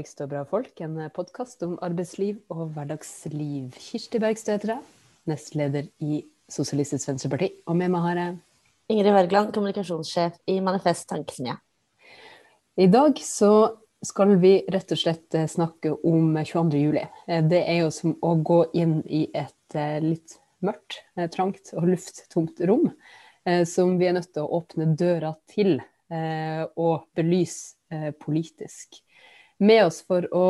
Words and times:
'Bergstø 0.00 0.24
bra 0.30 0.46
folk'. 0.48 0.80
En 0.80 0.96
podkast 1.12 1.60
om 1.62 1.74
arbeidsliv 1.84 2.38
og 2.48 2.70
hverdagsliv. 2.72 3.74
Kirsti 3.76 4.18
Bergstø 4.22 4.54
heter 4.54 4.70
jeg, 4.72 4.84
nestleder 5.28 5.90
i 6.00 6.22
Sosialistisk 6.48 7.10
Venstreparti. 7.10 7.50
Og 7.68 7.76
med 7.76 7.92
meg 7.92 8.00
har 8.06 8.16
jeg 8.16 8.38
Ingrid 8.94 9.12
Wergeland, 9.12 9.50
kommunikasjonssjef 9.52 10.38
i 10.48 10.56
Manifest 10.64 11.04
Tankesmie. 11.10 11.58
I 12.80 12.86
dag 12.88 13.20
så 13.20 13.50
skal 14.00 14.32
vi 14.40 14.54
rett 14.72 14.96
og 14.96 15.02
slett 15.02 15.36
eh, 15.36 15.44
snakke 15.44 15.92
om 15.92 16.32
22. 16.32 16.80
juli. 16.80 17.04
Eh, 17.28 17.44
Det 17.44 17.60
er 17.60 17.82
jo 17.82 17.92
som 17.92 18.16
å 18.24 18.32
gå 18.40 18.62
inn 18.72 19.02
i 19.04 19.26
et 19.34 19.76
eh, 19.76 20.00
litt 20.00 20.38
mørkt, 20.64 21.02
eh, 21.18 21.28
trangt 21.28 21.74
og 21.76 21.90
lufttomt 21.92 22.64
rom, 22.72 22.88
eh, 23.44 23.66
som 23.68 23.98
vi 24.00 24.08
er 24.08 24.16
nødt 24.16 24.32
til 24.32 24.48
å 24.48 24.62
åpne 24.62 24.94
døra 24.96 25.36
til 25.52 25.76
eh, 25.76 26.64
og 26.80 27.04
belyse 27.12 27.76
eh, 27.92 28.12
politisk. 28.16 29.02
Med 29.60 29.84
oss 29.84 30.00
for 30.08 30.24
å 30.32 30.44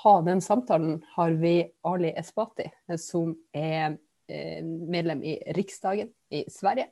ha 0.00 0.12
den 0.24 0.40
samtalen 0.40 1.02
har 1.14 1.34
vi 1.36 1.58
Ali 1.84 2.14
Esbati, 2.16 2.70
som 2.98 3.36
är 3.52 3.98
eh, 4.28 4.64
medlem 4.64 5.22
i 5.22 5.36
Riksdagen 5.52 6.08
i 6.30 6.44
Sverige. 6.50 6.86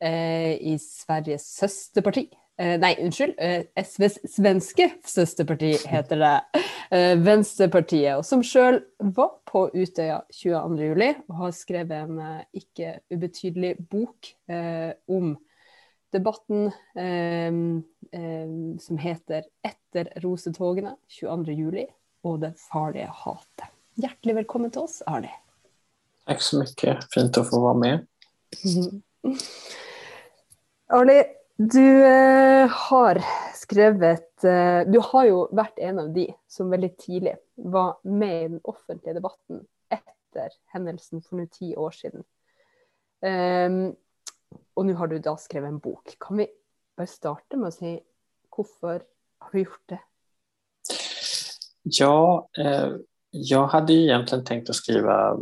Eh, 0.00 0.52
I 0.58 0.78
Sveriges 0.82 1.46
søsterparti. 1.54 2.26
Eh, 2.58 2.80
Nej, 2.80 2.98
ursäkta. 3.00 3.04
unnskyld. 3.04 3.66
SVs 3.84 4.18
svenske 4.34 4.90
søsterparti 5.04 5.76
heter 5.86 6.16
det. 6.16 6.40
Vänsterpartiet 6.90 7.26
Venstrepartiet. 7.26 8.16
Og 8.18 8.24
som 8.26 8.42
sjøl 8.42 8.80
var 8.98 9.30
på 9.46 9.68
Utøya 9.74 10.20
22. 10.34 10.82
juli 10.90 11.12
og 11.28 11.34
har 11.44 11.54
skrevet 11.54 12.02
en 12.02 12.20
icke 12.52 12.62
ikke 12.62 12.92
ubetydelig 13.14 13.74
bok 13.90 14.34
om 15.06 15.36
debatten 16.14 16.70
eh, 18.12 18.78
som 18.80 18.98
heter 18.98 19.42
'Etter 19.62 20.12
rosetogene 20.22 20.96
22. 21.08 21.52
juli 21.52 21.86
og 22.24 22.40
det 22.40 22.54
farlige 22.58 23.08
hatet'. 23.08 23.72
Hjertelig 23.96 24.34
velkommen 24.42 24.70
til 24.70 24.82
oss, 24.82 25.02
Arne. 25.06 25.30
Tack 26.26 26.42
så 26.42 26.58
mycket. 26.58 27.12
Fint 27.14 27.38
att 27.38 27.50
få 27.50 27.60
vara 27.60 27.74
med. 27.74 28.06
Arne, 30.86 31.24
du 31.56 32.04
eh, 32.04 32.68
har 32.68 33.24
skrevet 33.54 34.44
eh, 34.44 34.80
Du 34.86 35.00
har 35.00 35.24
jo 35.24 35.48
vært 35.52 35.78
en 35.78 35.98
av 35.98 36.10
de 36.12 36.26
som 36.48 36.70
veldig 36.70 36.92
tidlig 37.00 37.36
var 37.54 37.96
med 38.02 38.36
i 38.36 38.48
den 38.48 38.60
offentlige 38.64 39.16
debatten 39.16 39.62
etter 39.88 40.52
hendelsen 40.74 41.22
for 41.24 41.40
nå 41.40 41.46
ti 41.52 41.72
år 41.76 41.96
siden. 41.96 42.26
Ehm, 43.24 43.94
og 44.76 44.86
nå 44.86 44.94
har 44.98 45.08
du 45.08 45.16
da 45.22 45.36
skrevet 45.40 45.72
en 45.72 45.80
bok. 45.80 46.12
Kan 46.20 46.42
vi 46.42 46.46
bare 46.96 47.10
starte 47.10 47.56
med 47.56 47.68
å 47.68 47.74
si 47.74 47.92
hvorfor 48.52 49.02
har 49.38 49.52
du 49.52 49.62
gjort 49.62 49.88
det? 49.92 50.00
Ja, 51.82 52.48
eh, 52.58 52.92
jag 53.30 53.66
hade 53.66 53.92
ju 53.92 54.02
egentligen 54.02 54.44
tänkt 54.44 54.70
att 54.70 54.76
skriva 54.76 55.36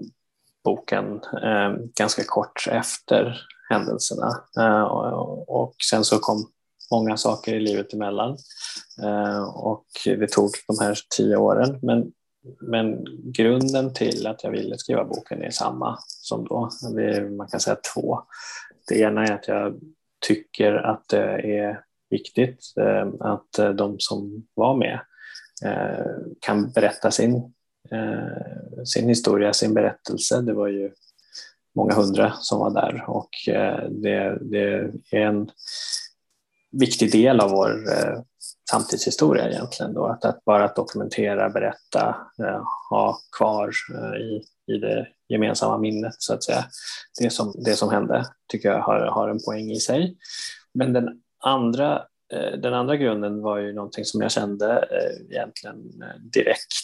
boken 0.64 1.20
eh, 1.42 1.72
ganska 1.94 2.24
kort 2.24 2.68
efter 2.70 3.40
händelserna. 3.70 4.30
Eh, 4.58 4.82
och, 4.82 5.62
och 5.62 5.74
sen 5.90 6.04
så 6.04 6.18
kom 6.18 6.46
många 6.90 7.16
saker 7.16 7.54
i 7.54 7.60
livet 7.60 7.92
emellan. 7.92 8.36
Eh, 9.02 9.44
och 9.44 9.86
det 10.04 10.30
tog 10.30 10.50
de 10.66 10.84
här 10.84 10.98
tio 11.16 11.36
åren. 11.36 11.78
Men, 11.82 12.12
men 12.60 13.04
grunden 13.32 13.94
till 13.94 14.26
att 14.26 14.44
jag 14.44 14.50
ville 14.50 14.78
skriva 14.78 15.04
boken 15.04 15.42
är 15.42 15.50
samma 15.50 15.98
som 16.06 16.44
då. 16.44 16.70
Det 16.94 17.04
är, 17.04 17.30
man 17.30 17.48
kan 17.48 17.60
säga 17.60 17.76
två. 17.94 18.20
Det 18.88 18.98
ena 19.00 19.26
är 19.26 19.32
att 19.32 19.48
jag 19.48 19.80
tycker 20.28 20.74
att 20.74 21.08
det 21.08 21.58
är 21.58 21.80
viktigt 22.10 22.74
eh, 22.80 23.08
att 23.20 23.58
eh, 23.58 23.70
de 23.70 23.96
som 23.98 24.46
var 24.54 24.76
med 24.76 25.00
eh, 25.64 26.06
kan 26.40 26.70
berätta 26.70 27.10
sin, 27.10 27.34
eh, 27.90 28.84
sin 28.84 29.08
historia, 29.08 29.52
sin 29.52 29.74
berättelse. 29.74 30.40
Det 30.40 30.52
var 30.52 30.68
ju 30.68 30.90
många 31.74 31.94
hundra 31.94 32.32
som 32.40 32.58
var 32.58 32.70
där 32.70 33.04
och 33.06 33.48
eh, 33.48 33.88
det, 33.90 34.38
det 34.40 34.92
är 35.10 35.26
en 35.26 35.50
viktig 36.70 37.12
del 37.12 37.40
av 37.40 37.50
vår 37.50 37.70
eh, 37.70 38.20
samtidshistoria 38.70 39.50
egentligen. 39.50 39.94
Då, 39.94 40.06
att, 40.06 40.24
att 40.24 40.44
bara 40.44 40.64
att 40.64 40.76
dokumentera, 40.76 41.50
berätta, 41.50 42.16
eh, 42.38 42.62
ha 42.90 43.18
kvar 43.36 43.70
eh, 43.94 44.20
i, 44.20 44.42
i 44.66 44.78
det 44.78 45.06
gemensamma 45.28 45.78
minnet 45.78 46.14
så 46.18 46.34
att 46.34 46.44
säga. 46.44 46.64
Det 47.20 47.30
som, 47.30 47.54
det 47.64 47.76
som 47.76 47.90
hände 47.90 48.26
tycker 48.52 48.68
jag 48.68 48.80
har, 48.80 49.00
har 49.00 49.28
en 49.28 49.44
poäng 49.44 49.70
i 49.70 49.80
sig. 49.80 50.16
Men 50.74 50.92
den 50.92 51.08
andra 51.44 52.02
eh, 52.32 52.58
den 52.58 52.74
andra 52.74 52.96
grunden 52.96 53.42
var 53.42 53.58
ju 53.58 53.72
någonting 53.72 54.04
som 54.04 54.20
jag 54.20 54.30
kände 54.30 54.72
eh, 54.72 55.36
egentligen 55.36 55.76
eh, 56.02 56.20
direkt 56.32 56.74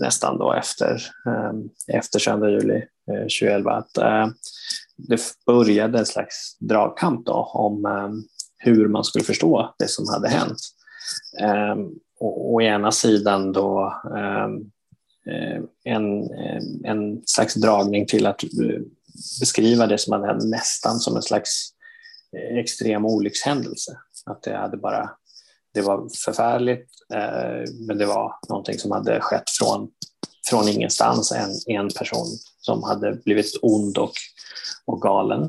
nästan 0.00 0.38
då 0.38 0.52
efter, 0.52 0.94
eh, 1.26 1.52
efter 1.96 2.18
22 2.18 2.48
juli 2.48 2.76
eh, 3.10 3.22
2011 3.22 3.72
att 3.72 3.96
eh, 3.96 4.26
det 4.96 5.20
började 5.46 5.98
en 5.98 6.06
slags 6.06 6.58
dragkamp 6.58 7.26
då 7.26 7.50
om 7.54 7.84
eh, 7.86 8.10
hur 8.58 8.88
man 8.88 9.04
skulle 9.04 9.24
förstå 9.24 9.74
det 9.78 9.88
som 9.88 10.04
hade 10.08 10.28
hänt. 10.28 10.58
Eh, 11.40 11.76
och, 12.20 12.54
å 12.54 12.60
ena 12.62 12.92
sidan 12.92 13.52
då 13.52 13.94
eh, 14.16 14.44
eh, 15.34 15.62
en, 15.84 16.22
eh, 16.22 16.62
en 16.84 17.22
slags 17.26 17.54
dragning 17.54 18.06
till 18.06 18.26
att 18.26 18.42
eh, 18.44 18.80
beskriva 19.40 19.86
det 19.86 19.98
som 19.98 20.12
hade 20.12 20.26
hänt 20.26 20.44
nästan 20.44 20.98
som 20.98 21.16
en 21.16 21.22
slags 21.22 21.68
extrem 22.58 23.04
olyckshändelse. 23.06 23.98
Att 24.26 24.42
det 24.42 24.56
hade 24.56 24.76
bara, 24.76 25.10
det 25.74 25.80
var 25.82 26.08
förfärligt, 26.24 26.90
men 27.88 27.98
det 27.98 28.06
var 28.06 28.34
någonting 28.48 28.78
som 28.78 28.90
hade 28.90 29.20
skett 29.20 29.50
från, 29.50 29.88
från 30.50 30.68
ingenstans. 30.68 31.32
En, 31.32 31.50
en 31.76 31.88
person 31.88 32.26
som 32.60 32.82
hade 32.82 33.12
blivit 33.12 33.52
ond 33.62 33.98
och, 33.98 34.12
och 34.84 35.02
galen. 35.02 35.42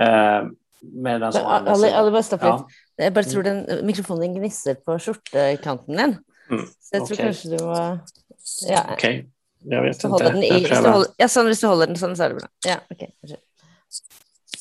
Eh, 0.00 0.44
medan 0.80 1.32
å 1.44 1.48
andra 1.48 1.70
sidan- 1.88 2.00
stopp 2.22 2.40
litt. 2.42 2.42
Ja. 2.46 2.68
Jeg 2.98 3.12
bare 3.12 3.28
tror 3.28 3.42
den 3.44 3.64
mikrofonen 3.86 4.34
gnisser 4.38 4.78
på 4.80 4.96
skjortekanten 5.02 5.96
din. 6.00 6.14
Mm, 6.50 6.66
Så 6.80 6.94
jeg 6.96 7.02
tror 7.08 7.16
ok. 7.16 7.24
kanskje 7.24 7.50
du 7.58 7.64
må 7.64 7.78
Ja, 8.70 8.84
Okej, 8.92 9.26
jag 9.66 9.82
vet 9.82 10.02
holder 10.02 10.32
den 10.32 10.44
i 10.44 10.50
du 10.62 10.68
prövar. 10.68 10.92
holder, 10.92 11.10
Ja, 11.18 11.28
sånn 11.28 11.46
hvis 11.50 11.60
du 11.60 11.66
holder 11.66 11.90
den 11.90 11.98
sånn, 12.00 12.14
så 12.16 12.24
er 12.24 12.28
det 12.34 12.38
bra. 12.40 12.48
Ja, 12.66 12.76
ok. 12.90 13.02
unnskyld. 13.22 13.42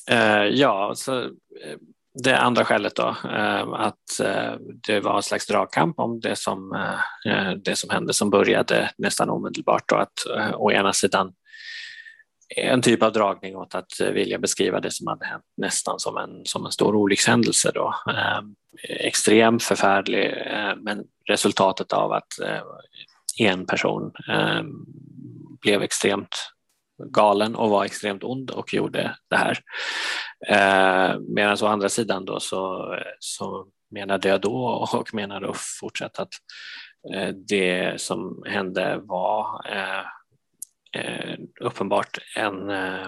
Eh, 0.09 0.45
ja, 0.57 0.91
så 0.95 1.17
eh, 1.63 1.77
det 2.23 2.37
andra 2.37 2.65
skälet 2.65 2.95
då, 2.95 3.07
eh, 3.23 3.63
att 3.73 4.19
eh, 4.23 4.53
det 4.87 4.99
var 4.99 5.15
en 5.17 5.23
slags 5.23 5.47
dragkamp 5.47 5.99
om 5.99 6.19
det 6.19 6.35
som, 6.35 6.71
det 7.65 7.75
som 7.75 7.89
hände 7.89 8.13
som 8.13 8.29
började 8.29 8.91
nästan 8.97 9.29
omedelbart. 9.29 9.83
Då, 9.89 9.95
att 9.95 10.25
å 10.55 10.71
ena 10.71 10.93
sidan 10.93 11.33
en 12.49 12.81
typ 12.81 13.03
av 13.03 13.11
dragning 13.11 13.55
åt 13.55 13.75
att 13.75 13.99
vilja 13.99 14.39
beskriva 14.39 14.79
det 14.79 14.91
som 14.91 15.07
hade 15.07 15.25
hänt 15.25 15.43
nästan 15.57 15.99
som 15.99 16.17
en, 16.17 16.45
som 16.45 16.65
en 16.65 16.71
stor 16.71 16.95
olyckshändelse. 16.95 17.71
Då. 17.73 17.95
Eh, 18.09 18.39
extrem, 18.83 19.59
förfärlig, 19.59 20.25
eh, 20.25 20.75
men 20.77 21.03
resultatet 21.27 21.93
av 21.93 22.11
att 22.11 22.39
eh, 22.39 22.61
en 23.39 23.65
person 23.65 24.11
ehm, 24.29 24.85
blev 25.61 25.81
extremt 25.81 26.35
galen 27.11 27.55
och 27.55 27.69
var 27.69 27.85
extremt 27.85 28.23
ond 28.23 28.51
och 28.51 28.73
gjorde 28.73 29.15
det 29.29 29.35
här. 29.35 29.59
Ehm, 30.47 31.33
medan 31.33 31.57
å 31.61 31.65
andra 31.65 31.89
sidan 31.89 32.25
då 32.25 32.39
så, 32.39 32.95
så 33.19 33.67
menade 33.91 34.29
jag 34.29 34.41
då 34.41 34.87
och 34.91 35.13
menar 35.13 35.41
då 35.41 35.53
fortsatt 35.79 36.19
att 36.19 36.33
eh, 37.13 37.29
det 37.29 38.01
som 38.01 38.43
hände 38.47 38.99
var 39.03 39.67
eh, 39.71 40.05
Eh, 40.95 41.35
uppenbart 41.61 42.17
en, 42.35 42.69
eh, 42.69 43.07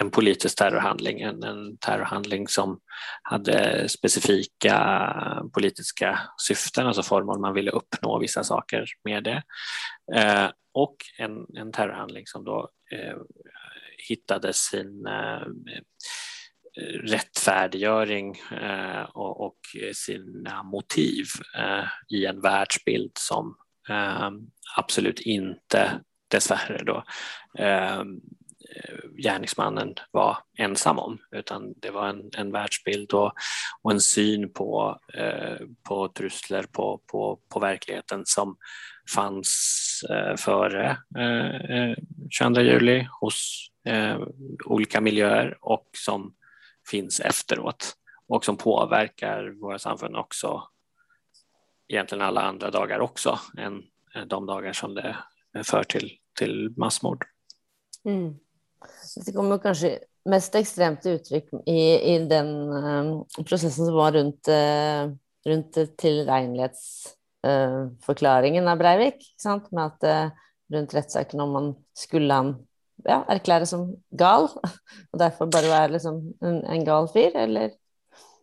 en 0.00 0.10
politisk 0.10 0.58
terrorhandling, 0.58 1.20
en, 1.20 1.42
en 1.42 1.78
terrorhandling 1.78 2.48
som 2.48 2.80
hade 3.22 3.88
specifika 3.88 5.06
politiska 5.54 6.20
syften, 6.36 6.86
alltså 6.86 7.02
former 7.02 7.38
man 7.38 7.54
ville 7.54 7.70
uppnå 7.70 8.18
vissa 8.18 8.44
saker 8.44 8.84
med 9.04 9.24
det. 9.24 9.42
Eh, 10.14 10.50
och 10.74 10.96
en, 11.18 11.46
en 11.56 11.72
terrorhandling 11.72 12.26
som 12.26 12.44
då 12.44 12.70
eh, 12.92 13.16
hittade 14.08 14.52
sin 14.52 15.06
eh, 15.06 15.46
rättfärdiggöring 17.04 18.36
eh, 18.62 19.02
och, 19.02 19.46
och 19.46 19.58
sina 19.94 20.62
motiv 20.62 21.24
eh, 21.56 21.84
i 22.08 22.26
en 22.26 22.40
världsbild 22.40 23.12
som 23.18 23.56
eh, 23.88 24.30
absolut 24.76 25.20
inte, 25.20 26.00
dessvärre 26.32 26.84
då, 26.84 27.04
eh, 27.58 28.02
gärningsmannen 29.16 29.94
var 30.10 30.38
ensam 30.58 30.98
om, 30.98 31.18
utan 31.30 31.74
det 31.76 31.90
var 31.90 32.08
en, 32.08 32.30
en 32.36 32.52
världsbild 32.52 33.12
och, 33.12 33.32
och 33.82 33.90
en 33.90 34.00
syn 34.00 34.52
på, 34.52 34.98
eh, 35.14 35.66
på 35.88 36.08
trusler 36.08 36.62
på, 36.62 37.00
på, 37.06 37.40
på 37.48 37.60
verkligheten 37.60 38.22
som 38.26 38.56
fanns 39.14 40.04
eh, 40.10 40.36
före 40.36 40.96
eh, 41.18 41.76
eh 41.78 41.96
22 42.30 42.60
juli 42.60 43.08
hos 43.20 43.68
eh, 43.86 44.20
olika 44.64 45.00
miljöer 45.00 45.58
och 45.60 45.90
som 45.92 46.34
finns 46.90 47.20
efteråt 47.20 47.92
och 48.28 48.44
som 48.44 48.56
påverkar 48.56 49.60
våra 49.60 49.78
samfund 49.78 50.16
också 50.16 50.68
egentligen 51.88 52.22
alla 52.22 52.42
andra 52.42 52.70
dagar 52.70 53.00
också 53.00 53.38
än 53.58 53.82
de 54.26 54.46
dagar 54.46 54.72
som 54.72 54.94
det 54.94 55.16
för 55.64 55.84
till, 55.84 56.18
till 56.38 56.74
massmord. 56.76 57.24
Mm. 58.04 58.34
Det 59.26 59.32
kommer 59.32 59.58
kanske 59.58 59.98
mest 60.24 60.54
extremt 60.54 61.06
uttryck 61.06 61.48
i, 61.66 62.14
i 62.14 62.18
den 62.18 62.72
um, 62.72 63.24
processen 63.44 63.86
som 63.86 63.94
var 63.94 64.12
runt, 64.12 64.48
uh, 64.48 65.08
runt 65.46 65.96
tilregnelighetsförklaringen 65.96 68.64
uh, 68.64 68.72
av 68.72 68.78
Breivik, 68.78 69.34
sant? 69.36 69.70
med 69.70 69.86
att 69.86 70.04
uh, 70.04 70.28
runt 70.72 70.94
rättssaken 70.94 71.40
om 71.40 71.50
man 71.50 71.74
skulle 71.94 72.34
han 72.34 72.66
ja, 73.04 73.24
erklære 73.28 73.66
som 73.66 73.96
gal, 74.10 74.48
och 75.10 75.18
därför 75.18 75.46
bara 75.46 75.68
vara 75.68 75.86
liksom 75.86 76.34
en, 76.40 76.64
en 76.64 76.84
gal 76.84 77.08
fyr, 77.08 77.36
eller? 77.36 77.70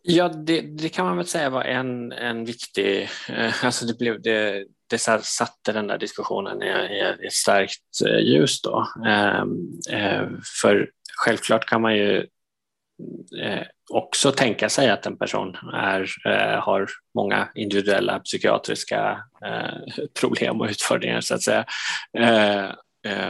Ja, 0.02 0.28
det, 0.28 0.60
det, 0.60 0.88
kan 0.88 1.06
man 1.06 1.16
väl 1.16 1.26
säga 1.26 1.50
var 1.50 1.64
en, 1.64 2.12
en 2.12 2.44
viktig, 2.44 3.08
eh, 3.28 3.64
alltså 3.64 3.86
det, 3.86 3.98
blev, 3.98 4.22
det, 4.22 4.66
det 4.90 4.98
satte 5.22 5.72
den 5.72 5.86
där 5.86 5.98
diskussionen 5.98 6.62
i, 6.62 6.66
i 6.66 7.26
ett 7.26 7.32
starkt 7.32 8.06
eh, 8.06 8.18
ljus 8.18 8.62
då. 8.62 8.88
Ehm, 9.06 9.80
eh, 9.90 10.28
för 10.62 10.90
självklart 11.16 11.66
kan 11.66 11.82
man 11.82 11.96
ju 11.96 12.26
eh, 13.42 13.62
också 13.90 14.32
tänka 14.32 14.68
sig 14.68 14.90
att 14.90 15.06
en 15.06 15.18
person 15.18 15.56
är, 15.74 16.06
eh, 16.26 16.62
har 16.62 16.88
många 17.14 17.48
individuella 17.54 18.18
psykiatriska 18.20 19.24
problem 20.20 20.60
och 20.60 20.66
utfordringar 20.66 21.20
så 21.20 21.34
att 21.34 21.42
säga 21.42 21.64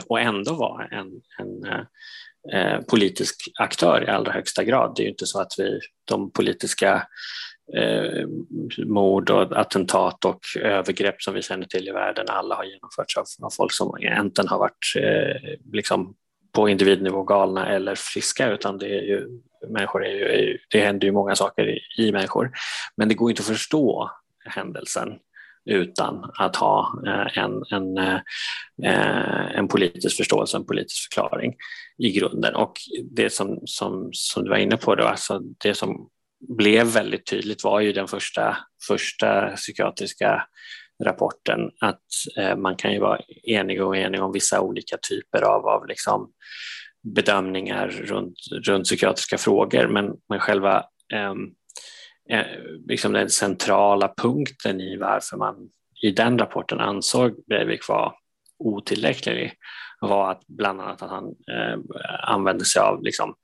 och 0.06 0.20
ändå 0.20 0.54
vara 0.54 0.86
en, 0.86 1.06
en 1.38 2.84
politisk 2.84 3.36
aktör 3.58 4.04
i 4.04 4.10
allra 4.10 4.32
högsta 4.32 4.64
grad. 4.64 4.92
Det 4.96 5.02
är 5.02 5.04
ju 5.04 5.10
inte 5.10 5.26
så 5.26 5.40
att 5.40 5.52
vi, 5.58 5.80
de 6.04 6.30
politiska 6.30 7.06
eh, 7.76 8.26
mord 8.87 9.31
och 9.31 9.61
attentat 9.61 10.25
och 10.25 10.40
övergrepp 10.62 11.22
som 11.22 11.34
vi 11.34 11.43
känner 11.43 11.67
till 11.67 11.88
i 11.88 11.93
världen, 11.93 12.26
alla 12.28 12.55
har 12.55 12.64
genomförts 12.64 13.17
av, 13.17 13.25
av 13.43 13.50
folk 13.50 13.72
som 13.72 13.96
egentligen 14.00 14.49
har 14.49 14.58
varit 14.58 14.94
eh, 14.96 15.58
liksom 15.72 16.14
på 16.52 16.69
individnivå 16.69 17.22
galna 17.22 17.69
eller 17.69 17.94
friska, 17.94 18.50
utan 18.50 18.78
det 18.78 18.87
är 18.87 19.02
ju, 19.02 19.40
människor 19.69 20.06
är 20.06 20.12
ju, 20.12 20.58
det 20.70 20.81
händer 20.81 21.06
ju 21.06 21.12
många 21.12 21.37
saker 21.37 21.69
i, 21.69 21.81
i 21.99 22.12
människor. 22.12 22.50
Men 22.96 23.08
det 23.08 23.14
går 23.14 23.31
inte 23.31 23.40
att 23.40 23.46
förstå 23.46 24.11
händelsen 24.44 25.19
utan 25.64 26.31
att 26.38 26.56
ha 26.56 27.02
eh, 27.06 27.38
en, 27.38 27.64
en, 27.70 27.99
eh, 27.99 28.20
eh, 28.82 29.58
en 29.58 29.69
politisk 29.69 30.17
förståelse, 30.17 30.56
en 30.56 30.67
politisk 30.67 31.02
förklaring 31.02 31.55
i 31.99 32.12
grunden. 32.12 32.55
Och 32.55 32.72
det 33.11 33.32
som, 33.32 33.61
som, 33.64 34.11
som 34.12 34.44
du 34.44 34.50
var 34.50 34.56
inne 34.56 34.76
på, 34.76 34.94
då, 34.94 35.05
alltså 35.05 35.40
det 35.64 35.75
som 35.75 36.08
blev 36.48 36.87
väldigt 36.87 37.26
tydligt 37.26 37.64
var 37.64 37.81
ju 37.81 37.92
den 37.92 38.08
första, 38.08 38.56
första 38.88 39.50
psykiatriska 39.56 40.46
rapporten 41.04 41.60
att 41.81 42.02
eh, 42.38 42.56
man 42.56 42.76
kan 42.76 42.92
ju 42.92 43.00
vara 43.00 43.20
enig 43.42 43.82
och 43.82 43.96
enig 43.96 44.22
om 44.22 44.32
vissa 44.32 44.60
olika 44.60 44.96
typer 44.96 45.42
av, 45.42 45.66
av 45.66 45.87
liksom 45.87 46.32
bedömningar 47.14 47.88
runt, 47.88 48.38
runt 48.66 48.84
psykiatriska 48.84 49.38
frågor, 49.38 49.88
men, 49.88 50.12
men 50.28 50.40
själva 50.40 50.84
eh, 51.12 51.34
Eh, 52.31 52.46
liksom 52.88 53.12
den 53.12 53.31
centrala 53.31 54.14
punkten 54.16 54.81
i 54.81 54.96
varför 54.96 55.36
man 55.36 55.56
i 56.02 56.10
den 56.10 56.38
rapporten 56.38 56.81
ansåg 56.81 57.46
Breivik 57.46 57.88
vara 57.88 58.12
otillräcklig 58.58 59.52
var 60.00 60.31
att 60.31 60.46
bland 60.46 60.81
annat 60.81 61.02
att 61.02 61.10
han 61.10 61.25
eh, 61.25 61.78
använde 62.22 62.64
sig 62.64 62.82
av 62.82 63.02
liksom, 63.02 63.34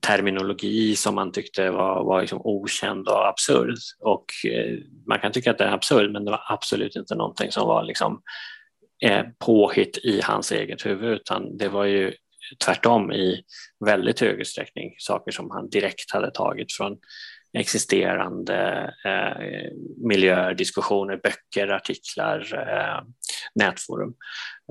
terminologi 0.00 0.96
som 0.96 1.14
man 1.14 1.32
tyckte 1.32 1.70
var, 1.70 2.04
var 2.04 2.20
liksom 2.20 2.40
okänd 2.44 3.08
och 3.08 3.28
absurd. 3.28 3.74
Och 4.00 4.24
eh, 4.50 4.78
man 5.06 5.18
kan 5.18 5.32
tycka 5.32 5.50
att 5.50 5.58
det 5.58 5.64
är 5.64 5.72
absurd 5.72 6.12
men 6.12 6.24
det 6.24 6.30
var 6.30 6.42
absolut 6.48 6.96
inte 6.96 7.14
någonting 7.14 7.52
som 7.52 7.68
var 7.68 7.84
liksom, 7.84 8.22
eh, 9.02 9.24
påhitt 9.38 9.98
i 9.98 10.20
hans 10.24 10.52
eget 10.52 10.86
huvud 10.86 11.12
utan 11.12 11.56
det 11.56 11.68
var 11.68 11.84
ju 11.84 12.12
tvärtom 12.64 13.12
i 13.12 13.42
väldigt 13.84 14.20
hög 14.20 14.40
utsträckning 14.40 14.94
saker 14.98 15.32
som 15.32 15.50
han 15.50 15.68
direkt 15.68 16.12
hade 16.12 16.30
tagit 16.30 16.72
från 16.72 16.96
existerande 17.52 18.90
eh, 19.04 19.70
miljöer, 20.08 20.54
diskussioner, 20.54 21.20
böcker, 21.22 21.68
artiklar, 21.68 22.54
eh, 22.54 23.02
nätforum. 23.54 24.14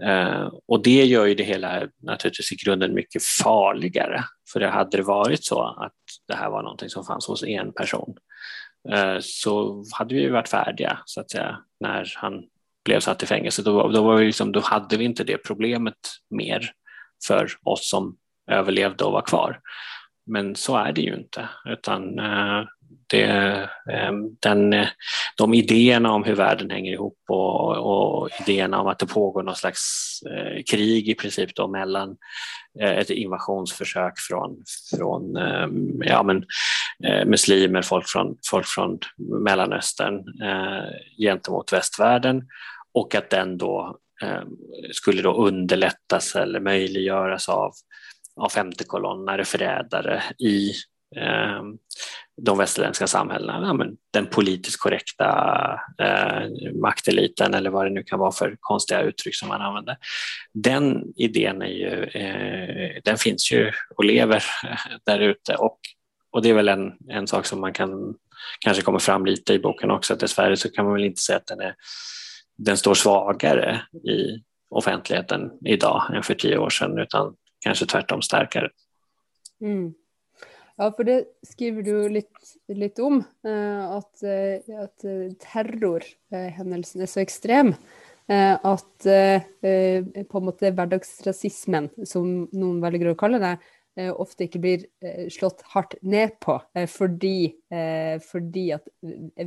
Eh, 0.04 0.52
och 0.68 0.84
det 0.84 1.06
gör 1.06 1.26
ju 1.26 1.36
det 1.36 1.44
hela 1.44 1.88
naturligtvis 2.04 2.52
i 2.52 2.56
grunden 2.56 2.94
mycket 2.94 3.24
farligare. 3.24 4.24
För 4.54 4.60
det 4.60 4.68
hade 4.68 4.98
det 4.98 5.04
varit 5.04 5.44
så 5.44 5.62
att 5.62 5.94
det 6.28 6.36
här 6.36 6.50
var 6.50 6.64
någonting 6.64 6.90
som 6.90 7.04
fanns 7.04 7.28
hos 7.28 7.44
en 7.44 7.74
person 7.74 8.16
eh, 8.92 9.18
så 9.22 9.84
hade 9.94 10.16
vi 10.16 10.30
varit 10.30 10.50
färdiga 10.50 11.00
så 11.06 11.22
att 11.22 11.31
säga 11.31 11.58
när 11.80 12.14
han 12.16 12.44
blev 12.86 13.00
satt 13.00 13.24
i 13.24 13.26
fängelse. 13.26 13.62
Då, 13.62 13.88
då, 13.88 14.04
var 14.04 14.16
vi 14.16 14.26
liksom, 14.26 14.52
då 14.52 14.60
hade 14.60 14.98
vi 14.98 15.06
inte 15.06 15.24
det 15.24 15.38
problemet 15.38 15.98
mer 16.30 16.72
för 17.28 17.50
oss 17.64 17.90
som 17.90 18.18
överlevde 18.52 19.04
och 19.04 19.12
var 19.12 19.22
kvar. 19.22 19.60
Men 20.30 20.56
så 20.56 20.78
är 20.78 20.92
det 20.92 21.02
ju 21.02 21.16
inte, 21.16 21.50
utan 21.66 22.20
eh, 22.20 22.64
det, 23.08 23.24
eh, 23.92 24.12
den, 24.40 24.86
de 25.38 25.54
idéerna 25.54 26.12
om 26.12 26.24
hur 26.24 26.36
världen 26.36 26.70
hänger 26.70 26.94
ihop 26.94 27.18
och, 27.28 27.78
och 27.78 28.30
idéerna 28.42 28.81
om 28.81 28.88
att 28.88 29.00
det 29.00 29.06
pågår 29.06 29.44
någon 29.44 29.56
slags 29.56 29.81
eh, 30.31 30.64
krig 30.72 31.10
i 31.10 31.16
princip 31.16 31.56
då 31.56 31.68
mellan 31.68 32.18
ett 32.80 33.10
invasionsförsök 33.10 34.14
från, 34.30 34.64
från 34.98 35.38
ehm, 35.38 36.02
ja, 36.02 36.24
men, 36.24 36.46
muslimer, 37.26 37.81
folk 37.81 38.08
från, 38.08 38.38
folk 38.50 38.68
från 38.68 39.00
Mellanöstern 39.44 40.24
gentemot 41.18 41.74
västvärlden. 41.74 42.48
Och 42.94 43.16
att 43.16 43.30
den 43.30 43.57
då 43.57 43.98
ehm, 44.24 44.48
skulle 44.92 45.21
då 45.21 45.33
underlättas 45.33 46.36
eller 46.36 46.59
möjliggöras 46.59 47.50
av 47.50 47.71
av 48.40 48.50
femtekolonnare, 48.50 49.46
förrädare 49.46 50.24
i 50.40 50.69
eh, 51.16 51.64
de 52.42 52.58
västerländska 52.58 53.08
samhällena. 53.08 53.68
Ja, 53.68 53.74
men 53.74 53.98
den 54.14 54.28
politiskt 54.28 54.80
korrekta 54.80 55.80
eh, 56.02 56.74
makteliten 56.81 57.54
eller 57.54 57.69
vad 57.69 57.86
det 57.86 57.90
nu 57.90 58.04
kan 58.04 58.19
vara 58.19 58.31
för 58.31 58.58
konstiga 58.60 59.02
uttryck 59.02 59.36
som 59.36 59.48
man 59.48 59.62
använder. 59.62 59.98
Den 60.54 61.04
idén 61.16 61.62
är 61.62 61.68
ju, 61.68 62.04
eh, 62.04 63.02
den 63.04 63.18
finns 63.18 63.52
ju 63.52 63.72
och 63.96 64.04
lever 64.04 64.44
där 65.06 65.19
ute 65.19 65.56
och, 65.56 65.80
och 66.31 66.42
det 66.42 66.50
är 66.50 66.54
väl 66.54 66.69
en, 66.69 66.94
en 67.10 67.28
sak 67.28 67.46
som 67.46 67.62
man 67.62 67.74
kan 67.74 68.16
kanske 68.60 68.84
kommer 68.84 69.00
fram 69.00 69.26
lite 69.26 69.54
i 69.54 69.60
boken 69.60 69.92
också 69.92 70.14
att 70.14 70.19
dessvärre 70.19 70.58
så 70.58 70.72
kan 70.72 70.86
man 70.86 70.94
väl 70.94 71.04
inte 71.04 71.22
säga 71.22 71.38
att 71.38 71.48
den, 71.48 71.60
är, 71.60 71.76
den 72.58 72.78
står 72.78 72.94
svagare 72.94 73.81
i 73.94 74.44
offentligheten 74.69 75.52
idag 75.66 76.16
än 76.16 76.24
för 76.24 76.34
tio 76.34 76.58
år 76.58 76.69
sedan 76.69 77.00
utan 77.00 77.36
kanske 77.59 77.85
tvärtom 77.85 78.21
starkare. 78.21 78.69
Mm. 79.61 79.94
Ja, 80.80 80.94
för 80.97 81.04
det 81.04 81.25
skriver 81.44 81.81
du 81.83 82.09
lite, 82.09 82.30
lite 82.68 83.01
om, 83.01 83.23
eh, 83.44 83.92
att, 83.92 84.23
eh, 84.23 84.80
att 84.80 85.04
eh, 85.04 85.31
terrorhendelsen 85.54 87.01
eh, 87.01 87.04
är 87.04 87.07
så 87.07 87.19
extrem 87.19 87.73
att 88.61 89.04
på 90.30 90.37
en 90.37 90.45
måte 90.45 90.69
hverdagsrasismen, 90.69 91.87
som 92.06 92.28
noen 92.54 92.78
velger 92.83 93.09
å 93.09 93.16
kalle 93.18 93.39
det, 93.42 93.56
ofte 94.13 94.45
ikke 94.45 94.61
blir 94.61 94.83
slått 95.33 95.63
hardt 95.73 95.95
ned 96.06 96.35
på, 96.37 96.59
fordi, 96.94 97.56
fordi 98.28 98.68
at 98.78 98.85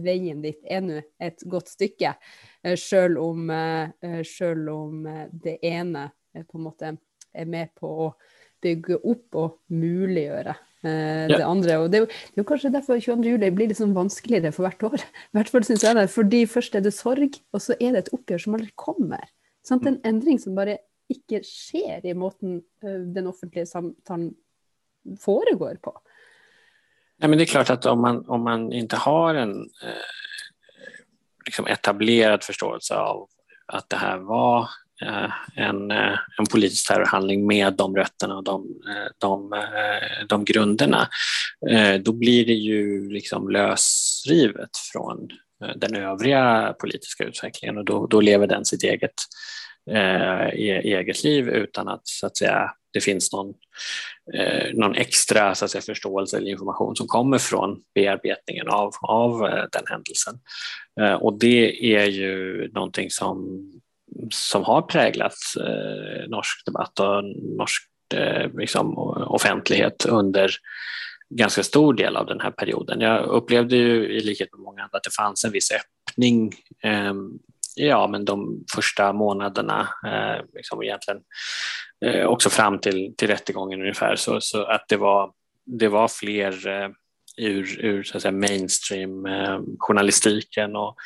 veien 0.02 0.42
dit 0.42 0.58
er 0.66 0.82
nå 0.82 0.98
et 1.22 1.46
godt 1.46 1.70
stykke. 1.70 2.16
Selv 2.74 3.22
om, 3.22 3.54
selv 4.26 4.74
om 4.74 5.06
det 5.30 5.60
ene 5.62 6.08
på 6.42 6.58
en 6.58 6.66
måte 6.66 6.96
er 7.34 7.48
med 7.48 7.72
på 7.78 7.90
å 8.06 8.12
bygge 8.62 8.98
opp 9.02 9.38
og 9.38 9.56
muliggjøre 9.74 10.54
eh, 10.54 11.26
ja. 11.26 11.38
det 11.38 11.46
andre. 11.46 11.78
Og 11.82 11.90
det 11.90 11.98
er, 11.98 12.04
jo, 12.04 12.10
det 12.10 12.36
er, 12.36 12.42
jo, 12.42 12.46
kanskje 12.48 12.72
derfor 12.74 13.00
22. 13.00 13.32
juli 13.34 13.50
blir 13.54 13.74
sånn 13.76 13.96
vanskeligere 13.96 14.52
for 14.54 14.68
hvert 14.68 14.86
år. 14.90 15.02
I 15.32 15.38
hvert 15.38 15.52
fall 15.54 15.66
syns 15.68 15.86
jeg 15.86 15.98
det. 15.98 16.06
Fordi 16.12 16.44
først 16.50 16.78
er 16.78 16.86
det 16.86 16.94
sorg, 16.96 17.40
og 17.52 17.64
så 17.64 17.76
er 17.78 17.96
det 17.96 18.04
et 18.04 18.14
oppgjør 18.16 18.46
som 18.46 18.56
aldri 18.58 18.70
kommer. 18.78 19.26
Sant? 19.66 19.86
En 19.88 20.00
endring 20.08 20.40
som 20.42 20.56
bare 20.58 20.78
ikke 21.12 21.42
skjer 21.44 22.06
i 22.08 22.14
måten 22.16 22.62
uh, 22.84 23.02
den 23.14 23.28
offentlige 23.28 23.66
samtalen 23.68 24.32
foregår 25.20 25.82
på. 25.82 25.92
Nej, 27.18 27.28
men 27.28 27.38
det 27.38 27.44
är 27.44 27.46
klart 27.46 27.70
att 27.70 27.86
om 27.86 28.00
man, 28.00 28.24
om 28.28 28.42
man 28.42 28.72
inte 28.72 28.96
har 28.96 29.34
en 29.34 29.50
eh, 29.60 30.08
liksom 31.46 31.66
etablerad 31.66 32.44
förståelse 32.44 32.96
av 32.96 33.28
att 33.66 33.90
det 33.90 33.96
här 33.96 34.18
var 34.18 34.62
Eh, 34.62 34.81
Eh, 35.02 35.30
en, 35.56 35.90
eh, 35.90 36.18
en 36.38 36.46
politisk 36.50 36.88
terrorhandling 36.88 37.46
med 37.46 37.74
de 37.74 37.96
rötterna 37.96 38.36
och 38.36 38.44
de, 38.44 38.82
eh, 38.88 39.10
de, 39.18 39.64
de 40.28 40.44
grunderna, 40.44 41.08
då 42.00 42.12
blir 42.12 42.46
det 42.46 42.52
ju 42.52 43.10
liksom 43.10 43.48
lösrivet 43.48 44.70
från 44.92 45.28
den 45.76 45.96
övriga 45.96 46.74
politiska 46.80 47.24
utvecklingen 47.24 47.78
och 47.78 47.84
då, 47.84 48.06
då 48.06 48.20
lever 48.20 48.46
den 48.46 48.64
sitt 48.64 48.82
eget, 48.82 49.14
eh, 49.90 50.46
e-, 50.46 50.82
eget 50.84 51.24
liv 51.24 51.48
utan 51.48 51.88
att 51.88 52.08
så 52.08 52.26
att 52.26 52.36
säga 52.36 52.70
det 52.92 53.00
finns 53.00 53.32
någon, 53.32 53.54
eh, 54.34 54.74
någon 54.74 54.94
extra 54.94 55.54
så 55.54 55.64
att 55.64 55.70
säga, 55.70 55.82
förståelse 55.82 56.36
eller 56.36 56.50
information 56.50 56.96
som 56.96 57.06
kommer 57.06 57.38
från 57.38 57.78
bearbetningen 57.94 58.68
av, 58.68 58.92
av 59.02 59.40
den 59.72 59.82
händelsen. 59.86 60.34
Eh, 61.00 61.14
och 61.14 61.38
det 61.38 61.94
är 61.96 62.06
ju 62.06 62.68
någonting 62.72 63.10
som, 63.10 63.60
som 64.30 64.64
har 64.64 64.82
präglat 64.82 65.34
eh, 65.60 66.28
norsk 66.28 66.66
debatt 66.66 67.00
och 67.00 67.24
norsk 67.58 67.82
eh, 68.14 68.50
liksom, 68.58 68.98
offentlighet 69.26 70.06
under 70.06 70.50
ganska 71.30 71.62
stor 71.62 71.94
del 71.94 72.16
av 72.16 72.26
den 72.26 72.40
här 72.40 72.50
perioden. 72.50 73.00
Jag 73.00 73.24
upplevde 73.24 73.76
ju 73.76 74.06
i 74.06 74.20
likhet 74.20 74.48
med 74.52 74.60
många 74.60 74.82
andra 74.82 74.96
att 74.96 75.04
det 75.04 75.14
fanns 75.14 75.44
en 75.44 75.52
viss 75.52 75.70
öppning 75.72 76.52
eh, 76.82 77.14
ja, 77.76 78.06
men 78.06 78.24
de 78.24 78.64
första 78.74 79.12
månaderna, 79.12 79.88
eh, 80.06 80.44
liksom 80.54 80.82
egentligen 80.82 81.20
eh, 82.04 82.26
också 82.26 82.50
fram 82.50 82.78
till, 82.78 83.14
till 83.16 83.28
rättegången 83.28 83.80
ungefär, 83.80 84.16
så, 84.16 84.40
så 84.40 84.62
att 84.62 84.84
det 84.88 84.96
var, 84.96 85.32
det 85.66 85.88
var 85.88 86.08
fler 86.08 86.68
eh, 86.68 86.88
ur, 87.36 87.84
ur 87.84 88.02
så 88.02 88.16
att 88.16 88.22
säga, 88.22 88.32
mainstream 88.32 89.26
eh, 89.26 89.60
journalistiken 89.78 90.76
och, 90.76 90.96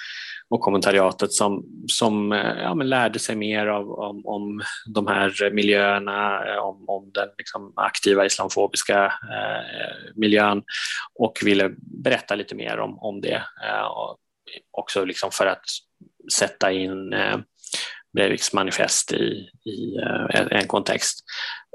och 0.48 0.60
kommentariatet 0.60 1.32
som, 1.32 1.64
som 1.86 2.32
eh, 2.32 2.62
ja, 2.62 2.74
men 2.74 2.88
lärde 2.88 3.18
sig 3.18 3.36
mer 3.36 3.66
av, 3.66 3.90
om, 3.90 4.26
om 4.26 4.60
de 4.86 5.06
här 5.06 5.50
miljöerna, 5.50 6.46
eh, 6.46 6.58
om, 6.58 6.84
om 6.88 7.10
den 7.14 7.28
liksom, 7.38 7.72
aktiva 7.76 8.26
islamofobiska 8.26 9.04
eh, 9.04 10.12
miljön 10.14 10.62
och 11.14 11.38
ville 11.44 11.70
berätta 12.04 12.34
lite 12.34 12.54
mer 12.54 12.78
om, 12.78 12.98
om 12.98 13.20
det. 13.20 13.42
Eh, 13.68 13.86
och 13.86 14.18
också 14.70 15.04
liksom 15.04 15.30
för 15.30 15.46
att 15.46 15.64
sätta 16.32 16.72
in 16.72 17.12
eh, 17.12 17.38
Breiviks 18.16 18.44
liksom 18.44 18.56
manifest 18.56 19.12
i, 19.12 19.48
i 19.64 19.96
eh, 19.96 20.46
en 20.50 20.66
kontext. 20.66 21.24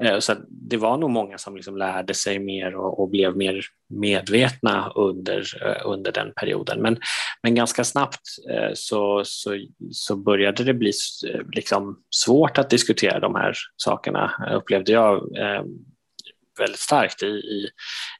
Eh, 0.04 0.18
så 0.18 0.34
det 0.48 0.76
var 0.76 0.96
nog 0.96 1.10
många 1.10 1.38
som 1.38 1.56
liksom 1.56 1.76
lärde 1.76 2.14
sig 2.14 2.38
mer 2.38 2.74
och, 2.76 3.00
och 3.00 3.10
blev 3.10 3.36
mer 3.36 3.64
medvetna 3.88 4.92
under, 4.96 5.66
eh, 5.66 5.82
under 5.84 6.12
den 6.12 6.32
perioden. 6.32 6.82
Men, 6.82 6.98
men 7.42 7.54
ganska 7.54 7.84
snabbt 7.84 8.20
så, 8.74 9.22
så, 9.24 9.58
så 9.90 10.16
började 10.16 10.64
det 10.64 10.74
bli 10.74 10.92
liksom 11.52 11.98
svårt 12.10 12.58
att 12.58 12.70
diskutera 12.70 13.20
de 13.20 13.34
här 13.34 13.54
sakerna, 13.76 14.32
upplevde 14.54 14.92
jag 14.92 15.22
väldigt 16.58 16.80
starkt 16.80 17.22
i, 17.22 17.26
i, 17.26 17.68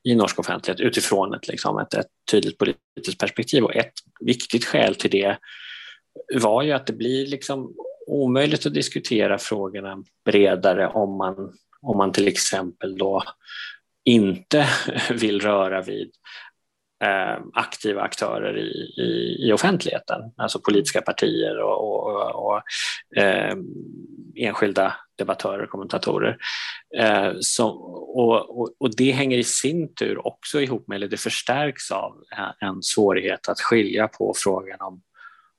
i 0.04 0.14
norsk 0.14 0.38
offentlighet 0.38 0.80
utifrån 0.80 1.34
ett, 1.34 1.48
liksom 1.48 1.78
ett, 1.78 1.94
ett 1.94 2.06
tydligt 2.30 2.58
politiskt 2.58 3.18
perspektiv. 3.18 3.64
Och 3.64 3.76
ett 3.76 3.92
viktigt 4.20 4.64
skäl 4.64 4.94
till 4.94 5.10
det 5.10 5.38
var 6.34 6.62
ju 6.62 6.72
att 6.72 6.86
det 6.86 6.92
blir 6.92 7.26
liksom 7.26 7.74
omöjligt 8.06 8.66
att 8.66 8.74
diskutera 8.74 9.38
frågorna 9.38 10.04
bredare 10.24 10.88
om 10.88 11.16
man, 11.16 11.52
om 11.80 11.96
man 11.96 12.12
till 12.12 12.28
exempel 12.28 12.98
då 12.98 13.22
inte 14.04 14.66
vill 15.10 15.40
röra 15.40 15.82
vid 15.82 16.10
eh, 17.04 17.42
aktiva 17.54 18.02
aktörer 18.02 18.58
i, 18.58 19.02
i, 19.02 19.36
i, 19.48 19.52
offentligheten, 19.52 20.20
alltså 20.36 20.60
politiska 20.60 21.02
partier 21.02 21.62
och, 21.62 22.06
och, 22.06 22.46
och 22.46 22.62
eh, 23.22 23.56
enskilda 24.36 24.94
debattörer 25.18 25.62
och 25.62 25.70
kommentatorer. 25.70 26.36
Eh, 26.98 27.32
så, 27.40 27.68
och, 27.68 28.60
och, 28.60 28.70
och, 28.78 28.96
det 28.96 29.10
hänger 29.10 29.38
i 29.38 29.44
sin 29.44 29.94
tur 29.94 30.26
också 30.26 30.60
ihop 30.60 30.88
med, 30.88 30.96
eller 30.96 31.08
det 31.08 31.16
förstärks 31.16 31.90
av 31.90 32.12
eh, 32.32 32.68
en 32.68 32.82
svårighet 32.82 33.48
att 33.48 33.60
skilja 33.60 34.08
på 34.08 34.34
frågan 34.36 34.80
om 34.80 35.02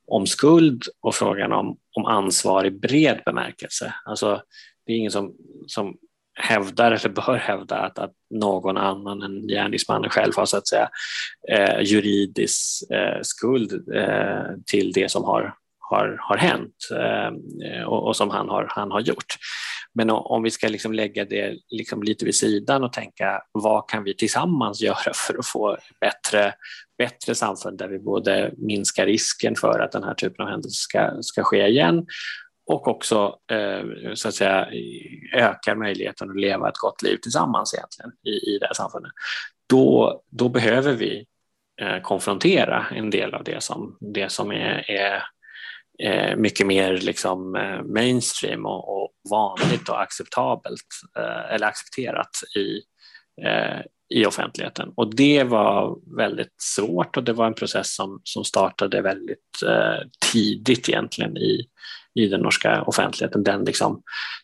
om 0.08 0.28
skuld 0.28 0.84
och 1.02 1.16
frågan 1.16 1.52
om, 1.52 1.78
om 1.96 2.06
ansvar 2.06 2.66
i 2.66 2.72
bred 2.72 3.22
bemärkelse. 3.26 3.94
Alltså, 4.06 4.42
det 4.86 4.94
är 4.94 4.98
ingen 4.98 5.12
som, 5.12 5.34
som 5.68 5.98
hävdar 6.36 6.92
eller 6.92 7.10
bör 7.10 7.36
hävda 7.36 7.78
att, 7.78 8.00
att 8.00 8.12
någon 8.30 8.78
annan 8.78 9.22
än 9.22 9.48
gärningsmannen 9.48 10.10
själv 10.10 10.34
har 10.36 10.46
så 10.46 10.58
att 10.58 10.68
säga 10.68 10.90
eh, 11.52 11.82
juridisk 11.82 12.92
eh, 12.92 13.22
skuld 13.22 13.94
eh, 13.96 14.56
till 14.66 14.92
det 14.92 15.12
som 15.12 15.24
har, 15.24 15.56
har, 15.80 16.18
har 16.20 16.38
hänt 16.38 16.76
eh, 16.92 17.84
och, 17.84 18.08
och, 18.08 18.16
som 18.16 18.30
han 18.30 18.50
har, 18.50 18.68
han 18.70 18.92
har 18.92 19.00
gjort. 19.00 19.36
Men 19.96 20.10
om 20.10 20.44
vi 20.44 20.52
ska 20.52 20.68
liksom 20.68 20.94
lägga 20.94 21.26
det 21.26 21.58
liksom 21.70 22.04
lite 22.04 22.26
vid 22.26 22.36
sidan 22.36 22.84
och 22.84 22.94
tänka 22.94 23.42
vad 23.52 23.90
kan 23.90 24.04
vi 24.04 24.16
tillsammans 24.16 24.82
göra 24.82 25.14
för 25.16 25.38
att 25.40 25.46
få 25.46 25.78
bättre, 26.00 26.54
bättre 26.98 27.36
samfund 27.36 27.78
där 27.78 27.88
vi 27.88 28.00
både 28.00 28.54
minskar 28.58 29.06
risken 29.06 29.56
för 29.56 29.80
att 29.80 29.92
den 29.92 30.04
här 30.04 30.14
typen 30.14 30.46
av 30.46 30.52
händelser 30.52 30.76
ska, 30.76 31.22
ska 31.22 31.44
ske 31.44 31.68
igen 31.68 32.06
och 32.66 32.88
också 32.88 33.38
eh, 33.52 34.14
så 34.14 34.28
att 34.28 34.36
säga, 34.36 34.68
ökar 35.34 35.76
möjligheten 35.76 36.30
att 36.30 36.40
leva 36.40 36.70
ett 36.70 36.78
gott 36.78 37.02
liv 37.02 37.18
tillsammans 37.18 37.74
egentligen 37.74 38.12
i, 38.24 38.56
i 38.56 38.58
det 38.60 38.66
här 38.66 38.74
samfundet. 38.74 39.12
Då, 39.70 40.22
då 40.30 40.50
behöver 40.50 40.94
vi 40.94 41.26
eh, 41.82 42.02
konfrontera 42.02 42.86
en 42.92 43.10
del 43.10 43.34
av 43.34 43.44
det 43.44 43.64
som, 43.64 43.98
det 44.00 44.32
som 44.32 44.52
är, 44.52 44.92
är 44.92 45.24
eh, 46.00 46.36
mycket 46.36 46.68
mer 46.68 46.98
liksom, 46.98 47.56
eh, 47.56 47.84
mainstream 47.84 48.66
och, 48.66 49.04
och, 49.04 49.10
vanligt 49.30 49.90
och 49.90 50.02
acceptabelt 50.02 50.88
eh, 51.18 51.54
eller 51.54 51.68
accepterat 51.68 52.30
i, 52.56 52.82
eh, 53.46 53.80
i 54.10 54.26
offentligheten. 54.26 54.92
Och 54.96 55.16
det 55.16 55.44
var 55.44 55.98
väldigt 56.18 56.62
svårt 56.62 57.18
och 57.18 57.24
det 57.24 57.34
var 57.34 57.48
en 57.48 57.54
process 57.54 57.96
som, 57.96 58.22
som 58.24 58.44
startade 58.44 59.02
väldigt 59.02 59.62
eh, 59.68 60.08
tidigt 60.32 60.90
egentligen 60.90 61.38
i, 61.38 61.68
i 62.14 62.28
den 62.28 62.42
norska 62.42 62.82
offentligheten. 62.82 63.44
Den 63.44 63.66
liksom 63.66 64.02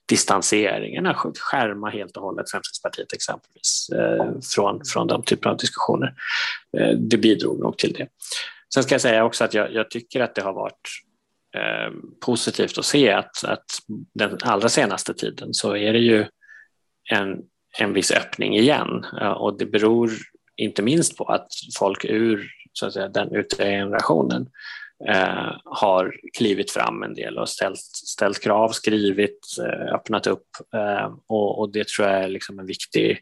distanseringen, 0.09 1.05
att 1.05 1.37
skärma 1.37 1.89
helt 1.89 2.17
och 2.17 2.23
hållet 2.23 2.51
Fremskrittspartiet 2.51 3.13
exempelvis 3.13 3.89
eh, 3.95 4.25
från, 4.55 4.81
från 4.93 5.07
de 5.07 5.23
typer 5.23 5.49
av 5.49 5.57
diskussioner. 5.57 6.13
Eh, 6.77 6.97
det 6.97 7.17
bidrog 7.17 7.59
nog 7.59 7.77
till 7.77 7.93
det. 7.93 8.07
Sen 8.73 8.83
ska 8.83 8.93
jag 8.93 9.01
säga 9.01 9.25
också 9.25 9.43
att 9.43 9.53
jag, 9.53 9.73
jag 9.73 9.89
tycker 9.89 10.21
att 10.21 10.35
det 10.35 10.41
har 10.41 10.53
varit 10.53 10.87
Eh, 11.55 11.91
positivt 12.25 12.77
att 12.77 12.85
se 12.85 13.11
att, 13.11 13.43
att 13.43 13.65
den 14.13 14.37
allra 14.41 14.69
senaste 14.69 15.13
tiden 15.13 15.53
så 15.53 15.75
är 15.75 15.93
det 15.93 15.99
ju 15.99 16.25
en, 17.11 17.37
en 17.77 17.93
viss 17.93 18.11
öppning 18.11 18.57
igen 18.57 19.05
och 19.35 19.57
det 19.57 19.65
beror 19.65 20.11
inte 20.55 20.81
minst 20.81 21.17
på 21.17 21.25
att 21.25 21.47
folk 21.79 22.05
ur 22.05 22.51
så 22.73 22.85
att 22.85 22.93
säga, 22.93 23.07
den 23.07 23.35
yttre 23.35 23.63
generationen 23.63 24.49
eh, 25.07 25.51
har 25.63 26.15
klivit 26.38 26.71
fram 26.71 27.03
en 27.03 27.13
del 27.13 27.38
och 27.38 27.49
ställt, 27.49 27.79
ställt 27.79 28.43
krav, 28.43 28.69
skrivit, 28.69 29.39
eh, 29.59 29.93
öppnat 29.93 30.27
upp 30.27 30.47
eh, 30.73 31.13
och, 31.27 31.59
och, 31.59 31.71
det 31.71 31.88
tror 31.88 32.07
jag 32.07 32.23
är 32.23 32.27
liksom 32.27 32.59
en 32.59 32.65
viktig 32.65 33.19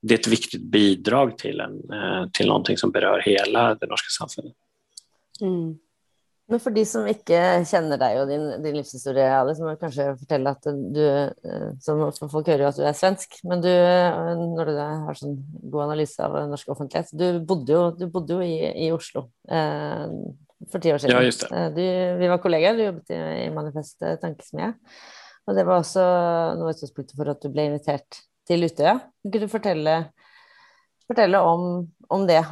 det 0.00 0.14
är 0.14 0.18
ett 0.18 0.26
viktigt 0.26 0.62
bidrag 0.62 1.38
till, 1.38 1.60
en, 1.60 1.92
eh, 1.92 2.28
till 2.32 2.46
någonting 2.46 2.78
som 2.78 2.90
berör 2.90 3.20
hela 3.20 3.74
det 3.74 3.86
norska 3.86 4.26
samhället. 4.26 4.56
Mm. 5.40 5.78
Men 6.50 6.60
för 6.60 6.70
de 6.70 6.84
som 6.84 7.06
inte 7.06 7.64
känner 7.70 7.98
dig 7.98 8.20
och 8.20 8.26
din, 8.26 8.62
din 8.62 8.76
livshistorie, 8.76 9.36
Alice, 9.36 9.62
må 9.62 9.68
jag 9.68 9.80
kanske 9.80 10.16
berätta 10.28 10.50
att 10.50 10.62
du, 10.94 11.08
eh, 11.08 12.12
som 12.12 12.30
folk 12.30 12.46
hör 12.46 12.60
att 12.60 12.76
du 12.76 12.82
är 12.82 12.92
svensk, 12.92 13.40
men 13.42 13.60
du, 13.60 13.68
eh, 13.68 14.36
när 14.56 14.66
du 14.66 14.76
har 14.76 15.14
sån 15.14 15.36
god 15.62 15.82
analys 15.82 16.20
av 16.20 16.48
norsk 16.48 16.68
offentlighet, 16.68 17.08
du 17.12 17.40
bodde 17.40 17.72
ju, 17.72 17.90
du 17.90 18.06
bodde 18.06 18.34
ju 18.34 18.44
i, 18.44 18.86
i 18.86 18.92
Oslo 18.92 19.30
eh, 19.48 20.06
för 20.72 20.78
tio 20.80 20.94
år 20.94 20.98
sedan. 20.98 21.10
Ja, 21.10 21.22
just 21.22 21.50
det. 21.50 21.56
Eh, 21.56 21.70
du, 21.74 22.16
vi 22.18 22.28
var 22.28 22.38
kollegor, 22.38 22.72
du 22.76 22.84
jobbade 22.84 23.14
i, 23.14 23.44
i 23.44 23.50
Manifest 23.50 24.02
Tankesmedja. 24.20 24.72
Och 25.44 25.54
det 25.54 25.64
var 25.64 25.78
också 25.78 26.00
något 26.54 26.76
utgångspunkt 26.76 27.16
för 27.16 27.26
att 27.26 27.42
du 27.42 27.48
blev 27.48 27.64
inviterad 27.64 28.00
till 28.46 28.64
Utøya. 28.64 28.98
Kan 29.32 29.40
du 29.40 29.48
berätta 29.48 30.04
fortelle 31.06 31.38
om, 31.38 31.92
om 32.08 32.26
det? 32.26 32.46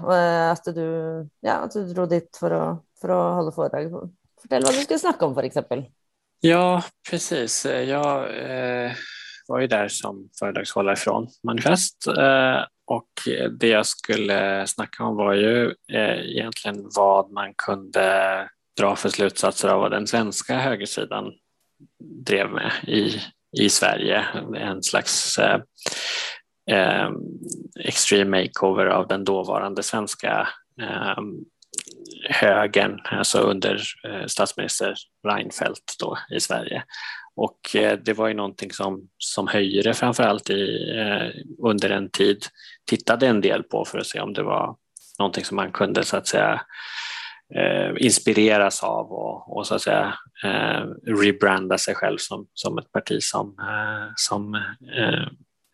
Att 0.52 0.64
du, 0.64 1.28
ja, 1.40 1.52
att 1.52 1.70
du 1.70 1.84
drog 1.84 2.08
dit 2.08 2.36
för 2.36 2.50
att 2.50 2.85
för 3.00 3.08
att 3.08 3.36
hålla 3.36 3.52
föredrag. 3.52 4.10
Fortell 4.42 4.62
vad 4.62 4.74
du 4.74 4.80
skulle 4.80 4.98
snacka 4.98 5.26
om 5.26 5.34
för 5.34 5.42
exempel. 5.42 5.84
Ja, 6.40 6.82
precis. 7.10 7.66
Jag 7.66 8.38
eh, 8.38 8.92
var 9.48 9.60
ju 9.60 9.66
där 9.66 9.88
som 9.88 10.28
föredragshållare 10.38 10.96
från 10.96 11.28
Manifest 11.42 12.06
eh, 12.06 12.64
och 12.86 13.08
det 13.58 13.68
jag 13.68 13.86
skulle 13.86 14.66
snacka 14.66 15.04
om 15.04 15.16
var 15.16 15.34
ju 15.34 15.74
eh, 15.92 16.30
egentligen 16.30 16.88
vad 16.96 17.32
man 17.32 17.54
kunde 17.54 18.48
dra 18.76 18.96
för 18.96 19.08
slutsatser 19.08 19.68
av 19.68 19.80
vad 19.80 19.90
den 19.90 20.06
svenska 20.06 20.58
högersidan 20.58 21.32
drev 22.26 22.50
med 22.50 22.72
i, 22.86 23.20
i 23.58 23.68
Sverige. 23.68 24.24
En 24.56 24.82
slags 24.82 25.38
eh, 25.38 25.60
eh 26.70 27.10
extreme 27.80 28.42
makeover 28.42 28.86
av 28.86 29.08
den 29.08 29.24
dåvarande 29.24 29.82
svenska 29.82 30.48
eh, 30.80 31.18
högern, 32.30 33.00
alltså 33.04 33.38
under 33.38 33.82
eh, 34.04 34.26
statsminister 34.26 34.94
Reinfeldt 35.28 35.96
då 35.98 36.18
i 36.30 36.40
Sverige. 36.40 36.84
Och 37.36 37.76
eh, 37.76 37.98
det 37.98 38.12
var 38.12 38.28
ju 38.28 38.34
någonting 38.34 38.72
som, 38.72 39.08
som 39.18 39.46
Höjre 39.46 39.94
framförallt 39.94 40.50
i, 40.50 40.92
eh, 40.98 41.42
under 41.58 41.90
en 41.90 42.10
tid 42.10 42.44
tittade 42.86 43.26
en 43.26 43.40
del 43.40 43.62
på 43.62 43.84
för 43.84 43.98
att 43.98 44.06
se 44.06 44.20
om 44.20 44.32
det 44.32 44.42
var 44.42 44.76
någonting 45.18 45.44
som 45.44 45.56
man 45.56 45.72
kunde 45.72 46.04
så 46.04 46.16
att 46.16 46.26
säga 46.26 46.60
inspireras 47.96 48.82
av 48.82 49.12
och, 49.12 49.56
och, 49.56 49.66
så 49.66 49.74
att 49.74 49.82
säga 49.82 50.14
eh, 50.44 50.86
rebranda 51.06 51.78
sig 51.78 51.94
själv 51.94 52.16
som, 52.18 52.46
som 52.54 52.78
ett 52.78 52.92
parti 52.92 53.22
som, 53.22 53.56
som 54.16 54.54
eh, 54.54 55.26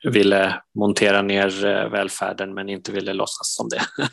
ville 0.04 0.62
montera 0.75 1.23
ner 1.23 1.64
eh, 1.64 1.88
välfärden 1.88 2.54
men 2.54 2.68
inte 2.68 2.92
ville 2.92 3.12
låtsas 3.12 3.54
som 3.54 3.68
det. 3.68 3.82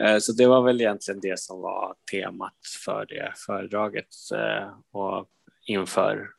Eh, 0.00 0.18
så 0.18 0.32
det 0.32 0.46
var 0.46 0.62
väl 0.62 0.80
egentligen 0.80 1.20
det 1.20 1.38
som 1.38 1.60
var 1.60 1.94
temat 2.12 2.56
för 2.84 3.06
det 3.06 3.32
föredraget 3.46 4.08
eh, 4.34 4.68
och 4.92 5.26
inför 5.66 6.30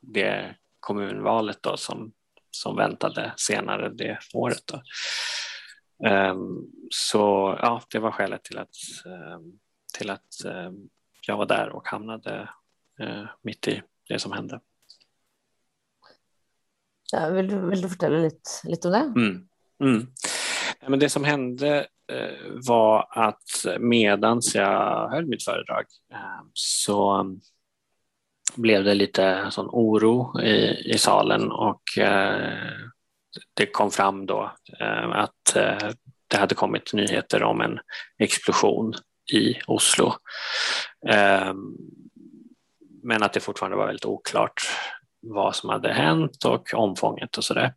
det 0.00 0.54
kommunvalet 0.80 1.62
då 1.62 1.76
som, 1.76 2.12
som 2.50 2.76
väntade 2.76 3.32
senare 3.36 3.88
det 3.88 4.18
året. 4.34 4.62
Då. 4.66 4.82
Ehm, 6.08 6.66
så 6.90 7.18
ja, 7.62 7.82
det 7.90 7.98
var 7.98 8.10
skälet 8.10 8.44
till 8.44 8.58
att 8.58 8.76
ehm, 9.06 9.52
till 9.98 10.10
att 10.10 10.44
ehm, 10.44 10.88
jag 11.26 11.36
var 11.36 11.46
där 11.46 11.68
och 11.68 11.88
hamnade 11.88 12.48
mitt 13.42 13.68
i 13.68 13.82
det 14.08 14.18
som 14.18 14.32
hände. 14.32 14.60
Ja, 17.12 17.28
vill, 17.28 17.48
du, 17.48 17.70
vill 17.70 17.80
du 17.82 17.88
berätta 17.88 18.08
lite, 18.08 18.50
lite 18.64 18.88
om 18.88 18.92
det? 18.92 19.20
Mm. 19.20 19.48
Mm. 19.80 20.06
Men 20.88 20.98
det 20.98 21.08
som 21.08 21.24
hände 21.24 21.86
eh, 22.12 22.50
var 22.66 23.08
att 23.10 23.66
medan 23.80 24.40
jag 24.54 25.08
höll 25.10 25.26
mitt 25.26 25.44
föredrag 25.44 25.84
eh, 26.12 26.44
så 26.52 27.26
blev 28.54 28.84
det 28.84 28.94
lite 28.94 29.46
sån 29.50 29.68
oro 29.72 30.40
i, 30.40 30.90
i 30.94 30.98
salen 30.98 31.52
och 31.52 31.98
eh, 31.98 32.72
det 33.54 33.66
kom 33.66 33.90
fram 33.90 34.26
då 34.26 34.52
eh, 34.80 35.10
att 35.10 35.54
det 36.28 36.36
hade 36.36 36.54
kommit 36.54 36.92
nyheter 36.92 37.42
om 37.42 37.60
en 37.60 37.78
explosion 38.18 38.94
i 39.32 39.54
Oslo. 39.66 40.12
Men 43.02 43.22
att 43.22 43.32
det 43.32 43.40
fortfarande 43.40 43.76
var 43.76 43.86
väldigt 43.86 44.04
oklart 44.04 44.62
vad 45.34 45.56
som 45.56 45.70
hade 45.70 45.92
hänt 45.92 46.44
och 46.44 46.74
omfånget 46.74 47.36
och 47.36 47.44
sådär. 47.44 47.72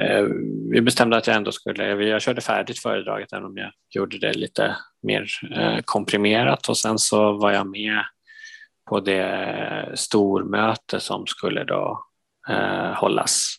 Eh, 0.00 0.24
vi 0.70 0.80
bestämde 0.80 1.16
att 1.16 1.26
jag 1.26 1.36
ändå 1.36 1.52
skulle, 1.52 2.04
jag 2.04 2.22
körde 2.22 2.40
färdigt 2.40 2.78
föredraget 2.78 3.32
även 3.32 3.44
om 3.44 3.56
jag 3.56 3.72
gjorde 3.90 4.18
det 4.18 4.32
lite 4.32 4.76
mer 5.02 5.26
eh, 5.56 5.78
komprimerat 5.84 6.68
och 6.68 6.76
sen 6.76 6.98
så 6.98 7.32
var 7.32 7.52
jag 7.52 7.66
med 7.66 8.02
på 8.88 9.00
det 9.00 9.92
stormöte 9.94 11.00
som 11.00 11.26
skulle 11.26 11.64
då 11.64 12.04
eh, 12.48 12.92
hållas 12.94 13.56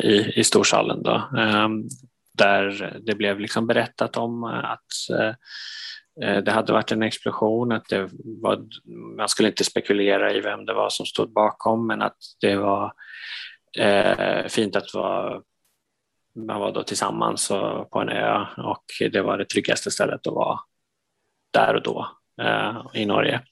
i, 0.00 0.40
i 0.40 0.44
storsalen. 0.44 1.02
Då. 1.02 1.28
Där 2.32 2.92
det 3.06 3.14
blev 3.14 3.40
liksom 3.40 3.66
berättat 3.66 4.16
om 4.16 4.44
att 4.44 4.86
det 6.20 6.50
hade 6.50 6.72
varit 6.72 6.92
en 6.92 7.02
explosion, 7.02 7.72
att 7.72 7.88
det 7.88 8.08
var, 8.14 8.64
man 9.16 9.28
skulle 9.28 9.48
inte 9.48 9.64
spekulera 9.64 10.32
i 10.32 10.40
vem 10.40 10.66
det 10.66 10.74
var 10.74 10.88
som 10.88 11.06
stod 11.06 11.32
bakom, 11.32 11.86
men 11.86 12.02
att 12.02 12.16
det 12.40 12.56
var 12.56 12.92
eh, 13.78 14.46
fint 14.46 14.76
att 14.76 14.94
vara, 14.94 15.42
man 16.34 16.60
var 16.60 16.72
då 16.72 16.82
tillsammans 16.82 17.48
på 17.90 18.00
en 18.00 18.08
ö 18.08 18.46
och 18.56 18.84
det 19.12 19.22
var 19.22 19.38
det 19.38 19.44
tryggaste 19.44 19.90
stället 19.90 20.26
att 20.26 20.34
vara 20.34 20.58
där 21.50 21.74
och 21.74 21.82
då 21.82 22.08
eh, 22.42 22.82
i 22.94 23.06
Norge. 23.06 23.42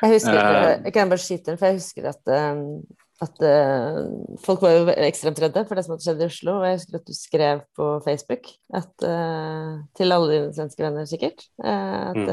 Jag, 0.00 0.08
husker, 0.08 0.32
uh, 0.32 0.84
jag 0.84 0.94
kan 0.94 1.08
bara 1.08 1.18
skita 1.18 1.56
för 1.56 1.66
jag 1.66 1.72
husker 1.72 2.04
att 2.04 2.22
um, 2.26 2.82
at 3.22 3.42
uh, 3.46 4.00
folk 4.42 4.62
var 4.64 4.72
jo 4.74 4.94
ekstremt 5.06 5.38
redde 5.42 5.62
for 5.68 5.78
det 5.78 5.84
som 5.86 5.94
hadde 5.94 6.04
skjedd 6.06 6.22
i 6.22 6.26
Oslo. 6.26 6.56
Og 6.58 6.66
jeg 6.66 6.78
husker 6.78 6.98
at 6.98 7.06
du 7.06 7.16
skrev 7.16 7.60
på 7.78 7.88
Facebook 8.06 8.50
at, 8.74 8.94
uh, 9.06 9.82
til 9.98 10.16
alle 10.16 10.30
dine 10.32 10.54
svenske 10.56 10.82
venner, 10.82 11.06
sikkert, 11.08 11.46
uh, 11.62 12.10
at 12.10 12.24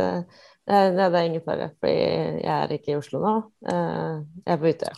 det, 0.71 1.03
er 1.05 1.25
ingen 1.25 1.43
fare, 1.45 1.71
for 1.81 1.89
jeg 1.91 2.45
er 2.45 2.73
ikke 2.73 2.93
i 2.93 2.95
Oslo 2.99 3.19
nå. 3.19 3.33
jeg 3.65 4.53
er 4.53 4.59
på 4.61 4.69
Utøya. 4.69 4.93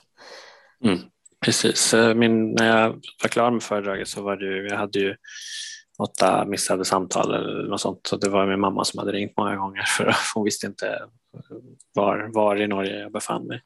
Mm. 0.84 1.00
Precis. 1.46 1.94
Min, 2.16 2.54
när 2.54 2.68
jag 2.68 2.90
var 3.24 3.30
klar 3.30 3.52
med 3.52 3.64
föredraget 3.64 4.08
så 4.08 4.22
var 4.22 4.38
ju, 4.38 4.68
jag 4.68 4.78
hade 4.78 5.00
ju 5.00 5.16
åtta 6.00 6.46
missade 6.46 6.86
samtal 6.86 7.34
eller 7.34 7.64
något 7.64 7.82
sånt. 7.82 8.08
Så 8.08 8.18
det 8.18 8.30
var 8.30 8.48
min 8.48 8.60
mamma 8.60 8.84
som 8.84 9.00
hade 9.00 9.12
ringt 9.12 9.38
många 9.38 9.56
gånger 9.56 9.84
för 9.98 10.16
hon 10.36 10.44
visste 10.44 10.68
inte 10.68 11.00
var, 11.94 12.32
var 12.34 12.62
i 12.62 12.68
Norge 12.68 13.00
jag 13.00 13.12
befann 13.12 13.48
mig 13.48 13.62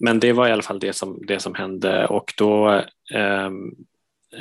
men 0.00 0.20
det 0.20 0.32
var 0.32 0.48
i 0.48 0.52
alla 0.52 0.62
fall 0.62 0.80
det 0.80 0.92
som, 0.92 1.26
det 1.26 1.40
som 1.40 1.54
hände 1.54 2.06
och 2.06 2.34
då, 2.36 2.82
ehm, 3.14 3.70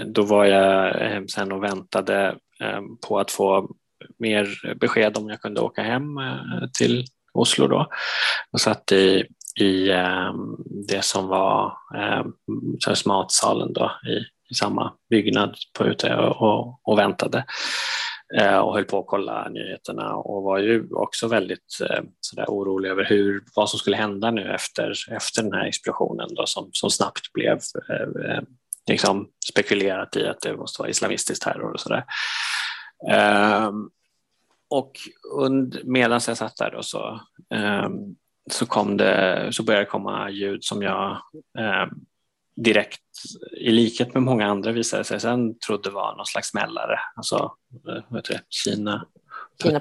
då 0.06 0.24
var 0.24 0.46
jag 0.46 1.02
ehm, 1.02 1.28
sen 1.28 1.52
och 1.52 1.64
väntade 1.64 2.36
ehm, 2.60 2.98
på 3.08 3.20
att 3.20 3.32
få 3.32 3.70
mer 4.18 4.76
besked 4.76 5.18
om 5.18 5.30
jag 5.30 5.42
kunde 5.42 5.62
åka 5.62 5.82
hem 5.82 6.18
eh, 6.18 6.70
till 6.78 7.06
Oslo 7.34 7.68
då 7.68 7.88
och 8.52 8.62
satt 8.62 8.92
i, 8.92 9.26
i 9.60 9.88
det 10.88 11.04
som 11.04 11.28
var 11.28 11.74
matsalen 13.06 13.74
då 13.74 13.92
i, 14.08 14.18
i 14.52 14.56
samma 14.56 14.94
byggnad 15.10 15.56
på 15.78 15.86
ute 15.86 16.16
och, 16.16 16.80
och 16.90 16.98
väntade. 16.98 17.46
Eh, 18.38 18.58
och 18.58 18.74
höll 18.74 18.86
på 18.86 19.00
att 19.00 19.08
kolla 19.08 19.50
nyheterna 19.50 20.16
och 20.16 20.44
var 20.44 20.58
ju 20.58 20.88
också 20.92 21.28
väldigt 21.28 21.80
eh, 21.90 22.04
sådär 22.20 22.46
orolig 22.48 22.90
över 22.90 23.06
hur, 23.06 23.44
vad 23.56 23.70
som 23.70 23.80
skulle 23.80 23.96
hända 23.96 24.32
nu 24.32 24.52
efter, 24.54 24.94
efter 25.12 25.44
den 25.44 25.54
här 25.54 25.66
explosionen 25.66 26.28
då, 26.36 26.46
som, 26.46 26.70
som 26.74 26.90
snabbt 26.90 27.34
blev 27.34 27.60
eh, 27.90 28.32
eh 28.32 28.42
liksom 28.90 29.30
spekulerat 29.52 30.16
i 30.16 30.28
att 30.28 30.42
det 30.42 30.58
måste 30.58 30.82
vara 30.82 30.90
islamistisk 30.90 31.44
terror 31.44 31.74
och 31.74 31.80
sådär. 31.80 32.04
Um, 33.68 33.90
och 34.70 34.92
medan 35.84 36.22
jag 36.28 36.38
satt 36.38 36.58
där 36.58 36.72
då 36.72 36.84
så, 36.84 37.22
um, 37.86 38.16
så, 38.52 38.66
kom 38.66 38.98
det, 38.98 39.48
så 39.52 39.64
började 39.64 39.86
det 39.86 39.90
komma 39.90 40.30
ljud 40.30 40.64
som 40.64 40.82
jag 40.82 41.22
um, 41.60 42.06
direkt, 42.64 43.02
i 43.58 43.72
likhet 43.72 44.14
med 44.14 44.24
många 44.24 44.48
andra 44.48 44.72
visade 44.72 45.04
sig 45.04 45.20
sen 45.20 45.60
trodde 45.60 45.90
var 45.90 46.16
någon 46.16 46.26
slags 46.26 46.54
mällare, 46.54 47.00
alltså 47.16 47.36
eh, 47.88 48.04
vad 48.08 48.20
heter 48.20 48.34
det, 48.34 48.42
Kina. 48.50 49.06
Kina 49.64 49.80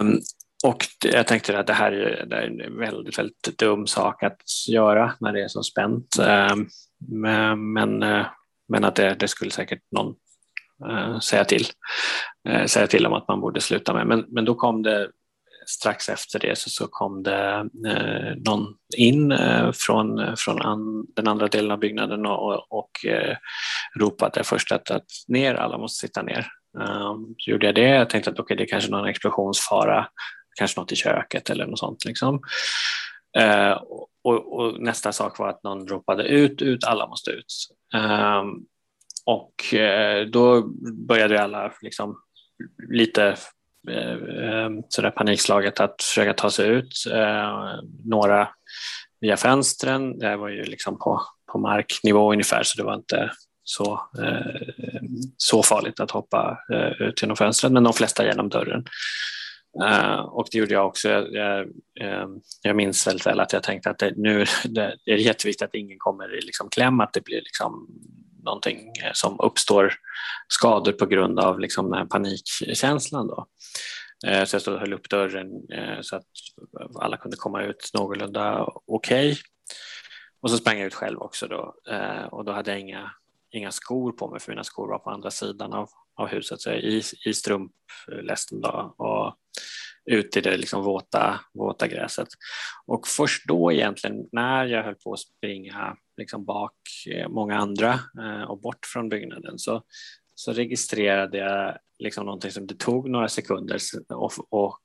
um, 0.00 0.20
och 0.64 0.86
jag 1.04 1.26
tänkte 1.26 1.58
att 1.58 1.66
det 1.66 1.72
här 1.72 1.92
är, 1.92 2.26
det 2.26 2.36
är 2.36 2.42
en 2.42 2.78
väldigt, 2.78 3.18
väldigt 3.18 3.58
dum 3.58 3.86
sak 3.86 4.22
att 4.22 4.42
göra 4.68 5.14
när 5.20 5.32
det 5.32 5.44
är 5.44 5.48
så 5.48 5.62
spänt. 5.62 6.16
Um, 6.18 6.68
men, 7.08 7.72
men, 7.72 8.02
eh, 8.02 8.26
men 8.68 8.84
att 8.84 8.94
det, 8.94 9.14
det 9.14 9.28
skulle 9.28 9.50
säkert 9.50 9.82
någon 9.90 10.14
uh, 10.90 11.18
säga 11.18 11.44
till. 11.44 11.66
Uh, 12.48 12.64
säga 12.66 12.86
till 12.86 13.06
om 13.06 13.12
att 13.12 13.28
man 13.28 13.40
borde 13.40 13.60
sluta 13.60 13.94
med. 13.94 14.06
Men, 14.06 14.24
men 14.28 14.44
då 14.44 14.54
kom 14.54 14.82
det 14.82 15.10
strax 15.66 16.08
efter 16.08 16.38
det 16.38 16.58
så, 16.58 16.70
så 16.70 16.86
kom 16.86 17.22
det 17.22 17.68
eh, 17.86 18.36
någon 18.36 18.74
in 18.96 19.32
eh, 19.32 19.70
från, 19.72 20.36
från 20.36 20.62
an, 20.62 21.06
den 21.16 21.28
andra 21.28 21.48
delen 21.48 21.70
av 21.70 21.78
byggnaden 21.78 22.26
och, 22.26 22.72
och 22.72 23.06
eh, 23.06 23.36
ropade 23.98 24.44
först 24.44 24.72
att, 24.72 24.90
att 24.90 25.06
ner, 25.28 25.54
alla 25.54 25.78
måste 25.78 26.06
sitta 26.06 26.22
ner. 26.22 26.46
Um, 26.78 27.34
gjorde 27.38 27.66
jag 27.66 27.74
det, 27.74 27.88
jag 27.88 28.10
tänkte 28.10 28.30
att 28.30 28.40
okay, 28.40 28.56
det 28.56 28.62
är 28.62 28.68
kanske 28.68 28.90
någon 28.90 29.08
explosionsfara, 29.08 30.08
kanske 30.58 30.80
något 30.80 30.92
i 30.92 30.96
köket 30.96 31.50
eller 31.50 31.66
något 31.66 31.78
sånt. 31.78 32.04
Liksom. 32.04 32.40
Uh, 33.38 33.82
och, 34.24 34.58
och, 34.58 34.80
nästa 34.82 35.12
sak 35.12 35.38
var 35.38 35.48
att 35.48 35.62
någon 35.62 35.88
ropade 35.88 36.24
ut, 36.24 36.62
ut, 36.62 36.84
alla 36.84 37.06
måste 37.06 37.30
ut. 37.30 37.46
Um, 37.94 38.66
och 39.24 39.74
eh, 39.74 40.26
då 40.26 40.62
började 41.08 41.42
alla 41.42 41.72
liksom 41.82 42.16
lite 42.88 43.36
Eh, 43.90 44.70
sådär 44.88 45.10
panikslaget 45.10 45.80
att 45.80 46.02
försöka 46.02 46.32
ta 46.32 46.50
sig 46.50 46.68
ut. 46.68 46.92
Eh, 47.12 47.80
några 48.04 48.48
via 49.20 49.36
fönstren, 49.36 50.18
det 50.18 50.36
var 50.36 50.48
ju 50.48 50.62
liksom 50.62 50.98
på, 50.98 51.22
på 51.52 51.58
marknivå 51.58 52.32
ungefär 52.32 52.62
så 52.62 52.76
det 52.76 52.84
var 52.84 52.94
inte 52.94 53.30
så, 53.64 53.92
eh, 54.22 55.00
så 55.36 55.62
farligt 55.62 56.00
att 56.00 56.10
hoppa 56.10 56.58
ut 56.98 57.22
genom 57.22 57.36
fönstret, 57.36 57.72
men 57.72 57.84
de 57.84 57.92
flesta 57.92 58.26
genom 58.26 58.48
dörren. 58.48 58.84
och 60.24 60.46
det 60.52 60.58
gjorde 60.58 60.74
jag 60.74 60.86
också. 60.86 61.08
Jag, 61.08 61.66
jag 62.62 62.76
minns 62.76 63.06
väldigt 63.06 63.26
väl 63.26 63.40
att 63.40 63.52
jag 63.52 63.62
tänkte 63.62 63.90
att 63.90 63.98
det, 63.98 64.12
nu 64.16 64.44
det 64.64 64.96
är 65.06 65.16
jätteviktigt 65.16 65.68
att 65.68 65.74
ingen 65.74 65.98
kommer 65.98 66.38
i 66.38 66.40
liksom 66.40 66.68
kläm, 66.70 67.00
att 67.00 67.12
det 67.12 67.24
blir 67.24 67.40
liksom 67.40 67.88
någonting 68.44 68.92
eh, 69.04 69.12
som 69.12 69.40
uppstår 69.40 69.94
skador 70.48 70.92
på 70.92 71.06
grund 71.06 71.40
av 71.40 71.60
liksom 71.60 71.90
den 71.90 71.98
här 71.98 72.06
panikkänslan. 72.06 73.26
Då. 73.26 73.46
Eh, 74.26 74.44
så 74.44 74.54
jag 74.54 74.62
stod 74.62 74.74
och 74.74 74.80
höll 74.80 74.92
upp 74.92 75.10
dörren 75.10 75.46
eh, 75.72 76.00
så 76.00 76.16
att 76.16 76.26
alla 77.00 77.16
kunde 77.16 77.36
komma 77.36 77.62
ut 77.62 77.90
någorlunda 77.94 78.68
okej. 78.86 79.30
Okay. 79.32 79.42
Och 80.42 80.50
så 80.50 80.56
sprang 80.56 80.78
jag 80.78 80.86
ut 80.86 80.94
själv 80.94 81.18
också 81.18 81.46
då 81.46 81.74
och 82.30 82.44
då 82.44 82.52
hade 82.52 82.70
jag 82.70 82.80
inga, 82.80 83.10
inga 83.50 83.70
skor 83.70 84.12
på 84.12 84.30
mig 84.30 84.40
för 84.40 84.52
mina 84.52 84.64
skor 84.64 84.88
var 84.88 84.98
på 84.98 85.10
andra 85.10 85.30
sidan 85.30 85.72
av, 85.72 85.88
av 86.16 86.26
huset. 86.26 86.60
Så 86.60 86.70
jag 86.70 86.78
i, 86.78 87.02
i 87.26 87.34
strumplästen 87.34 88.60
då 88.60 88.94
och 88.98 89.36
ut 90.04 90.36
i 90.36 90.40
det 90.40 90.56
liksom 90.56 90.84
våta, 90.84 91.40
våta 91.54 91.88
gräset. 91.88 92.28
Och 92.86 93.08
först 93.08 93.48
då 93.48 93.72
egentligen 93.72 94.28
när 94.32 94.66
jag 94.66 94.84
höll 94.84 94.94
på 94.94 95.12
att 95.12 95.20
springa 95.20 95.96
liksom 96.16 96.44
bak 96.44 96.74
eh, 97.10 97.28
många 97.28 97.56
andra 97.58 98.00
eh, 98.18 98.42
och 98.42 98.60
bort 98.60 98.86
från 98.86 99.08
byggnaden 99.08 99.58
så 99.58 99.82
så 100.34 100.52
registrerade 100.52 101.38
jag 101.38 101.78
liksom 101.98 102.26
någonting 102.26 102.50
som 102.50 102.66
det 102.66 102.78
tog 102.78 103.10
några 103.10 103.28
sekunder 103.28 103.74
att 103.74 104.78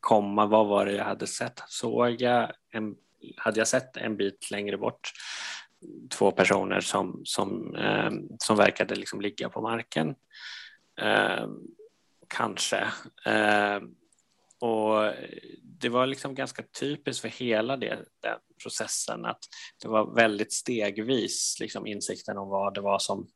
komma, 0.00 0.46
vad 0.46 0.66
var 0.66 0.86
det 0.86 0.92
jag 0.92 1.04
hade 1.04 1.26
sett? 1.26 1.62
Såg 1.66 2.20
jag 2.22 2.52
en, 2.70 2.94
hade 3.36 3.60
jag 3.60 3.68
sett 3.68 3.96
en 3.96 4.16
bit 4.16 4.50
längre 4.50 4.76
bort 4.78 5.12
två 6.10 6.30
personer 6.30 6.80
som, 6.80 7.20
som, 7.24 7.74
eh, 7.74 8.10
som 8.38 8.56
verkade 8.56 8.94
liksom 8.94 9.20
ligga 9.20 9.48
på 9.48 9.60
marken? 9.60 10.14
Eh, 11.00 11.46
kanske. 12.28 12.78
Eh, 13.26 13.80
och 14.60 15.12
det 15.62 15.88
var 15.88 16.06
liksom 16.06 16.34
ganska 16.34 16.62
typiskt 16.80 17.22
för 17.22 17.28
hela 17.28 17.76
det, 17.76 17.98
den 18.22 18.38
processen 18.62 19.24
att 19.24 19.40
det 19.82 19.88
var 19.88 20.14
väldigt 20.14 20.52
stegvis 20.52 21.56
liksom 21.60 21.86
insikten 21.86 22.38
om 22.38 22.48
vad 22.48 22.74
det 22.74 22.80
var 22.80 22.98
som 22.98 23.26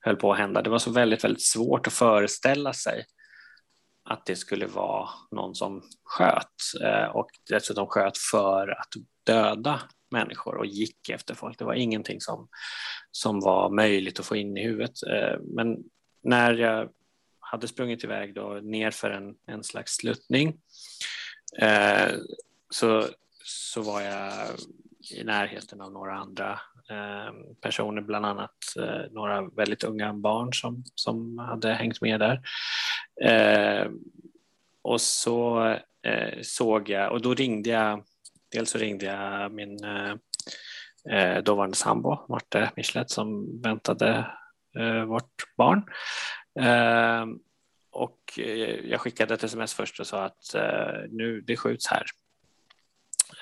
höll 0.00 0.16
på 0.16 0.32
att 0.32 0.38
hända. 0.38 0.62
Det 0.62 0.70
var 0.70 0.78
så 0.78 0.90
väldigt, 0.90 1.24
väldigt 1.24 1.46
svårt 1.46 1.86
att 1.86 1.92
föreställa 1.92 2.72
sig 2.72 3.04
att 4.04 4.26
det 4.26 4.36
skulle 4.36 4.66
vara 4.66 5.08
någon 5.30 5.54
som 5.54 5.82
sköt 6.04 6.82
eh, 6.84 7.10
och 7.10 7.30
dessutom 7.48 7.86
sköt 7.86 8.18
för 8.18 8.68
att 8.68 8.88
döda 9.26 9.80
människor 10.10 10.56
och 10.56 10.66
gick 10.66 11.08
efter 11.08 11.34
folk. 11.34 11.58
Det 11.58 11.64
var 11.64 11.74
ingenting 11.74 12.20
som, 12.20 12.48
som 13.10 13.40
var 13.40 13.70
möjligt 13.70 14.20
att 14.20 14.26
få 14.26 14.36
in 14.36 14.56
i 14.56 14.64
huvudet. 14.64 15.02
Eh, 15.02 15.40
men 15.40 15.76
när 16.22 16.54
jag 16.54 16.88
hade 17.50 17.68
sprungit 17.68 18.04
iväg 18.04 18.34
då 18.34 18.60
ner 18.62 18.90
för 18.90 19.10
en, 19.10 19.34
en 19.46 19.64
slags 19.64 19.92
sluttning 19.92 20.56
eh, 21.60 22.14
så, 22.70 23.04
så 23.44 23.82
var 23.82 24.00
jag 24.00 24.32
i 25.10 25.24
närheten 25.24 25.80
av 25.80 25.92
några 25.92 26.14
andra 26.14 26.60
eh, 26.90 27.32
personer, 27.60 28.02
bland 28.02 28.26
annat 28.26 28.56
eh, 28.78 29.10
några 29.10 29.48
väldigt 29.48 29.84
unga 29.84 30.12
barn 30.12 30.52
som, 30.52 30.84
som 30.94 31.38
hade 31.38 31.72
hängt 31.72 32.00
med 32.00 32.20
där. 32.20 32.40
Eh, 33.22 33.90
och 34.82 35.00
så 35.00 35.68
eh, 36.06 36.42
såg 36.42 36.88
jag, 36.88 37.12
och 37.12 37.22
då 37.22 37.34
ringde 37.34 37.70
jag, 37.70 38.04
dels 38.52 38.70
så 38.70 38.78
ringde 38.78 39.06
jag 39.06 39.52
min 39.52 39.84
eh, 39.84 40.14
eh 41.10 41.42
dåvarande 41.42 41.76
sambo, 41.76 42.26
Marte 42.28 42.70
Michelet, 42.76 43.10
som 43.10 43.60
väntade 43.62 44.26
eh, 44.78 45.04
vårt 45.04 45.56
barn. 45.56 45.82
Ehm, 46.54 47.40
och 47.90 48.38
eh, 48.38 48.90
jag 48.90 49.00
skickade 49.00 49.34
ett 49.34 49.44
sms 49.44 49.74
först 49.74 50.00
och 50.00 50.06
sa 50.06 50.24
att 50.24 50.54
eh, 50.54 51.08
nu, 51.10 51.40
det 51.40 51.56
skjuts 51.56 51.86
här. 51.86 52.06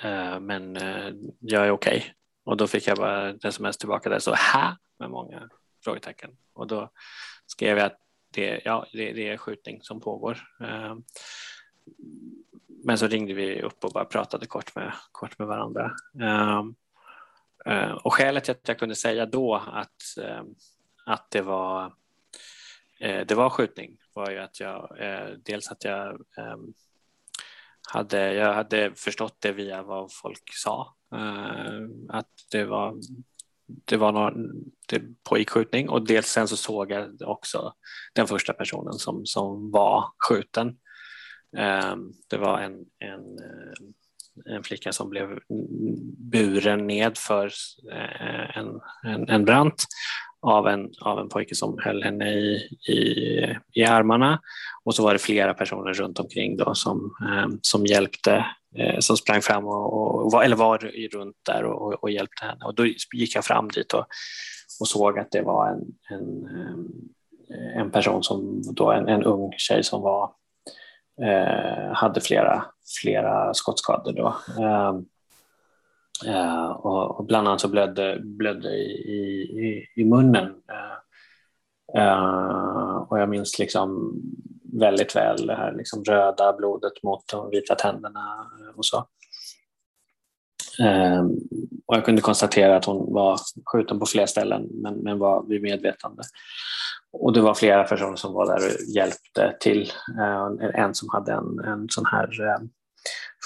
Ehm, 0.03 0.47
men 0.47 0.77
eh, 0.77 1.15
jag 1.41 1.67
är 1.67 1.71
okej. 1.71 1.99
Okay. 1.99 2.11
Och 2.45 2.57
då 2.57 2.67
fick 2.67 2.87
jag 2.87 2.99
bara 2.99 3.31
ett 3.31 3.45
sms 3.45 3.77
tillbaka 3.77 4.09
där 4.11 4.19
så 4.19 4.35
”här” 4.35 4.77
med 4.99 5.11
många 5.11 5.49
frågetecken. 5.85 6.37
Och 6.53 6.67
då 6.67 6.91
skrev 7.47 7.79
jag 7.79 7.87
att 7.87 8.01
det, 8.33 8.61
ja, 8.65 8.87
det, 8.93 9.13
det 9.13 9.29
är 9.29 9.37
skjutning 9.37 9.83
som 9.83 10.01
pågår. 10.01 10.39
Ehm, 10.61 11.03
men 12.85 12.99
så 12.99 13.07
ringde 13.07 13.35
vi 13.35 13.63
upp 13.63 13.85
och 13.85 13.93
bara 13.93 14.05
pratade 14.05 14.47
kort 14.47 14.75
med, 14.75 14.93
kort 15.13 15.39
med 15.39 15.49
varandra. 15.49 15.93
Och 18.03 18.15
skälet 18.15 18.45
till 18.45 18.53
att 18.53 18.69
jag 18.69 18.79
kunde 18.79 18.95
säga 18.95 19.27
då 19.27 19.55
att, 19.55 20.03
att 21.07 21.31
det 21.31 21.43
var 21.43 21.93
Eh, 23.01 23.27
det 23.27 23.35
var 23.35 23.51
skjutning 23.51 23.97
var 24.15 24.31
ju 24.31 24.39
att 24.39 24.61
jag 24.61 25.01
eh, 25.01 25.29
dels 25.45 25.71
att 25.71 25.85
jag 25.85 26.09
ehm, 26.39 26.75
hade, 27.93 28.33
jag 28.35 28.55
hade 28.55 28.95
förstått 28.95 29.37
det 29.39 29.53
via 29.53 29.83
vad 29.83 30.13
folk 30.13 30.43
sa 30.53 30.95
eh, 31.15 31.89
att 32.09 32.31
det 32.51 32.65
var 32.65 32.95
det 33.67 33.97
var 33.97 34.13
någon, 34.13 34.51
det 34.89 35.03
pågick 35.25 35.51
skjutning 35.51 35.89
och 35.89 36.07
dels 36.07 36.27
sen 36.27 36.49
så 36.49 36.57
såg 36.57 36.91
jag 36.91 37.23
också 37.23 37.75
den 38.15 38.27
första 38.27 38.53
personen 38.53 38.93
som, 38.93 39.27
som 39.27 39.71
var 39.71 40.05
skjuten. 40.29 40.77
Ehm, 41.57 42.13
det 42.31 42.37
var 42.37 42.61
en, 42.61 42.85
en, 42.99 43.21
eh, 43.21 44.55
en 44.55 44.63
flicka 44.63 44.93
som 44.93 45.11
blev 45.11 45.39
buren 46.19 46.87
nedför 46.87 47.49
för 47.49 47.93
eh, 47.93 48.59
en, 48.59 48.81
en, 49.05 49.29
en 49.29 49.45
brant 49.45 49.87
av 50.47 50.69
en, 50.69 50.91
av 51.01 51.19
en 51.19 51.29
pojke 51.29 51.55
som 51.55 51.79
höll 51.79 52.03
henne 52.03 52.31
i, 52.31 52.69
i, 52.89 53.57
i 53.75 53.85
armarna. 53.85 54.41
Och 54.85 54.95
så 54.95 55.03
var 55.03 55.13
det 55.13 55.19
flera 55.19 55.55
personer 55.55 55.93
runt 55.93 56.21
omkring 56.21 56.57
då 56.57 56.75
som, 56.75 57.15
eh, 57.23 57.49
som 57.63 57.87
hjälpte 57.87 58.47
eh, 58.79 58.99
som 58.99 59.17
sprang 59.17 59.43
fram 59.43 59.67
och, 59.67 60.35
och, 60.35 60.45
eller 60.45 60.57
var 60.57 60.79
runt 61.13 61.37
där 61.47 61.65
och, 61.65 62.03
och, 62.03 62.11
hjälpte 62.11 62.45
henne. 62.45 62.65
Och 62.65 62.75
då 62.75 62.87
gick 63.15 63.37
jag 63.37 63.45
fram 63.45 63.69
dit 63.69 63.93
och, 63.93 64.07
och 64.81 64.89
såg 64.89 65.19
att 65.19 65.31
det 65.31 65.43
var 65.43 65.69
en, 65.69 65.83
en, 66.11 66.47
eh, 67.51 67.81
en 67.81 67.91
person 67.91 68.23
som 68.23 68.63
då 68.75 68.93
en, 68.93 69.09
en 69.09 69.23
ung 69.23 69.53
tjej 69.57 69.85
som 69.85 70.03
var 70.03 70.31
eh, 71.23 71.93
hade 71.93 72.21
flera, 72.21 72.65
flera 73.03 73.55
skottskador 73.55 74.13
då. 74.13 74.37
Eh, 74.65 75.01
eh, 76.27 76.71
och, 76.71 77.19
och, 77.19 77.27
bland 77.27 77.49
annat 77.49 77.61
så 77.61 77.69
blödde, 77.69 78.21
blödde 78.25 78.69
i, 78.69 78.91
i, 79.67 79.87
i 80.01 80.05
munnen. 80.05 80.55
Eh, 80.73 82.03
eh, 82.03 82.97
och 82.97 83.21
jag 83.21 83.29
minns 83.29 83.59
liksom 83.59 84.21
väldigt 84.81 85.17
väl 85.17 85.47
det 85.47 85.55
här 85.55 85.73
liksom 85.73 86.05
röda 86.05 86.53
blodet 86.53 87.03
mot 87.03 87.29
de 87.33 87.51
vita 87.51 87.75
tänderna 87.75 88.47
och 88.77 88.85
så. 88.85 89.07
Eh, 90.81 91.25
och 91.87 91.97
jag 91.97 92.05
kunde 92.05 92.23
konstatera 92.23 92.77
att 92.77 92.85
hon 92.85 93.13
var 93.13 93.39
skjuten 93.65 93.99
på 93.99 94.07
flera 94.07 94.27
ställen 94.27 94.69
men, 94.83 94.95
men 94.95 95.19
var 95.19 95.47
vid 95.49 95.63
medvetande. 95.63 96.23
Och 97.13 97.33
det 97.33 97.41
var 97.41 97.55
flera 97.55 97.85
personer 97.85 98.17
som 98.17 98.33
var 98.33 98.47
där 98.47 98.57
och 98.57 98.95
hjälpte 98.97 99.57
till. 99.61 99.93
Eh, 100.21 100.83
en 100.83 100.95
som 100.95 101.09
hade 101.13 101.33
en, 101.33 101.59
en 101.59 101.87
sån 101.89 102.07
här 102.07 102.43
eh, 102.43 102.67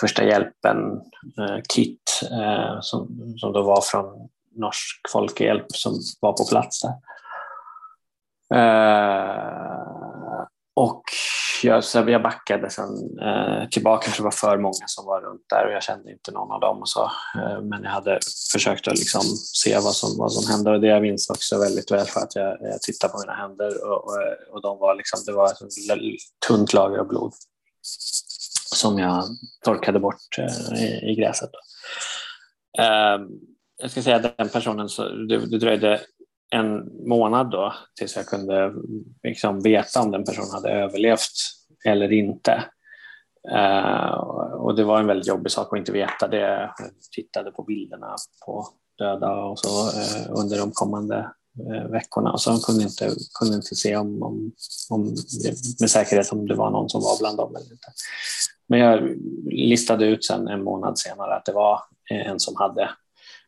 första 0.00 0.24
hjälpen-kit 0.24 2.20
eh, 2.30 2.40
eh, 2.40 2.78
som, 2.80 3.34
som 3.36 3.52
då 3.52 3.62
var 3.62 3.80
från 3.80 4.28
Norsk 4.56 5.00
Folkehjälp 5.12 5.66
som 5.72 6.00
var 6.20 6.32
på 6.32 6.44
plats 6.50 6.82
där. 6.82 6.94
Eh, 8.54 9.60
och 10.74 11.02
jag, 11.62 11.84
så 11.84 11.98
jag 11.98 12.22
backade 12.22 12.70
sen 12.70 13.18
eh, 13.20 13.68
tillbaka 13.68 14.10
för 14.10 14.16
det 14.16 14.22
var 14.24 14.30
för 14.30 14.58
många 14.58 14.86
som 14.86 15.06
var 15.06 15.20
runt 15.20 15.44
där 15.48 15.66
och 15.66 15.72
jag 15.72 15.82
kände 15.82 16.12
inte 16.12 16.32
någon 16.32 16.52
av 16.52 16.60
dem. 16.60 16.78
Och 16.80 16.88
så. 16.88 17.10
Men 17.62 17.82
jag 17.82 17.90
hade 17.90 18.20
försökt 18.52 18.88
att 18.88 18.98
liksom 18.98 19.22
se 19.36 19.74
vad 19.74 19.94
som, 19.94 20.18
vad 20.18 20.32
som 20.32 20.52
hände 20.52 20.70
och 20.70 20.80
det 20.80 20.86
jag 20.86 21.02
minns 21.02 21.30
också 21.30 21.58
väldigt 21.58 21.90
väl 21.90 22.06
för 22.06 22.20
att 22.20 22.34
jag, 22.34 22.58
jag 22.60 22.82
tittade 22.82 23.12
på 23.12 23.18
mina 23.18 23.34
händer 23.34 23.86
och, 23.86 24.04
och, 24.04 24.18
och 24.52 24.62
de 24.62 24.78
var 24.78 24.94
liksom, 24.94 25.20
det 25.26 25.32
var 25.32 25.46
ett 25.46 25.58
tunt 26.46 26.72
lager 26.72 26.98
av 26.98 27.06
blod 27.06 27.32
som 28.80 28.98
jag 28.98 29.24
torkade 29.64 30.00
bort 30.00 30.38
eh, 30.38 30.82
i, 30.82 31.10
i 31.10 31.14
gräset. 31.14 31.50
Ehm, 32.78 33.28
jag 33.82 33.90
ska 33.90 34.02
säga 34.02 34.16
att 34.16 34.36
den 34.36 34.48
personen, 34.48 34.88
så, 34.88 35.08
det, 35.08 35.50
det 35.50 35.58
dröjde 35.58 36.00
en 36.50 36.90
månad 37.08 37.50
då 37.50 37.74
tills 37.98 38.16
jag 38.16 38.26
kunde 38.26 38.72
liksom 39.22 39.60
veta 39.60 40.02
om 40.02 40.10
den 40.10 40.24
personen 40.24 40.50
hade 40.50 40.70
överlevt 40.70 41.32
eller 41.84 42.12
inte. 42.12 42.64
Uh, 43.52 44.14
och 44.54 44.76
det 44.76 44.84
var 44.84 45.00
en 45.00 45.06
väldigt 45.06 45.26
jobbig 45.26 45.52
sak 45.52 45.72
att 45.72 45.78
inte 45.78 45.92
veta 45.92 46.28
det. 46.28 46.72
Jag 46.78 46.90
tittade 47.16 47.50
på 47.50 47.62
bilderna 47.62 48.16
på 48.46 48.68
döda 48.98 49.34
och 49.34 49.58
så 49.58 49.68
uh, 49.68 50.40
under 50.40 50.58
de 50.58 50.70
kommande 50.70 51.30
uh, 51.70 51.90
veckorna 51.90 52.32
och 52.32 52.40
så 52.40 52.60
kunde 52.60 52.82
inte, 52.82 53.10
kunde 53.40 53.56
inte 53.56 53.74
se 53.74 53.96
om, 53.96 54.22
om, 54.22 54.52
om, 54.90 55.02
med 55.80 55.90
säkerhet 55.90 56.32
om 56.32 56.46
det 56.46 56.54
var 56.54 56.70
någon 56.70 56.88
som 56.90 57.00
var 57.00 57.18
bland 57.18 57.36
dem 57.36 57.56
eller 57.56 57.72
inte. 57.72 57.88
Men 58.70 58.78
jag 58.78 59.16
listade 59.52 60.06
ut 60.06 60.24
sen 60.24 60.48
en 60.48 60.64
månad 60.64 60.98
senare 60.98 61.36
att 61.36 61.44
det 61.44 61.52
var 61.52 61.82
eh, 62.10 62.26
en 62.30 62.40
som 62.40 62.56
hade 62.56 62.90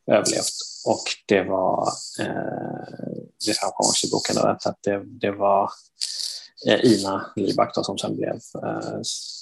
överlevt 0.07 0.53
och 0.85 1.03
det 1.27 1.43
var, 1.43 1.87
eh, 2.19 3.15
det 3.45 3.53
framkom 3.53 3.85
också 3.85 4.07
i 4.07 4.09
boken, 4.09 4.35
då, 4.35 4.41
att 4.41 4.77
det, 4.83 5.03
det 5.05 5.31
var 5.31 5.71
eh, 6.67 6.85
Ina 6.85 7.25
Liback 7.35 7.75
då, 7.75 7.83
som 7.83 7.97
sen 7.97 8.15
blev, 8.15 8.39
eh, 8.63 8.99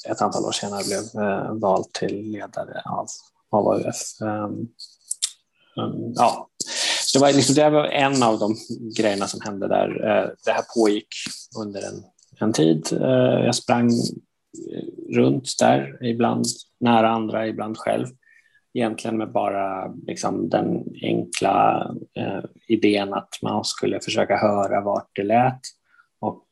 ett 0.10 0.22
antal 0.22 0.46
år 0.46 0.52
senare 0.52 0.84
blev 0.84 1.24
eh, 1.24 1.54
vald 1.54 1.94
till 1.94 2.32
ledare 2.32 2.82
av, 2.86 3.08
av 3.52 3.68
AUF. 3.68 4.22
Um, 4.22 4.28
ehm, 4.28 4.44
um, 5.78 6.06
ehm, 6.06 6.14
ja. 6.16 6.50
Så 7.06 7.18
det, 7.18 7.22
var 7.22 7.34
liksom, 7.34 7.56
det 7.56 7.70
var 7.70 7.86
en 7.86 8.24
av 8.24 8.40
de 8.40 8.58
grejerna 8.98 9.28
som 9.28 9.42
hände 9.42 9.68
där. 9.68 9.88
Eh, 9.88 10.30
det 10.46 10.52
här 10.52 10.64
pågick 10.76 11.08
under 11.58 11.82
en, 11.82 12.04
en 12.40 12.54
tid. 12.54 12.88
Eh, 12.92 13.46
jag 13.46 13.56
sprang 13.56 13.92
runt 15.10 15.50
där, 15.60 16.06
ibland 16.06 16.46
nära 16.80 17.10
andra, 17.10 17.48
ibland 17.48 17.78
själv 17.78 18.08
egentligen 18.74 19.18
med 19.18 19.32
bara 19.32 19.94
liksom, 20.08 20.50
den 20.50 20.84
enkla 21.02 21.88
eh, 22.14 22.44
idén 22.68 23.14
att 23.14 23.30
man 23.42 23.64
skulle 23.64 24.00
försöka 24.00 24.38
höra 24.38 24.82
vart 24.82 25.10
det 25.16 25.24
lät 25.24 25.62
och 26.20 26.48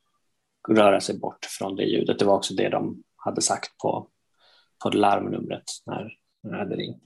röra 0.70 1.02
sig 1.02 1.20
bort 1.20 1.46
från 1.46 1.76
det 1.76 1.84
ljudet. 1.84 2.20
Det 2.20 2.26
var 2.26 2.36
också 2.36 2.54
det 2.54 2.70
de 2.70 3.04
hade 3.16 3.42
sagt 3.42 3.78
på, 3.78 4.08
på 4.84 4.90
larmnumret 4.90 5.64
när, 5.86 6.14
när 6.44 6.52
jag 6.52 6.60
hade 6.60 6.76
ringt. 6.76 7.04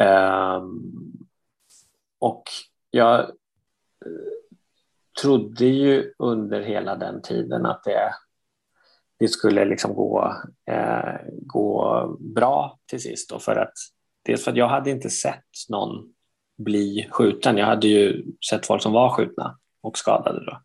Um, 0.00 1.26
och 2.18 2.44
jag 2.90 3.20
eh, 3.20 3.26
trodde 5.22 5.66
ju 5.66 6.12
under 6.18 6.60
hela 6.60 6.96
den 6.96 7.22
tiden 7.22 7.66
att 7.66 7.84
det, 7.84 8.14
det 9.18 9.28
skulle 9.28 9.64
liksom 9.64 9.94
gå, 9.94 10.34
eh, 10.70 11.20
gå 11.40 12.06
bra 12.20 12.78
till 12.90 13.00
sist. 13.00 13.30
Då 13.30 13.38
för 13.38 13.56
att, 13.56 13.72
dels 14.24 14.44
för 14.44 14.50
att 14.50 14.56
jag 14.56 14.68
hade 14.68 14.90
inte 14.90 15.10
sett 15.10 15.44
någon 15.68 16.12
bli 16.58 17.08
skjuten. 17.10 17.58
Jag 17.58 17.66
hade 17.66 17.88
ju 17.88 18.24
sett 18.50 18.66
folk 18.66 18.82
som 18.82 18.92
var 18.92 19.10
skjutna 19.10 19.58
och 19.82 19.98
skadade 19.98 20.44
då 20.44 20.60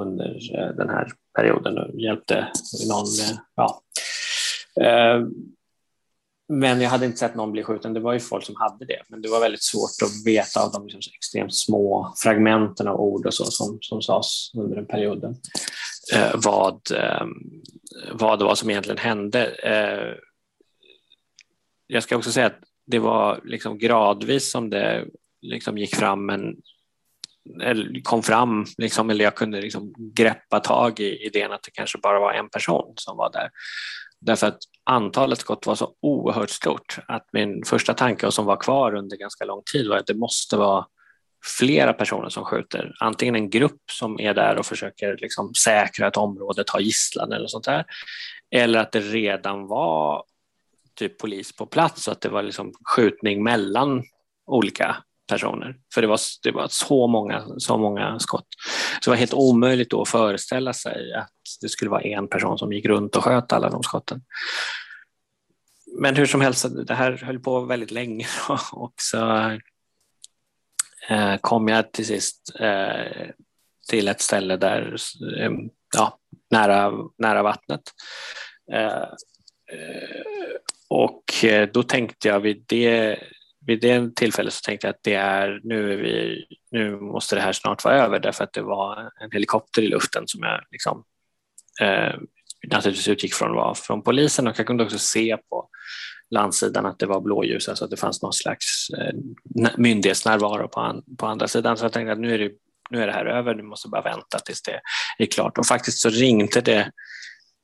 under 0.00 0.58
eh, 0.58 0.76
den 0.76 0.88
här 0.88 1.08
perioden 1.36 1.78
och 1.78 2.00
hjälpte 2.00 2.48
någon. 2.88 3.04
Eh, 3.04 3.38
ja. 3.54 3.82
Eh, 4.80 5.26
men 6.48 6.80
jag 6.80 6.90
hade 6.90 7.06
inte 7.06 7.18
sett 7.18 7.34
någon 7.34 7.52
bli 7.52 7.62
skjuten. 7.62 7.92
Det 7.92 8.00
var 8.00 8.12
ju 8.12 8.20
folk 8.20 8.44
som 8.44 8.56
hade 8.58 8.84
det, 8.84 9.02
men 9.08 9.22
det 9.22 9.28
var 9.28 9.40
väldigt 9.40 9.62
svårt 9.62 10.02
att 10.02 10.26
veta 10.26 10.60
av 10.60 10.72
de 10.72 10.86
liksom 10.86 11.12
extremt 11.16 11.54
små 11.54 12.12
fragmenten 12.16 12.88
av 12.88 13.00
ord 13.00 13.26
och 13.26 13.34
så 13.34 13.44
som, 13.44 13.78
som 13.80 14.02
sades 14.02 14.50
under 14.54 14.76
den 14.76 14.86
perioden 14.86 15.36
Eh, 16.14 16.30
vad, 16.34 16.90
eh, 16.90 17.26
vad 18.12 18.38
det 18.38 18.44
var 18.44 18.54
som 18.54 18.70
egentligen 18.70 18.98
hände. 18.98 19.46
Eh, 19.46 20.14
jag 21.86 22.02
ska 22.02 22.16
också 22.16 22.32
säga 22.32 22.46
att 22.46 22.60
det 22.86 22.98
var 22.98 23.40
liksom 23.44 23.78
gradvis 23.78 24.50
som 24.50 24.70
det 24.70 25.06
liksom 25.42 25.78
gick 25.78 25.96
fram 25.96 26.30
en 26.30 26.56
eller 27.62 28.02
kom 28.02 28.22
fram, 28.22 28.66
liksom, 28.78 29.10
eller 29.10 29.24
jag 29.24 29.34
kunde 29.34 29.60
liksom 29.60 29.94
greppa 29.96 30.60
tag 30.60 31.00
i 31.00 31.26
idén 31.26 31.52
att 31.52 31.62
det 31.62 31.70
kanske 31.70 31.98
bara 31.98 32.20
var 32.20 32.32
en 32.32 32.48
person 32.48 32.94
som 32.96 33.16
var 33.16 33.32
där. 33.32 33.50
Därför 34.20 34.46
att 34.46 34.58
antalet 34.84 35.38
skott 35.38 35.66
var 35.66 35.74
så 35.74 35.94
oerhört 36.00 36.50
stort 36.50 36.98
att 37.08 37.26
min 37.32 37.64
första 37.64 37.94
tanke, 37.94 38.26
och 38.26 38.34
som 38.34 38.46
var 38.46 38.56
kvar 38.56 38.94
under 38.94 39.16
ganska 39.16 39.44
lång 39.44 39.62
tid, 39.72 39.88
var 39.88 39.96
att 39.96 40.06
det 40.06 40.14
måste 40.14 40.56
vara 40.56 40.86
flera 41.58 41.92
personer 41.92 42.28
som 42.28 42.44
skjuter. 42.44 42.94
Antingen 43.00 43.34
en 43.34 43.50
grupp 43.50 43.82
som 43.90 44.20
är 44.20 44.34
där 44.34 44.58
och 44.58 44.66
försöker 44.66 45.16
liksom 45.20 45.54
säkra 45.54 46.08
ett 46.08 46.16
område, 46.16 46.64
ta 46.66 46.80
gisslan 46.80 47.32
eller 47.32 47.46
sånt 47.46 47.64
där. 47.64 47.84
Eller 48.50 48.78
att 48.78 48.92
det 48.92 49.00
redan 49.00 49.66
var 49.66 50.24
typ 50.94 51.18
polis 51.18 51.56
på 51.56 51.66
plats 51.66 52.08
och 52.08 52.12
att 52.12 52.20
det 52.20 52.28
var 52.28 52.42
liksom 52.42 52.72
skjutning 52.84 53.42
mellan 53.42 54.02
olika 54.46 54.96
personer. 55.28 55.76
För 55.94 56.02
det 56.02 56.06
var, 56.06 56.20
det 56.42 56.50
var 56.50 56.66
så, 56.70 57.06
många, 57.06 57.44
så 57.58 57.78
många 57.78 58.18
skott. 58.18 58.46
Så 59.00 59.10
det 59.10 59.10
var 59.10 59.16
helt 59.16 59.34
omöjligt 59.34 59.90
då 59.90 60.02
att 60.02 60.08
föreställa 60.08 60.72
sig 60.72 61.14
att 61.14 61.30
det 61.60 61.68
skulle 61.68 61.90
vara 61.90 62.02
en 62.02 62.28
person 62.28 62.58
som 62.58 62.72
gick 62.72 62.86
runt 62.86 63.16
och 63.16 63.24
sköt 63.24 63.52
alla 63.52 63.70
de 63.70 63.82
skotten. 63.82 64.22
Men 65.98 66.16
hur 66.16 66.26
som 66.26 66.40
helst, 66.40 66.66
det 66.86 66.94
här 66.94 67.12
höll 67.12 67.38
på 67.38 67.60
väldigt 67.60 67.90
länge 67.90 68.26
och 68.72 68.94
så 68.96 69.18
Eh, 71.08 71.36
kom 71.40 71.68
jag 71.68 71.92
till 71.92 72.06
sist 72.06 72.56
eh, 72.60 73.30
till 73.88 74.08
ett 74.08 74.20
ställe 74.20 74.56
där, 74.56 74.96
eh, 75.38 75.50
ja, 75.96 76.18
nära, 76.50 76.92
nära 77.18 77.42
vattnet. 77.42 77.82
Eh, 78.72 79.02
eh, 79.72 80.22
och 80.88 81.24
då 81.72 81.82
tänkte 81.82 82.28
jag 82.28 82.40
vid 82.40 82.64
det, 82.66 83.18
vid 83.66 83.80
det 83.80 84.16
tillfället 84.16 84.52
så 84.52 84.60
tänkte 84.62 84.86
jag 84.86 84.94
att 84.94 85.02
det 85.02 85.14
är, 85.14 85.60
nu, 85.62 85.92
är 85.92 85.96
vi, 85.96 86.44
nu 86.70 86.96
måste 86.96 87.36
det 87.36 87.42
här 87.42 87.52
snart 87.52 87.84
vara 87.84 88.04
över 88.04 88.18
därför 88.18 88.44
att 88.44 88.52
det 88.52 88.62
var 88.62 89.10
en 89.20 89.30
helikopter 89.32 89.82
i 89.82 89.86
luften 89.86 90.22
som 90.26 90.42
jag 90.42 90.60
liksom, 90.70 91.04
eh, 91.80 92.14
naturligtvis 92.68 93.08
utgick 93.08 93.34
från 93.34 93.54
var 93.54 93.74
från 93.74 94.02
polisen 94.02 94.48
och 94.48 94.58
jag 94.58 94.66
kunde 94.66 94.84
också 94.84 94.98
se 94.98 95.36
på 95.36 95.68
landsidan 96.32 96.86
att 96.86 96.98
det 96.98 97.06
var 97.06 97.20
blåljus, 97.20 97.68
alltså 97.68 97.84
att 97.84 97.90
det 97.90 97.96
fanns 97.96 98.22
någon 98.22 98.32
slags 98.32 98.90
eh, 98.98 99.14
myndighetsnärvaro 99.76 100.68
på, 100.68 100.80
an, 100.80 101.02
på 101.18 101.26
andra 101.26 101.48
sidan. 101.48 101.76
Så 101.76 101.84
jag 101.84 101.92
tänkte 101.92 102.12
att 102.12 102.20
nu 102.20 102.34
är, 102.34 102.38
det, 102.38 102.50
nu 102.90 103.02
är 103.02 103.06
det 103.06 103.12
här 103.12 103.26
över, 103.26 103.54
nu 103.54 103.62
måste 103.62 103.88
bara 103.88 104.02
vänta 104.02 104.38
tills 104.38 104.62
det 104.62 104.80
är 105.18 105.26
klart. 105.26 105.58
Och 105.58 105.66
faktiskt 105.66 105.98
så 105.98 106.08
ringde 106.08 106.60
det 106.60 106.90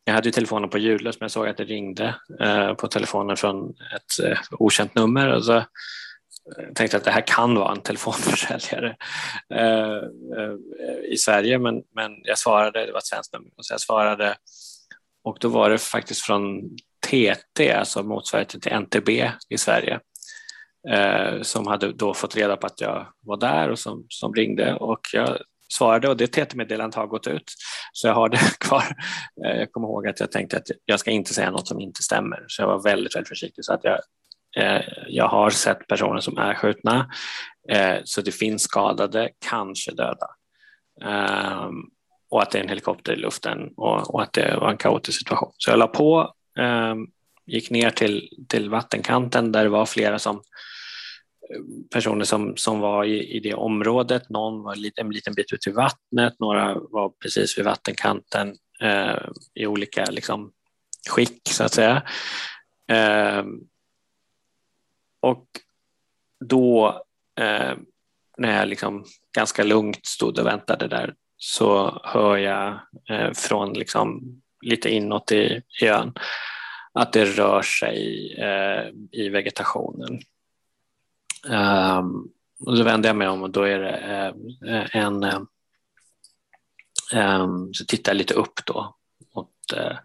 jag 0.09 0.15
hade 0.15 0.29
ju 0.29 0.33
telefonen 0.33 0.71
på 0.71 0.79
ljudlös 0.79 1.21
men 1.21 1.25
jag 1.25 1.31
såg 1.31 1.49
att 1.49 1.57
det 1.57 1.65
ringde 1.65 2.15
eh, 2.41 2.75
på 2.75 2.89
telefonen 2.89 3.37
från 3.37 3.71
ett 3.71 4.27
eh, 4.27 4.39
okänt 4.51 4.95
nummer 4.95 5.29
och 5.29 5.45
så 5.45 5.57
eh, 5.57 5.65
tänkte 6.75 6.97
att 6.97 7.05
det 7.05 7.11
här 7.11 7.27
kan 7.27 7.55
vara 7.55 7.73
en 7.73 7.81
telefonförsäljare 7.83 8.97
eh, 9.55 9.97
eh, 10.39 11.13
i 11.13 11.17
Sverige 11.17 11.59
men, 11.59 11.75
men 11.95 12.13
jag 12.25 12.39
svarade, 12.39 12.87
det 12.87 12.93
var 12.93 12.99
ett 12.99 13.07
svenskt 13.07 13.33
nummer, 13.33 13.51
så 13.57 13.75
jag 13.75 13.81
svarade 13.81 14.37
och 15.29 15.39
då 15.41 15.49
var 15.49 15.71
det 15.71 15.79
faktiskt 15.79 16.23
från 16.23 16.77
TT, 17.07 17.73
alltså 17.73 18.03
motsvarigheten 18.03 18.61
till 18.61 18.73
NTB 18.73 19.31
i 19.49 19.59
Sverige 19.59 20.01
eh, 20.89 21.43
som 21.43 21.67
hade 21.67 21.93
då 21.93 22.15
fått 22.15 22.37
reda 22.37 22.57
på 22.57 22.67
att 22.67 22.81
jag 22.81 23.07
var 23.21 23.37
där 23.37 23.71
och 23.71 23.79
som, 23.79 24.07
som 24.09 24.35
ringde 24.35 24.75
och 24.75 25.01
jag 25.13 25.39
svarade 25.73 26.09
och 26.09 26.17
det 26.17 26.27
TT-meddelandet 26.27 26.95
har 26.95 27.07
gått 27.07 27.27
ut. 27.27 27.53
Så 27.93 28.07
jag 28.07 28.15
har 28.15 28.29
det 28.29 28.59
kvar. 28.61 28.85
Eh, 29.45 29.59
jag 29.59 29.73
kommer 29.73 29.89
ihåg 29.89 30.09
att 30.09 30.21
jag 30.21 30.33
tänkte 30.33 30.57
att 30.57 30.71
jag 30.85 31.01
ska 31.01 31.11
inte 31.11 31.35
säga 31.35 31.51
något 31.51 31.69
som 31.69 31.81
inte 31.81 32.03
stämmer. 32.03 32.45
Så 32.49 32.63
jag 32.63 32.67
var 32.67 32.83
väldigt, 32.83 33.17
väldigt 33.17 33.29
försiktig. 33.29 33.65
Så 33.65 33.73
att 33.73 33.85
jag, 33.85 33.99
eh, 34.57 34.83
jag 35.09 35.29
har 35.29 35.51
sett 35.51 35.87
personer 35.87 36.21
som 36.21 36.39
är 36.39 36.55
skjutna. 36.55 37.11
Eh, 37.71 37.97
så 38.05 38.21
det 38.21 38.33
finns 38.33 38.63
skadade, 38.63 39.31
kanske 39.49 39.91
döda. 39.93 40.27
Ehm, 41.05 41.75
och 42.31 42.43
att 42.43 42.51
det 42.51 42.59
är 42.59 42.63
en 42.63 42.69
helikopter 42.69 43.13
i 43.13 43.17
luften 43.17 43.73
och, 43.77 44.15
och 44.15 44.23
att 44.23 44.33
det 44.33 44.57
var 44.61 44.71
en 44.71 44.77
kaotisk 44.77 45.19
situation. 45.19 45.53
Så 45.57 45.71
jag 45.71 45.79
la 45.79 45.87
på, 45.87 46.35
eh, 46.59 46.95
gick 47.47 47.71
ner 47.71 47.91
till, 47.91 48.29
till 48.49 48.71
vattenkanten 48.71 49.53
där 49.53 49.65
det 49.65 49.71
var 49.71 49.87
flera 49.87 50.19
som 50.19 50.43
personer 51.91 52.25
som, 52.25 52.57
som 52.57 52.81
var 52.81 53.05
i, 53.05 53.37
i 53.37 53.41
det 53.41 53.55
området. 53.55 54.29
Någon 54.29 54.63
var 54.63 54.73
en 54.73 55.13
liten 55.13 55.35
bit 55.35 55.53
ut 55.53 55.67
i 55.67 55.71
vattnet, 55.71 56.35
några 56.39 56.75
var 56.75 57.09
precis 57.09 57.59
vid 57.59 57.65
vattenkanten 57.65 58.55
eh, 58.81 59.29
i 59.55 59.67
olika 59.67 60.05
liksom, 60.05 60.53
skick 61.11 61.41
så 61.49 61.65
att 61.65 61.73
säga. 61.73 62.03
Eh, 62.89 63.45
och 65.21 65.47
då 66.45 67.03
eh, 67.41 67.77
när 68.39 68.59
jag 68.59 68.69
liksom 68.69 69.05
ganska 69.33 69.65
lugnt 69.65 70.07
stod 70.07 70.39
och 70.39 70.47
väntade 70.47 70.89
där 70.89 71.15
så 71.39 72.01
hör 72.05 72.37
jag 72.37 72.81
eh, 73.11 73.33
från 73.33 73.73
liksom 73.73 74.21
lite 74.63 74.91
inåt 74.91 75.33
i, 75.33 75.63
i 75.83 75.87
ön 75.87 76.13
att 76.93 77.13
det 77.13 77.25
rör 77.25 77.63
sig 77.63 78.33
eh, 78.39 78.89
i 79.13 79.29
vegetationen. 79.29 80.21
Um, 81.49 82.33
och 82.61 82.77
då 82.77 82.83
vänder 82.83 83.09
jag 83.09 83.17
mig 83.17 83.29
om 83.29 83.43
och 83.43 83.51
då 83.51 83.63
är 83.63 83.79
det 83.79 84.35
eh, 84.67 84.97
en, 84.97 85.47
Eh, 87.13 87.35
ehm, 87.35 87.75
så 87.75 87.85
tittar 87.85 88.13
jag 88.13 88.17
lite 88.17 88.35
upp 88.35 88.65
då 88.67 88.97
mot 89.35 89.73
eh, 89.77 89.97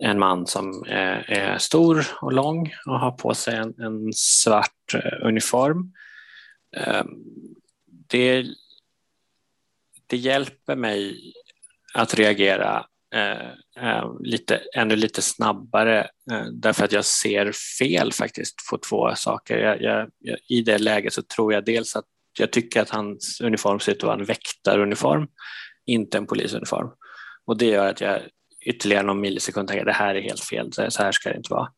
en 0.00 0.18
man 0.18 0.46
som 0.46 0.84
är, 0.86 1.30
är, 1.30 1.58
stor 1.58 2.06
och 2.20 2.32
lång 2.32 2.74
och 2.86 3.00
har 3.00 3.10
på 3.10 3.34
sig 3.34 3.56
en, 3.56 3.74
en 3.80 4.12
svart 4.12 4.94
eh, 4.94 5.26
uniform. 5.26 5.92
Um, 6.86 7.24
det, 7.86 8.46
det 10.10 10.16
hjälper 10.16 10.76
mig 10.76 11.32
att 11.94 12.14
reagera 12.14 12.86
Eh, 13.14 13.50
eh, 13.88 14.12
lite, 14.20 14.60
ännu 14.74 14.96
lite 14.96 15.22
snabbare 15.22 16.00
eh, 16.30 16.44
därför 16.52 16.84
att 16.84 16.92
jag 16.92 17.04
ser 17.04 17.52
fel 17.78 18.12
faktiskt 18.12 18.56
på 18.70 18.78
två 18.78 19.14
saker. 19.14 19.58
Jag, 19.58 19.82
jag, 19.82 20.10
jag, 20.18 20.38
I 20.48 20.62
det 20.62 20.78
läget 20.78 21.12
så 21.12 21.22
tror 21.22 21.52
jag 21.52 21.64
dels 21.64 21.96
att 21.96 22.04
jag 22.38 22.52
tycker 22.52 22.82
att 22.82 22.90
hans 22.90 23.40
uniform 23.40 23.80
ser 23.80 23.92
ut 23.92 23.98
att 23.98 24.06
vara 24.06 24.18
en 24.18 24.24
väktaruniform, 24.24 25.28
inte 25.86 26.18
en 26.18 26.26
polisuniform. 26.26 26.90
Och 27.46 27.58
det 27.58 27.66
gör 27.66 27.86
att 27.86 28.00
jag 28.00 28.20
ytterligare 28.66 29.02
någon 29.02 29.20
millisekund 29.20 29.68
tänker 29.68 29.82
att 29.82 29.86
det 29.86 30.04
här 30.04 30.14
är 30.14 30.20
helt 30.20 30.44
fel, 30.44 30.72
så 30.72 31.02
här 31.02 31.12
ska 31.12 31.30
det 31.30 31.36
inte 31.36 31.54
vara. 31.54 31.68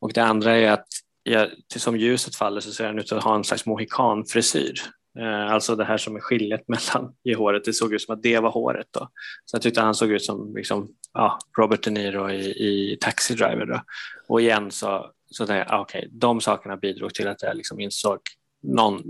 Och 0.00 0.12
det 0.12 0.24
andra 0.24 0.56
är 0.56 0.70
att 0.70 0.86
jag, 1.22 1.50
som 1.76 1.96
ljuset 1.96 2.36
faller 2.36 2.60
så 2.60 2.72
ser 2.72 2.86
han 2.86 2.98
ut 2.98 3.12
att 3.12 3.24
ha 3.24 3.34
en 3.36 3.44
slags 3.44 3.66
mohikanfrisyr. 3.66 4.74
Eh, 5.18 5.52
alltså 5.52 5.76
det 5.76 5.84
här 5.84 5.96
som 5.96 6.16
är 6.16 6.20
skiljet 6.20 6.68
mellan 6.68 7.14
i 7.24 7.34
håret, 7.34 7.64
det 7.64 7.72
såg 7.72 7.94
ut 7.94 8.02
som 8.02 8.14
att 8.14 8.22
det 8.22 8.38
var 8.38 8.50
håret. 8.50 8.86
Då. 8.90 9.08
Så 9.44 9.54
jag 9.54 9.62
tyckte 9.62 9.80
han 9.80 9.94
såg 9.94 10.10
ut 10.10 10.24
som 10.24 10.56
liksom, 10.56 10.88
ja, 11.12 11.38
Robert 11.58 11.82
De 11.82 11.90
Niro 11.90 12.30
i, 12.30 12.44
i 12.44 12.98
Taxi 13.00 13.34
Driver. 13.34 13.66
Då. 13.66 13.80
Och 14.28 14.40
igen 14.40 14.70
så, 14.70 15.10
så 15.30 15.46
tänkte 15.46 15.72
jag, 15.72 15.80
ah, 15.80 15.82
okay, 15.82 16.08
de 16.10 16.40
sakerna 16.40 16.76
bidrog 16.76 17.14
till 17.14 17.28
att 17.28 17.42
jag 17.42 17.56
liksom 17.56 17.80
insåg 17.80 18.18
någon, 18.62 19.02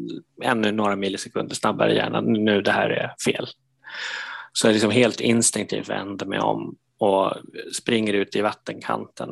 ännu 0.43 0.73
några 0.73 0.97
millisekunder 0.97 1.55
snabbare 1.55 1.93
i 1.93 1.97
hjärnan, 1.97 2.33
nu 2.33 2.63
det 2.63 2.73
här 2.73 2.91
är 2.91 3.15
fel. 3.25 3.47
Så 4.53 4.67
jag 4.67 4.73
liksom 4.73 4.91
helt 4.91 5.21
instinktivt 5.21 5.89
vänder 5.89 6.27
mig 6.27 6.39
om 6.39 6.77
och 6.99 7.33
springer 7.73 8.13
ut 8.13 8.37
i 8.37 8.41
vattenkanten. 8.41 9.29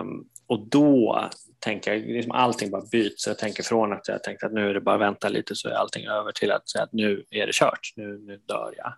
Um, 0.00 0.24
och 0.46 0.68
då 0.68 1.30
tänka, 1.60 1.92
liksom 1.92 2.32
allting 2.32 2.70
bara 2.70 2.82
byts. 2.92 3.26
Jag 3.26 3.38
tänker 3.38 3.62
från 3.62 3.92
att 3.92 4.08
jag 4.08 4.22
tänkte 4.22 4.46
att 4.46 4.52
nu 4.52 4.70
är 4.70 4.74
det 4.74 4.80
bara 4.80 4.94
att 4.94 5.00
vänta 5.00 5.28
lite 5.28 5.56
så 5.56 5.68
är 5.68 5.72
allting 5.72 6.06
över 6.06 6.32
till 6.32 6.52
att 6.52 6.68
säga 6.68 6.84
att 6.84 6.92
nu 6.92 7.24
är 7.30 7.46
det 7.46 7.52
kört, 7.52 7.92
nu, 7.96 8.18
nu 8.18 8.36
dör 8.36 8.74
jag. 8.76 8.92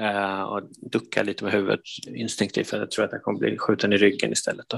Uh, 0.00 0.42
och 0.42 0.62
ducka 0.76 1.22
lite 1.22 1.44
med 1.44 1.52
huvudet 1.52 1.80
instinktivt 2.06 2.66
för 2.66 2.78
jag 2.78 2.90
tror 2.90 3.04
att 3.04 3.12
jag 3.12 3.22
kommer 3.22 3.38
bli 3.38 3.58
skjuten 3.58 3.92
i 3.92 3.96
ryggen 3.96 4.32
istället. 4.32 4.66
Då. 4.68 4.76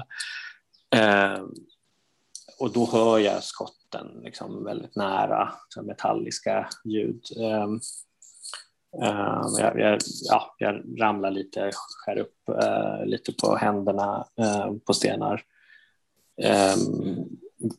Uh, 0.98 1.44
och 2.58 2.72
då 2.72 2.88
hör 2.92 3.18
jag 3.18 3.42
skotten 3.42 4.06
liksom 4.24 4.64
väldigt 4.64 4.96
nära, 4.96 5.52
så 5.68 5.82
metalliska 5.82 6.68
ljud. 6.84 7.22
Um, 7.36 7.80
Uh, 9.02 9.42
jag, 9.58 9.80
jag, 9.80 9.98
ja, 10.30 10.54
jag 10.58 11.00
ramlar 11.00 11.30
lite, 11.30 11.70
skär 11.74 12.18
upp 12.18 12.34
uh, 12.48 13.06
lite 13.06 13.32
på 13.32 13.56
händerna 13.56 14.26
uh, 14.40 14.78
på 14.86 14.94
stenar 14.94 15.42
eh, 16.42 16.76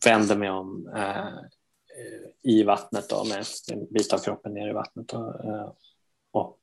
vänder 0.05 0.37
mig 0.37 0.49
om 0.49 0.87
eh, 0.95 1.27
i 2.43 2.63
vattnet 2.63 3.09
då, 3.09 3.23
med 3.23 3.45
en 3.71 3.93
bit 3.93 4.13
av 4.13 4.17
kroppen 4.17 4.53
ner 4.53 4.69
i 4.69 4.73
vattnet. 4.73 5.07
Då, 5.07 5.41
eh, 5.43 5.71
och 6.31 6.59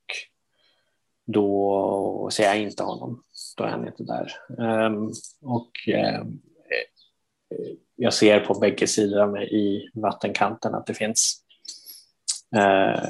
då 1.26 2.28
ser 2.32 2.44
jag 2.44 2.60
inte 2.60 2.82
honom. 2.82 3.22
Då 3.56 3.64
är 3.64 3.68
han 3.68 3.86
inte 3.86 4.02
där. 4.02 4.32
Ehm, 4.58 5.10
och 5.42 5.70
ehm, 5.88 6.40
jag 7.96 8.14
ser 8.14 8.40
på 8.40 8.54
bägge 8.54 8.86
sidor 8.86 9.20
av 9.20 9.32
mig 9.32 9.54
i 9.54 9.90
vattenkanten 9.94 10.74
att 10.74 10.86
det 10.86 10.94
finns 10.94 11.42
eh, 12.56 13.04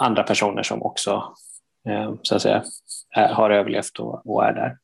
andra 0.00 0.22
personer 0.22 0.62
som 0.62 0.82
också 0.82 1.34
eh, 1.88 2.14
så 2.22 2.34
att 2.34 2.42
säga, 2.42 2.64
har 3.10 3.50
överlevt 3.50 3.98
och, 3.98 4.26
och 4.26 4.44
är 4.44 4.52
där. 4.52 4.78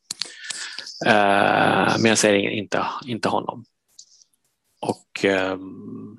Eh, 1.05 1.97
men 1.99 2.05
jag 2.05 2.19
ser 2.19 2.35
inte, 2.35 2.87
inte 3.07 3.29
honom. 3.29 3.65
Och 4.81 5.25
ehm, 5.25 6.19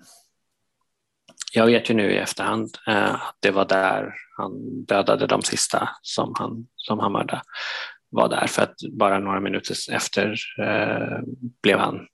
jag 1.53 1.65
vet 1.65 1.89
ju 1.89 1.93
nu 1.93 2.11
i 2.11 2.17
efterhand 2.17 2.77
eh, 2.87 3.13
att 3.13 3.37
det 3.39 3.51
var 3.51 3.65
där 3.65 4.13
han 4.37 4.83
dödade 4.83 5.27
de 5.27 5.41
sista 5.41 5.89
som 6.01 6.33
han, 6.37 6.67
som 6.75 6.99
han 6.99 7.11
mördade. 7.11 7.41
Var 8.09 8.29
där 8.29 8.47
för 8.47 8.61
att 8.61 8.75
bara 8.91 9.19
några 9.19 9.39
minuter 9.39 9.75
efter 9.91 10.35
eh, 10.59 11.19
blev 11.61 11.79
han, 11.79 12.07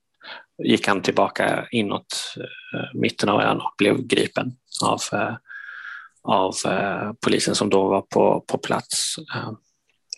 gick 0.62 0.88
han 0.88 1.02
tillbaka 1.02 1.66
inåt 1.70 2.34
mitten 2.94 3.28
av 3.28 3.40
ön 3.40 3.60
och 3.60 3.74
blev 3.78 4.06
gripen 4.06 4.52
av 4.84 4.98
av 6.22 6.54
polisen 7.24 7.54
som 7.54 7.70
då 7.70 7.88
var 7.88 8.02
på, 8.02 8.44
på 8.48 8.58
plats. 8.58 9.16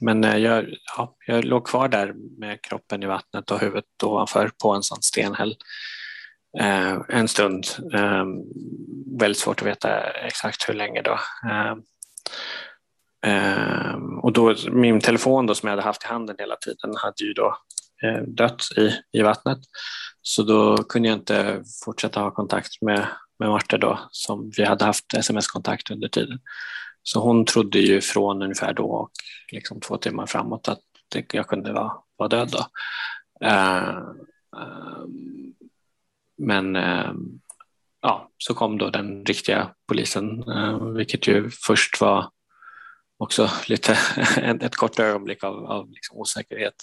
Men 0.01 0.25
eh, 0.25 0.37
jag, 0.37 0.67
ja, 0.97 1.17
jag 1.27 1.45
låg 1.45 1.67
kvar 1.67 1.89
där 1.89 2.15
med 2.39 2.63
kroppen 2.63 3.03
i 3.03 3.07
vattnet 3.07 3.51
och 3.51 3.61
huvudet 3.61 4.03
ovanför 4.03 4.51
på 4.63 4.71
en 4.71 4.83
sån 4.83 5.03
stenhäll 5.03 5.57
eh, 6.61 7.01
en 7.09 7.29
stund. 7.29 7.65
Eh, 7.95 8.25
väldigt 9.21 9.39
svårt 9.39 9.61
att 9.61 9.67
veta 9.67 10.01
exakt 10.11 10.69
hur 10.69 10.75
länge 10.75 11.03
då. 11.03 11.19
Eh, 13.27 13.95
och 14.23 14.33
då, 14.33 14.55
min 14.71 15.01
telefon 15.01 15.47
då, 15.47 15.55
som 15.55 15.67
jag 15.67 15.73
hade 15.73 15.83
haft 15.83 16.05
i 16.05 16.07
handen 16.07 16.37
hela 16.39 16.57
tiden 16.57 16.95
hade 16.97 17.25
ju 17.25 17.33
då 17.33 17.57
eh, 18.03 18.23
dött 18.23 18.63
i, 18.77 19.19
i 19.19 19.23
vattnet. 19.23 19.59
Så 20.23 20.43
då 20.43 20.77
kunde 20.77 21.09
jag 21.09 21.19
inte 21.19 21.63
fortsätta 21.85 22.21
ha 22.21 22.31
kontakt 22.31 22.83
med 22.83 23.07
med 23.39 23.49
Marte 23.49 23.79
då, 23.79 23.99
som 24.11 24.51
vi 24.57 24.65
hade 24.65 24.85
haft 24.85 25.15
sms-kontakt 25.15 25.91
under 25.91 26.09
tiden. 26.09 26.39
Så 27.09 27.21
hon 27.21 27.45
trodde 27.45 27.79
ju 27.79 28.01
från 28.01 28.43
ungefär 28.43 28.73
då 28.73 28.85
och 28.85 29.11
liksom 29.53 29.81
två 29.81 29.97
timmar 29.97 30.27
framåt 30.27 30.69
att 30.69 30.81
jag 31.33 31.47
kunde 31.47 31.73
vara, 31.73 31.93
vara 32.17 32.29
död 32.29 32.51
då. 32.53 32.67
Uh, 33.47 33.99
uh, 34.57 35.07
men 36.39 36.77
uh, 36.77 37.13
ja, 38.03 38.31
så 38.39 38.55
kom 38.55 38.79
då 38.79 38.91
den 38.91 39.25
riktiga 39.25 39.71
polisen, 39.89 40.45
vilket 40.97 41.27
ju 41.27 41.51
först 41.51 42.01
var 42.01 42.31
också 43.19 43.51
lite 43.69 43.99
ett 44.61 44.77
kort 44.77 44.99
ögonblick 44.99 45.45
av, 45.45 45.67
av 45.67 45.91
liksom 45.91 46.19
osäkerhet 46.19 46.75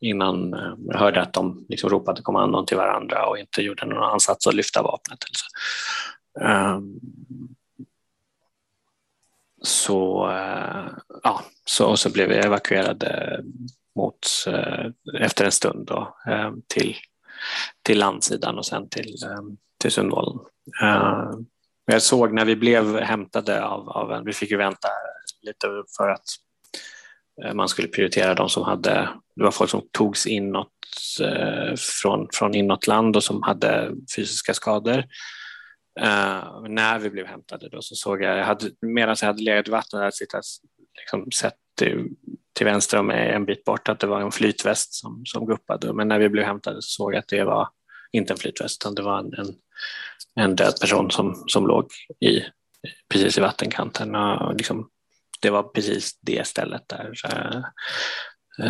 innan 0.00 0.50
jag 0.86 0.98
hörde 0.98 1.22
att 1.22 1.32
de 1.32 1.66
liksom 1.68 1.90
ropade 1.90 2.22
kommandon 2.22 2.66
till 2.66 2.76
varandra 2.76 3.26
och 3.26 3.38
inte 3.38 3.62
gjorde 3.62 3.86
någon 3.86 4.12
ansats 4.12 4.46
att 4.46 4.54
lyfta 4.54 4.82
vapnet. 4.82 5.18
Eller 5.24 5.36
så, 5.36 5.46
uh, 10.28 10.88
ja, 11.22 11.44
så, 11.64 11.96
så 11.96 12.10
blev 12.10 12.28
vi 12.28 12.34
evakuerade 12.34 13.40
mot, 13.96 14.26
eh, 14.46 14.86
efter 15.22 15.44
en 15.44 15.52
stund 15.52 15.86
då, 15.86 16.16
eh, 16.26 16.52
till, 16.74 16.96
till 17.82 17.98
landsidan 17.98 18.58
och 18.58 18.66
sen 18.66 18.88
till, 18.88 19.16
till 19.80 19.92
Sundvolden. 19.92 20.40
jag 21.84 22.02
såg 22.02 22.34
när 22.34 22.44
vi 22.44 22.56
blev 22.56 23.00
hämtade 23.00 23.64
av, 23.64 23.88
av 23.88 24.12
en, 24.12 24.24
vi 24.24 24.32
fick 24.32 24.50
ju 24.50 24.56
vänta 24.56 24.88
lite 25.42 25.66
för 25.96 26.08
att 26.08 26.24
man 27.54 27.68
skulle 27.68 27.88
prioritera 27.88 28.34
de 28.34 28.48
som 28.48 28.62
hade, 28.62 29.08
det 29.36 29.42
var 29.42 29.50
folk 29.50 29.70
som 29.70 29.82
togs 29.92 30.26
inåt 30.26 30.68
från, 32.02 32.28
från 32.32 32.54
inåt 32.54 32.86
land 32.86 33.16
och 33.16 33.24
som 33.24 33.42
hade 33.42 33.90
fysiska 34.16 34.54
skador. 34.54 35.04
Uh, 36.00 36.68
när 36.68 36.98
vi 36.98 37.10
blev 37.10 37.26
hämtade 37.26 37.68
då 37.68 37.82
så 37.82 37.94
såg 37.94 38.22
jag, 38.22 38.38
jag 38.38 38.44
hade, 38.44 38.70
medan 38.80 39.16
jag 39.20 39.26
hade 39.26 39.42
legat 39.42 39.68
i 39.68 39.70
vattnet, 39.70 40.00
hade 40.00 40.12
jag 40.32 40.42
liksom 40.96 41.30
sett 41.30 41.56
till, 41.78 42.08
till 42.52 42.66
vänster 42.66 42.98
om 42.98 43.06
mig 43.06 43.30
en 43.30 43.44
bit 43.44 43.64
bort 43.64 43.88
att 43.88 44.00
det 44.00 44.06
var 44.06 44.20
en 44.20 44.32
flytväst 44.32 44.94
som, 44.94 45.22
som 45.26 45.46
guppade. 45.46 45.92
Men 45.92 46.08
när 46.08 46.18
vi 46.18 46.28
blev 46.28 46.44
hämtade 46.44 46.82
så 46.82 46.88
såg 46.88 47.14
jag 47.14 47.18
att 47.18 47.28
det 47.28 47.44
var 47.44 47.68
inte 48.12 48.32
en 48.32 48.36
flytväst 48.36 48.82
utan 48.82 48.94
det 48.94 49.02
var 49.02 49.18
en, 49.18 49.34
en, 49.34 49.54
en 50.34 50.56
död 50.56 50.74
person 50.80 51.10
som, 51.10 51.44
som 51.46 51.66
låg 51.66 51.90
i, 52.20 52.40
precis 53.12 53.38
i 53.38 53.40
vattenkanten. 53.40 54.14
Och 54.14 54.54
liksom, 54.54 54.90
det 55.40 55.50
var 55.50 55.62
precis 55.62 56.18
det 56.20 56.46
stället 56.46 56.88
där, 56.88 57.12
uh, 57.34 57.64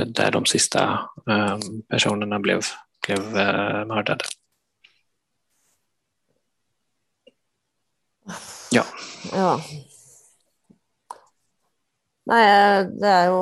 där 0.06 0.30
de 0.30 0.46
sista 0.46 1.10
uh, 1.30 1.58
personerna 1.88 2.38
blev, 2.38 2.60
blev 3.06 3.20
mördade. 3.86 4.24
Ja. 8.74 8.84
ja. 9.32 9.54
Nei, 12.30 12.42
det 13.00 13.08
er, 13.10 13.24
jo, 13.32 13.38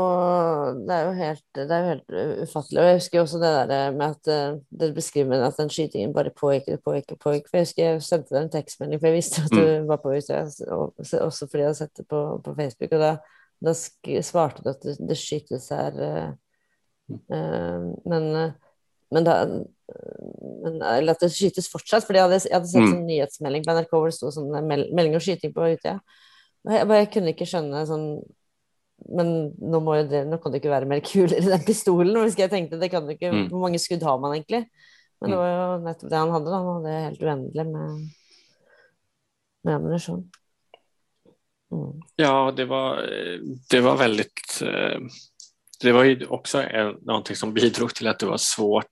det 0.86 0.94
er 0.94 1.02
jo 1.04 1.14
helt, 1.18 1.42
det 1.58 1.64
er 1.74 1.82
jo 1.82 1.88
helt 1.90 2.44
ufattelig. 2.46 2.78
Og 2.80 2.86
jeg 2.86 3.00
husker 3.00 3.20
også 3.20 3.40
det 3.42 3.50
der 3.68 3.96
med 3.96 4.14
at 4.14 4.30
eh, 4.32 4.60
det 4.80 4.88
beskriver 4.96 5.42
at 5.44 5.58
den 5.58 5.72
skytingen 5.72 6.14
bare 6.14 6.32
pågikk 6.32 6.70
og 6.72 6.84
pågikk 6.86 7.12
og 7.12 7.18
pågikk. 7.24 7.50
For 7.50 7.58
jeg 7.58 7.66
husker 7.66 7.84
jeg 7.84 8.06
sendte 8.06 8.32
deg 8.32 8.46
en 8.46 8.54
tekstmelding, 8.54 9.02
for 9.02 9.10
jeg 9.10 9.18
visste 9.18 9.42
at 9.44 9.52
du 9.52 9.60
mm. 9.60 9.90
var 9.90 10.00
på 10.00 10.14
UiT, 10.14 10.30
også 10.30 11.50
fordi 11.50 11.64
jeg 11.64 11.68
hadde 11.68 11.80
sett 11.82 12.00
det 12.00 12.06
på, 12.08 12.22
på 12.46 12.54
Facebook. 12.62 12.94
Og 12.96 13.04
da, 13.04 13.10
da 13.68 13.76
svarte 14.30 14.64
du 14.64 14.72
at 14.72 14.86
det, 14.86 14.96
det 15.10 15.18
skytes 15.20 15.68
her. 15.74 16.00
Uh, 16.00 17.18
uh, 17.34 17.90
men, 18.08 18.30
men 19.14 19.26
da 19.26 19.40
men, 20.62 20.80
eller 20.82 21.14
at 21.14 21.22
det 21.22 21.30
skytes 21.32 21.70
fortsatt. 21.72 22.04
fordi 22.04 22.20
jeg 22.20 22.26
hadde, 22.26 22.40
jeg 22.44 22.56
hadde 22.56 22.70
sett 22.70 22.82
mm. 22.82 22.90
sånn 22.92 23.06
nyhetsmelding 23.08 23.64
på 23.64 23.76
NRK 23.76 23.94
hvor 23.94 24.10
det 24.10 24.16
sto 24.18 24.32
sånn 24.34 24.50
meld, 24.68 24.90
melding 24.96 25.16
om 25.16 25.22
skyting 25.24 25.54
på 25.54 25.70
Utøya. 25.72 25.96
Jeg, 26.68 26.84
jeg, 26.90 27.08
kunne 27.14 27.32
ikke 27.32 27.46
skjønne 27.48 27.84
sånn 27.88 28.08
Men 29.14 29.28
nå, 29.54 29.78
må 29.80 29.94
det, 30.10 30.24
nå 30.26 30.40
kan 30.42 30.52
det 30.52 30.58
ikke 30.58 30.72
være 30.72 30.88
mer 30.90 31.00
kuler 31.06 31.38
i 31.38 31.46
den 31.46 31.64
pistolen. 31.64 32.18
Hvis 32.26 32.36
jeg 32.40 32.50
tenkte, 32.52 32.80
det 32.80 32.90
kan 32.92 33.06
det 33.06 33.16
ikke, 33.16 33.30
mm. 33.32 33.44
Hvor 33.52 33.62
mange 33.64 33.80
skudd 33.80 34.04
har 34.04 34.18
man 34.20 34.34
egentlig? 34.34 34.66
Men 35.22 35.32
det 35.32 35.38
mm. 35.38 35.42
var 35.42 35.52
jo 35.52 35.78
nettopp 35.86 36.10
det 36.10 36.18
han 36.18 36.34
hadde. 36.34 36.50
Da. 36.50 36.58
Han 36.58 36.74
hadde 36.74 36.98
helt 37.06 37.24
uendelig 37.24 37.66
med, 37.70 38.02
med 39.64 39.78
ammunisjon. 39.78 40.26
Mm. 41.72 41.94
Ja, 42.20 42.34
det 42.56 42.66
var, 42.68 43.00
det 43.70 43.80
var 43.86 43.96
väldigt 44.00 44.60
eh, 44.66 45.18
det 45.80 45.92
var 45.92 46.04
ju 46.04 46.26
också 46.26 46.62
en, 46.62 46.96
någonting 47.02 47.36
som 47.36 47.54
bidrog 47.54 47.94
till 47.94 48.06
att 48.06 48.18
det 48.18 48.26
var 48.26 48.36
svårt 48.36 48.86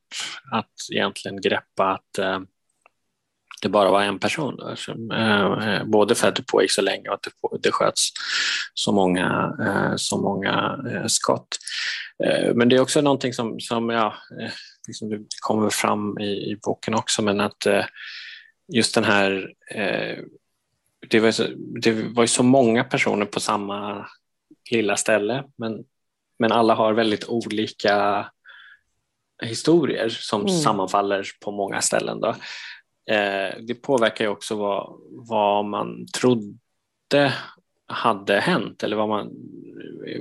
att 0.52 0.72
egentligen 0.92 1.40
greppa 1.40 1.84
att 1.84 2.18
eh, 2.18 2.40
det 3.62 3.68
bara 3.68 3.90
var 3.90 4.02
en 4.02 4.18
person 4.18 4.56
där, 4.56 4.74
som, 4.74 5.10
eh, 5.10 5.68
eh 5.68 5.84
både 5.84 6.14
för 6.14 6.28
att 6.28 6.36
det 6.36 6.46
pågick 6.46 6.70
så 6.70 6.82
länge 6.82 7.08
och 7.08 7.14
att 7.14 7.22
det, 7.22 7.30
på, 7.40 7.58
det 7.62 7.72
sköts 7.72 8.08
så 8.74 8.92
många, 8.92 9.56
eh, 9.60 9.92
så 9.96 10.18
många 10.18 10.84
eh, 10.90 11.06
skott. 11.06 11.48
Eh, 12.24 12.54
men 12.54 12.68
det 12.68 12.76
är 12.76 12.80
också 12.80 13.00
någonting 13.00 13.32
som, 13.32 13.60
som 13.60 13.90
ja, 13.90 14.14
eh, 14.40 14.50
liksom 14.88 15.10
det 15.10 15.18
kommer 15.40 15.70
fram 15.70 16.18
i, 16.18 16.50
i 16.52 16.58
boken 16.62 16.94
också, 16.94 17.22
men 17.22 17.40
att 17.40 17.66
eh, 17.66 17.84
just 18.72 18.94
den 18.94 19.04
här 19.04 19.50
eh, 19.74 20.18
det 21.08 21.20
var, 21.20 21.30
så, 21.30 21.46
det 21.82 21.92
var 21.92 22.22
ju 22.22 22.28
så 22.28 22.42
många 22.42 22.84
personer 22.84 23.26
på 23.26 23.40
samma 23.40 24.06
lilla 24.70 24.96
ställe, 24.96 25.44
men 25.56 25.84
men 26.38 26.52
alla 26.52 26.74
har 26.74 26.92
väldigt 26.92 27.28
olika 27.28 28.26
historier 29.42 30.08
som 30.08 30.40
mm. 30.40 30.52
sammanfaller 30.52 31.26
på 31.44 31.50
många 31.50 31.80
ställen. 31.80 32.20
Då. 32.20 32.28
Eh, 33.10 33.54
det 33.66 33.74
påverkar 33.82 34.24
ju 34.24 34.30
också 34.30 34.56
vad, 34.56 35.00
vad 35.28 35.64
man 35.64 36.06
trodde 36.18 37.32
hade 37.88 38.40
hänt 38.40 38.82
eller 38.82 38.96
vad 38.96 39.08
man, 39.08 39.30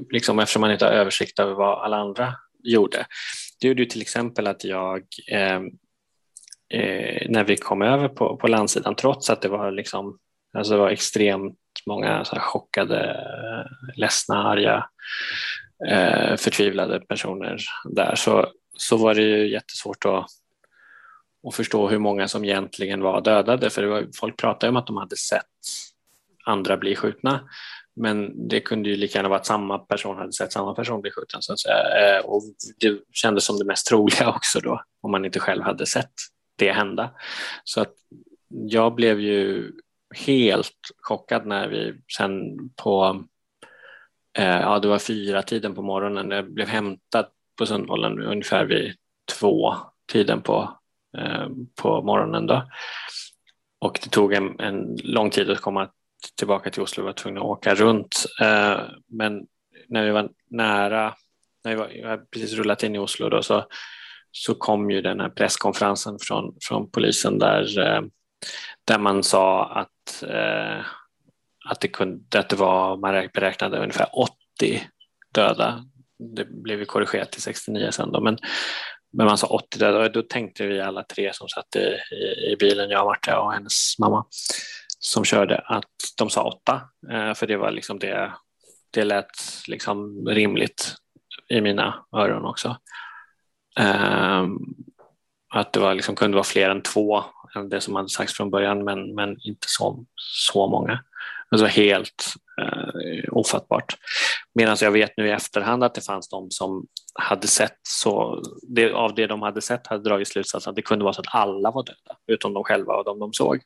liksom, 0.09 0.39
eftersom 0.39 0.61
man 0.61 0.71
inte 0.71 0.85
har 0.85 0.91
översikt 0.91 1.39
över 1.39 1.53
vad 1.53 1.83
alla 1.83 1.97
andra 1.97 2.33
gjorde. 2.63 3.05
Det 3.61 3.67
gjorde 3.67 3.81
ju 3.81 3.89
till 3.89 4.01
exempel 4.01 4.47
att 4.47 4.63
jag 4.63 5.03
eh, 5.31 5.61
eh, 6.79 7.29
när 7.29 7.43
vi 7.43 7.57
kom 7.57 7.81
över 7.81 8.07
på, 8.07 8.37
på 8.37 8.47
landsidan, 8.47 8.95
trots 8.95 9.29
att 9.29 9.41
det 9.41 9.49
var, 9.49 9.71
liksom, 9.71 10.19
alltså 10.57 10.73
det 10.73 10.79
var 10.79 10.89
extremt 10.89 11.57
många 11.87 12.25
så 12.25 12.35
chockade, 12.39 13.27
ledsna, 13.95 14.43
arga 14.43 14.85
eh, 15.87 16.35
förtvivlade 16.35 16.99
personer 16.99 17.57
där 17.89 18.15
så, 18.15 18.47
så 18.77 18.97
var 18.97 19.15
det 19.15 19.21
ju 19.21 19.51
jättesvårt 19.51 20.05
att, 20.05 20.25
att 21.47 21.55
förstå 21.55 21.87
hur 21.87 21.99
många 21.99 22.27
som 22.27 22.45
egentligen 22.45 23.01
var 23.01 23.21
dödade 23.21 23.69
för 23.69 23.83
var, 23.83 24.07
folk 24.19 24.37
pratade 24.37 24.69
om 24.69 24.77
att 24.77 24.87
de 24.87 24.97
hade 24.97 25.17
sett 25.17 25.45
andra 26.45 26.77
bli 26.77 26.95
skjutna 26.95 27.49
men 27.95 28.47
det 28.47 28.59
kunde 28.59 28.89
ju 28.89 28.95
lika 28.95 29.17
gärna 29.17 29.29
vara 29.29 29.39
att 29.39 29.45
samma 29.45 29.79
person 29.79 30.17
hade 30.17 30.33
sett 30.33 30.51
samma 30.51 30.73
person 30.75 31.01
bli 31.01 31.11
skjuten. 31.11 31.41
Så 31.41 31.53
att 31.53 31.59
säga. 31.59 32.17
Eh, 32.17 32.25
och 32.25 32.43
det 32.79 32.99
kändes 33.11 33.45
som 33.45 33.57
det 33.57 33.65
mest 33.65 33.87
troliga 33.87 34.29
också 34.35 34.59
då, 34.59 34.83
om 35.01 35.11
man 35.11 35.25
inte 35.25 35.39
själv 35.39 35.63
hade 35.63 35.85
sett 35.85 36.13
det 36.55 36.71
hända. 36.71 37.11
Så 37.63 37.81
att 37.81 37.93
jag 38.49 38.95
blev 38.95 39.19
ju 39.19 39.71
helt 40.15 40.77
chockad 41.01 41.45
när 41.45 41.67
vi 41.67 41.93
sen 42.17 42.69
på, 42.75 43.23
Eh, 44.37 44.61
ja 44.61 44.79
det 44.79 44.87
var 44.87 44.99
fyra 44.99 45.41
tiden 45.41 45.75
på 45.75 45.81
morgonen, 45.81 46.31
jag 46.31 46.53
blev 46.53 46.67
hämtad 46.67 47.25
på 47.57 47.65
Sundbollen 47.65 48.19
ungefär 48.23 48.65
vid 48.65 48.95
två 49.39 49.75
tiden 50.11 50.41
på, 50.41 50.77
eh, 51.17 51.47
på 51.81 52.01
morgonen 52.01 52.47
då. 52.47 52.67
Och 53.79 53.99
det 54.03 54.09
tog 54.09 54.33
en, 54.33 54.59
en 54.59 54.97
lång 55.03 55.29
tid 55.29 55.49
att 55.49 55.61
komma 55.61 55.89
tillbaka 56.37 56.69
till 56.69 56.81
Oslo, 56.81 57.03
vi 57.03 57.05
var 57.05 57.13
tvungna 57.13 57.39
att 57.39 57.45
åka 57.45 57.75
runt. 57.75 58.25
Eh, 58.41 58.79
men 59.07 59.45
när 59.87 60.05
vi 60.05 60.11
var 60.11 60.29
nära, 60.49 61.13
när 61.63 61.71
vi, 61.71 61.77
var, 61.77 61.89
jag 61.89 62.09
hade 62.09 62.25
precis 62.25 62.53
rullat 62.53 62.83
in 62.83 62.95
i 62.95 62.99
Oslo 62.99 63.29
då, 63.29 63.41
så, 63.41 63.65
så 64.31 64.55
kom 64.55 64.91
ju 64.91 65.01
den 65.01 65.19
här 65.19 65.29
presskonferensen 65.29 66.17
från, 66.21 66.55
från 66.61 66.91
polisen 66.91 67.39
där, 67.39 67.65
där 68.85 68.99
man 68.99 69.23
sa 69.23 69.65
att, 69.65 70.23
eh, 70.23 70.85
att, 71.65 71.81
det 71.81 71.87
kunde, 71.87 72.39
att 72.39 72.49
det 72.49 72.55
var, 72.55 72.97
man 72.97 73.29
beräknade 73.33 73.77
ungefär 73.77 74.07
80 74.11 74.31
döda. 75.33 75.85
Det 76.35 76.45
blev 76.45 76.79
ju 76.79 76.85
korrigerat 76.85 77.31
till 77.31 77.41
69 77.41 77.91
sen 77.91 78.11
då, 78.11 78.21
men, 78.21 78.37
men 79.13 79.25
man 79.25 79.37
sa 79.37 79.47
80 79.47 79.79
döda 79.79 79.99
och 79.99 80.11
då 80.11 80.21
tänkte 80.21 80.65
vi 80.65 80.81
alla 80.81 81.03
tre 81.03 81.33
som 81.33 81.47
satt 81.47 81.75
i, 81.75 82.15
i, 82.15 82.51
i 82.51 82.55
bilen, 82.59 82.89
jag, 82.89 83.05
Marta 83.05 83.39
och 83.39 83.53
hennes 83.53 83.99
mamma, 83.99 84.25
som 84.99 85.25
körde 85.25 85.57
att 85.57 85.91
de 86.17 86.29
sa 86.29 86.43
åtta, 86.43 86.81
eh, 87.11 87.33
för 87.33 87.47
det 87.47 87.57
var 87.57 87.71
liksom 87.71 87.99
det, 87.99 88.33
det 88.91 89.03
lät 89.03 89.67
liksom 89.67 90.27
rimligt 90.27 90.95
i 91.49 91.61
mina 91.61 92.05
öron 92.15 92.45
också. 92.45 92.77
Ehm, 93.79 94.57
att 95.53 95.73
det 95.73 95.79
var 95.79 95.93
liksom, 95.93 96.15
kunde 96.15 96.35
vara 96.35 96.43
fler 96.43 96.69
än 96.69 96.81
två 96.81 97.23
än 97.55 97.69
det 97.69 97.81
som 97.81 97.95
hade 97.95 98.09
sagts 98.09 98.33
från 98.33 98.49
början, 98.49 98.83
men, 98.83 99.15
men 99.15 99.29
inte 99.29 99.67
så, 99.67 100.05
så 100.15 100.67
många. 100.67 101.03
Alltså 101.55 101.81
helt 101.81 102.33
eh, 102.61 103.23
ofattbart. 103.31 103.97
Medan 104.53 104.77
jag 104.81 104.91
vet 104.91 105.17
nu 105.17 105.27
i 105.27 105.31
efterhand 105.31 105.83
att 105.83 105.95
det 105.95 106.01
fanns 106.01 106.29
de 106.29 106.51
som 106.51 106.87
hade 107.19 107.47
sett 107.47 107.79
så, 107.83 108.43
det, 108.67 108.91
av 108.93 109.15
det 109.15 109.27
de 109.27 109.41
hade 109.41 109.61
sett 109.61 109.87
hade 109.87 110.03
dragit 110.03 110.27
slutsatsen 110.27 110.69
att 110.69 110.75
det 110.75 110.81
kunde 110.81 111.03
vara 111.03 111.13
så 111.13 111.21
att 111.21 111.35
alla 111.35 111.71
var 111.71 111.83
döda, 111.83 112.19
utom 112.27 112.53
de 112.53 112.63
själva 112.63 112.93
och 112.93 113.05
de 113.05 113.19
de 113.19 113.33
såg. 113.33 113.61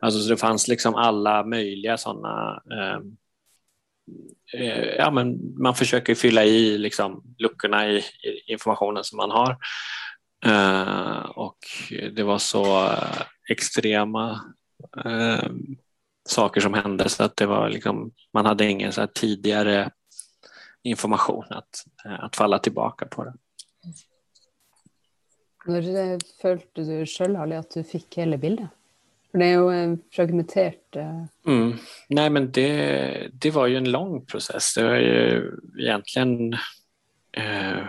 Alltså 0.00 0.20
så 0.20 0.30
det 0.30 0.36
fanns 0.36 0.68
liksom 0.68 0.94
alla 0.94 1.44
möjliga 1.44 1.96
sådana 1.96 2.62
ehm, 2.72 3.16
eh, 4.52 4.94
ja, 4.98 5.10
men 5.10 5.38
man 5.62 5.74
försöker 5.74 6.14
fylla 6.14 6.44
i 6.44 6.78
liksom 6.78 7.22
luckorna 7.38 7.88
i, 7.88 7.96
i 7.98 8.52
informationen 8.52 9.04
som 9.04 9.16
man 9.16 9.30
har. 9.30 9.56
Uh, 10.46 11.30
och 11.30 11.58
det 12.12 12.22
var 12.22 12.38
så 12.38 12.86
eh, 12.86 13.22
extrema 13.50 14.40
uh, 15.06 15.50
saker 16.30 16.60
som 16.60 16.74
hände 16.74 17.08
så 17.08 17.24
att 17.24 17.36
det 17.36 17.46
var 17.46 17.68
liksom, 17.68 18.12
man 18.32 18.46
hade 18.46 18.70
ingen 18.70 18.92
så 18.92 19.06
tidigare 19.06 19.90
information 20.82 21.44
att, 21.50 21.84
att 22.04 22.36
falla 22.36 22.58
tillbaka 22.58 23.06
på. 23.06 23.24
Det. 23.24 23.32
Når 25.66 26.18
følte 26.42 26.82
du 26.82 27.06
själv 27.06 27.36
Ali, 27.36 27.56
at 27.56 27.70
du 27.70 27.84
fick 27.84 28.16
hela 28.16 28.36
bilden? 28.36 28.68
För 29.30 29.38
det 29.38 29.46
är 29.46 29.50
ju 29.50 29.72
en 29.72 29.98
fragmenterat... 30.12 30.96
Mm. 31.46 31.76
Nej, 32.08 32.30
men 32.30 32.52
det, 32.52 33.28
det 33.32 33.50
var 33.50 33.66
ju 33.66 33.76
en 33.76 33.90
lång 33.90 34.26
process. 34.26 34.74
Det 34.74 34.84
var 34.84 34.96
ju 34.96 35.52
egentligen 35.78 36.52
eh, 37.32 37.84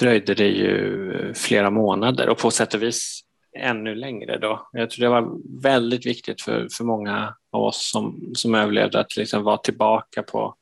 dröjde 0.00 0.34
det 0.34 0.48
ju 0.48 1.34
flera 1.34 1.70
månader 1.70 2.28
och 2.28 2.38
på 2.38 2.50
sätt 2.50 2.74
och 2.74 2.82
vis 2.82 3.20
ännu 3.58 3.94
längre 3.94 4.38
då. 4.38 4.68
Jag 4.72 4.90
tror 4.90 5.04
det 5.04 5.10
var 5.10 5.60
väldigt 5.62 6.06
viktigt 6.06 6.42
för, 6.42 6.68
för 6.76 6.84
många 6.84 7.34
av 7.52 7.62
oss 7.62 7.90
som, 7.90 8.32
som 8.34 8.54
överlevde 8.54 9.00
att 9.00 9.16
liksom 9.16 9.42
vara 9.42 9.56
tillbaka 9.56 10.22
på, 10.22 10.54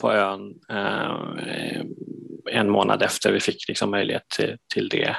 på 0.00 0.12
ön 0.12 0.54
eh, 0.70 1.80
en 2.50 2.70
månad 2.70 3.02
efter 3.02 3.32
vi 3.32 3.40
fick 3.40 3.68
liksom 3.68 3.90
möjlighet 3.90 4.28
till, 4.28 4.56
till 4.74 4.88
det. 4.88 5.16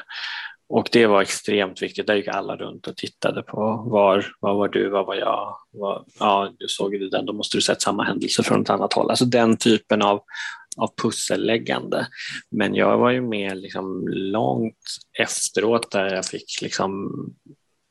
Och 0.70 0.90
det 0.92 1.08
var 1.08 1.22
extremt 1.22 1.82
viktigt. 1.82 2.08
Där 2.08 2.16
gick 2.16 2.28
alla 2.28 2.56
runt 2.56 2.88
och 2.88 2.98
tittade 2.98 3.44
på 3.44 3.58
var, 3.92 4.26
var 4.40 4.54
var 4.54 4.68
du, 4.68 4.90
var 4.90 5.06
var 5.06 5.16
jag? 5.16 5.58
Var, 5.72 6.06
ja, 6.20 6.54
du 6.60 6.68
såg 6.68 6.92
det 6.92 7.10
den, 7.10 7.26
då 7.26 7.34
måste 7.34 7.58
du 7.58 7.62
sett 7.62 7.82
samma 7.82 8.04
händelse 8.04 8.44
från 8.44 8.62
ett 8.62 8.70
annat 8.70 8.94
håll. 8.94 9.10
Alltså 9.10 9.26
den 9.26 9.58
typen 9.58 10.02
av, 10.02 10.22
av 10.78 10.94
pusselläggande. 11.02 12.08
Men 12.52 12.76
jag 12.76 12.98
var 12.98 13.12
ju 13.12 13.22
med 13.22 13.58
liksom 13.58 14.08
långt 14.08 14.78
efteråt 15.20 15.92
där 15.92 16.14
jag 16.14 16.26
fick 16.26 16.62
liksom 16.62 17.12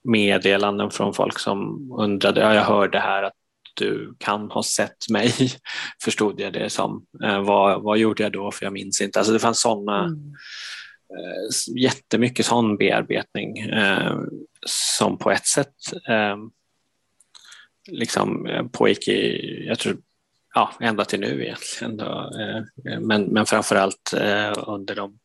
meddelanden 0.04 0.90
från 0.90 1.14
folk 1.14 1.38
som 1.38 1.90
undrade, 1.98 2.40
ja, 2.40 2.54
jag 2.54 2.64
hörde 2.64 2.98
här 2.98 3.22
att 3.22 3.32
du 3.74 4.14
kan 4.18 4.50
ha 4.50 4.62
sett 4.62 5.10
mig, 5.10 5.32
förstod 6.04 6.40
jag 6.40 6.52
det 6.52 6.70
som. 6.70 7.06
Eh, 7.24 7.42
vad, 7.42 7.82
vad 7.82 7.98
gjorde 7.98 8.22
jag 8.22 8.32
då? 8.32 8.50
För 8.50 8.66
jag 8.66 8.72
minns 8.72 9.00
inte. 9.00 9.18
Alltså 9.18 9.32
det 9.32 9.38
fanns 9.38 9.60
sådana 9.60 10.04
mm 10.04 10.34
eh, 11.18 11.76
jättemycket 11.82 12.46
sån 12.46 12.76
bearbetning 12.76 13.58
eh, 13.58 14.16
som 14.66 15.18
på 15.18 15.30
ett 15.30 15.46
sätt 15.46 15.74
eh, 16.08 16.36
liksom 17.90 18.46
eh, 18.46 18.66
pågick 18.66 19.08
i, 19.08 19.64
jag 19.66 19.78
tror 19.78 19.96
ja, 20.54 20.72
ända 20.80 21.04
till 21.04 21.20
nu 21.20 21.44
egentligen. 21.44 21.96
Då. 21.96 22.30
Eh, 22.40 23.00
men, 23.00 23.24
men 23.24 23.46
framför 23.46 23.76
allt 23.76 24.12
eh, 24.16 24.52
under 24.66 24.94
de, 24.94 25.18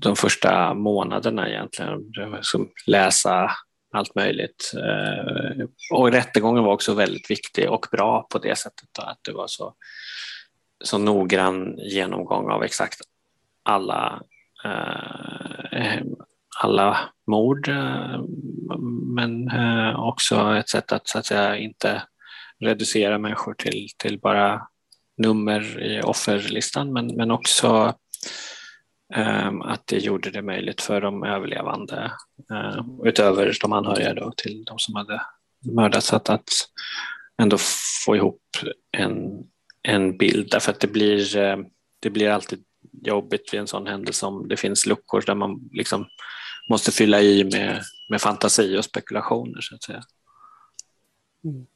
de 0.00 0.16
första 0.16 0.74
månaderna 0.74 1.48
egentligen. 1.48 2.12
Som 2.42 2.70
läsa 2.86 3.50
allt 3.92 4.14
möjligt. 4.14 4.72
Eh, 4.74 5.66
och 5.90 6.12
rättegången 6.12 6.64
var 6.64 6.72
också 6.72 6.94
väldigt 6.94 7.30
viktig 7.30 7.70
och 7.70 7.86
bra 7.90 8.26
på 8.30 8.38
det 8.38 8.58
sättet 8.58 8.88
då, 8.92 9.02
att 9.02 9.18
det 9.22 9.32
var 9.32 9.46
så, 9.46 9.74
så 10.84 10.98
noggrann 10.98 11.78
genomgång 11.78 12.50
av 12.50 12.62
exakt 12.62 13.00
alla, 13.62 14.22
Eh, 14.66 15.82
eh, 15.82 16.02
alla 16.62 16.98
mord 17.26 17.68
eh, 17.68 18.20
men 19.14 19.50
också 19.96 20.56
ett 20.56 20.68
sätt 20.68 20.92
att, 20.92 21.08
så 21.08 21.18
att 21.18 21.26
säga, 21.26 21.56
inte 21.56 22.02
reducera 22.60 23.18
människor 23.18 23.54
till, 23.54 23.88
till 23.96 24.20
bara 24.20 24.62
nummer 25.16 25.82
i 25.82 26.02
offerlistan 26.02 26.92
men, 26.92 27.06
men 27.06 27.30
också 27.30 27.94
att 29.64 29.86
det 29.86 29.98
gjorde 29.98 30.30
det 30.30 30.42
möjligt 30.42 30.80
för 30.80 31.00
de 31.00 31.24
överlevande 31.24 32.12
utöver 33.04 33.56
de 33.60 33.72
anhöriga 33.72 34.14
då, 34.14 34.32
till 34.36 34.64
de 34.64 34.78
som 34.78 34.94
hade 34.94 35.22
mördats 35.72 36.12
att, 36.12 36.28
att 36.30 36.48
ändå 37.42 37.56
få 38.06 38.16
ihop 38.16 38.42
en, 38.96 39.44
en 39.82 40.18
bild. 40.18 40.48
Därför 40.50 40.72
att 40.72 40.80
det 40.80 40.92
blir, 40.92 41.36
det 42.00 42.10
blir 42.10 42.30
alltid 42.30 42.64
jobbigt 43.02 43.54
vid 43.54 43.60
en 43.60 43.66
sån 43.66 43.86
händelse 43.86 44.26
om 44.26 44.48
det 44.48 44.56
finns 44.56 44.86
luckor 44.86 45.22
där 45.26 45.34
man 45.34 45.68
liksom 45.72 46.06
måste 46.68 46.92
fylla 46.92 47.20
i 47.20 47.44
med, 47.44 47.82
med 48.08 48.20
fantasi 48.20 48.78
och 48.78 48.84
spekulationer 48.84 49.60
så 49.60 49.74
att 49.74 49.82
säga. 49.82 50.02
Mm. 51.44 51.66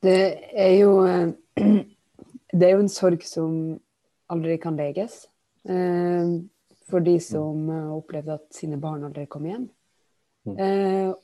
Det 0.00 0.60
är 0.60 0.70
ju, 0.70 1.08
eh, 1.08 1.28
det 2.52 2.66
är 2.66 2.70
ju 2.70 2.80
en 2.80 2.88
sorg 2.88 3.22
som 3.22 3.80
aldrig 4.26 4.62
kan 4.62 4.76
läges. 4.76 5.28
Eh, 5.68 6.26
för 6.86 7.00
de 7.00 7.20
som 7.20 7.70
upplevde 7.70 8.34
att 8.34 8.54
sina 8.54 8.76
barn 8.76 9.04
aldrig 9.04 9.28
kom 9.28 9.46
igen. 9.46 9.68
Mm. 10.46 10.58
Eh, 10.58 11.14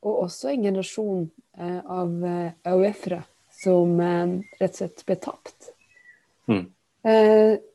och 0.00 0.22
också 0.22 0.48
en 0.48 0.62
generation 0.62 1.30
av 1.84 2.24
AUF-are 2.62 3.22
som 3.50 4.00
rätt 4.58 4.70
och 4.70 4.76
slett 4.76 5.06
blev 5.06 5.16
tappt. 5.16 5.72
Mm. 6.46 6.72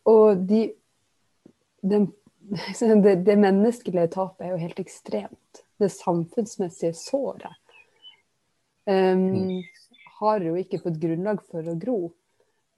Och 0.03 0.37
de, 0.37 0.73
den, 1.81 2.11
det, 2.79 3.15
det 3.15 3.35
mänskliga 3.35 4.07
tapet 4.07 4.47
är 4.47 4.51
ju 4.51 4.57
helt 4.57 4.79
extremt. 4.79 5.63
Det 5.77 5.89
samfunnsmässiga 5.89 6.93
såret. 6.93 7.57
Um, 8.85 9.29
mm 9.29 9.63
har 10.23 10.43
jo 10.45 10.55
ikke 10.59 10.81
fått 10.83 11.01
grunnlag 11.01 11.41
for 11.51 11.67
å 11.67 11.75
gro. 11.79 11.99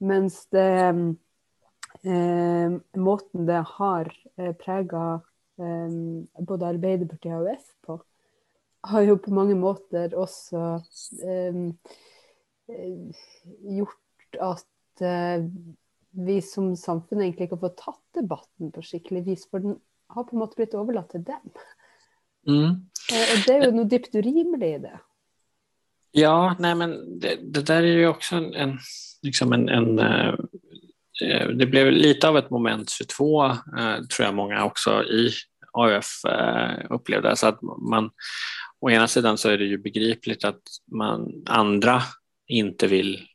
Mens 0.06 0.42
det 0.52 0.72
eh, 2.04 2.74
Måten 3.00 3.46
det 3.48 3.62
har 3.76 4.10
eh, 4.36 4.52
prega 4.58 5.04
eh, 5.60 5.96
både 6.50 6.72
Arbeiderpartiet 6.72 7.36
og 7.36 7.46
AUF 7.46 7.70
på, 7.86 7.98
har 8.92 9.06
jo 9.06 9.16
på 9.22 9.34
mange 9.34 9.56
måter 9.58 10.14
også 10.14 10.66
eh, 11.26 11.62
gjort 13.78 14.40
at 14.50 15.04
eh, 15.06 15.48
vi 16.16 16.40
som 16.42 16.72
samfunn 16.76 17.22
egentlig 17.22 17.48
ikke 17.48 17.58
har 17.58 17.68
fått 17.68 17.82
tatt 17.82 18.02
debatten 18.16 18.72
på 18.72 18.84
skikkelig 18.84 19.24
vis. 19.26 19.44
For 19.50 19.64
den 19.64 19.78
har 20.12 20.24
på 20.24 20.36
en 20.36 20.42
måte 20.42 20.58
blitt 20.58 20.76
overlatt 20.78 21.10
til 21.12 21.24
dem. 21.26 21.52
Mm. 22.46 22.72
Eh, 23.12 23.28
og 23.34 23.44
det 23.46 23.54
er 23.54 23.66
jo 23.66 23.74
noe 23.74 23.90
dypt 23.90 24.16
urimelig 24.16 24.72
i 24.76 24.82
det. 24.86 24.96
Ja, 26.16 26.56
nej 26.58 26.74
men 26.74 27.20
det, 27.20 27.38
det 27.42 27.62
där 27.62 27.82
är 27.82 27.98
ju 27.98 28.06
också 28.06 28.36
en, 28.36 28.54
en, 28.54 28.78
liksom 29.22 29.52
en, 29.52 29.68
en 29.68 29.98
uh, 29.98 30.34
det 31.54 31.66
blev 31.66 31.92
lite 31.92 32.28
av 32.28 32.36
ett 32.38 32.50
moment 32.50 32.90
22, 32.90 33.46
uh, 33.46 33.52
tror 34.10 34.26
jag 34.26 34.34
många 34.34 34.64
också 34.64 35.04
i 35.04 35.30
AUF 35.72 36.06
uh, 36.28 36.86
upplevde. 36.90 37.36
Så 37.36 37.46
att 37.46 37.62
man, 37.62 38.10
å 38.80 38.90
ena 38.90 39.08
sidan 39.08 39.38
så 39.38 39.48
är 39.48 39.58
det 39.58 39.64
ju 39.64 39.78
begripligt 39.78 40.44
att 40.44 40.62
man 40.92 41.42
andra 41.46 42.02
inte 42.46 42.86
vill 42.86 43.26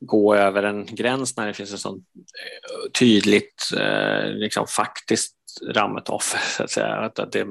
gå 0.00 0.34
över 0.34 0.62
en 0.62 0.86
gräns 0.86 1.36
när 1.36 1.46
det 1.46 1.54
finns 1.54 1.72
ett 1.74 1.80
sånt 1.80 2.04
eh, 2.16 2.90
tydligt 2.98 3.70
eh, 3.78 4.26
liksom, 4.26 4.66
faktiskt 4.66 5.36
rammet 5.74 6.08
offer, 6.08 6.38
så 6.56 6.62
att 6.62 6.70
säga. 6.70 6.96
Att 6.96 7.32
det, 7.32 7.46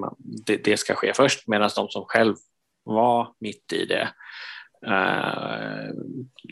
det, 0.46 0.58
det 0.64 0.78
ska 0.78 0.96
ske 0.96 1.14
först, 1.14 1.48
medan 1.48 1.70
de 1.76 1.90
som 1.90 2.06
själv 2.06 2.36
var 2.84 3.34
mitt 3.40 3.74
i 3.74 3.86
det 3.86 4.10
uh, 4.88 5.90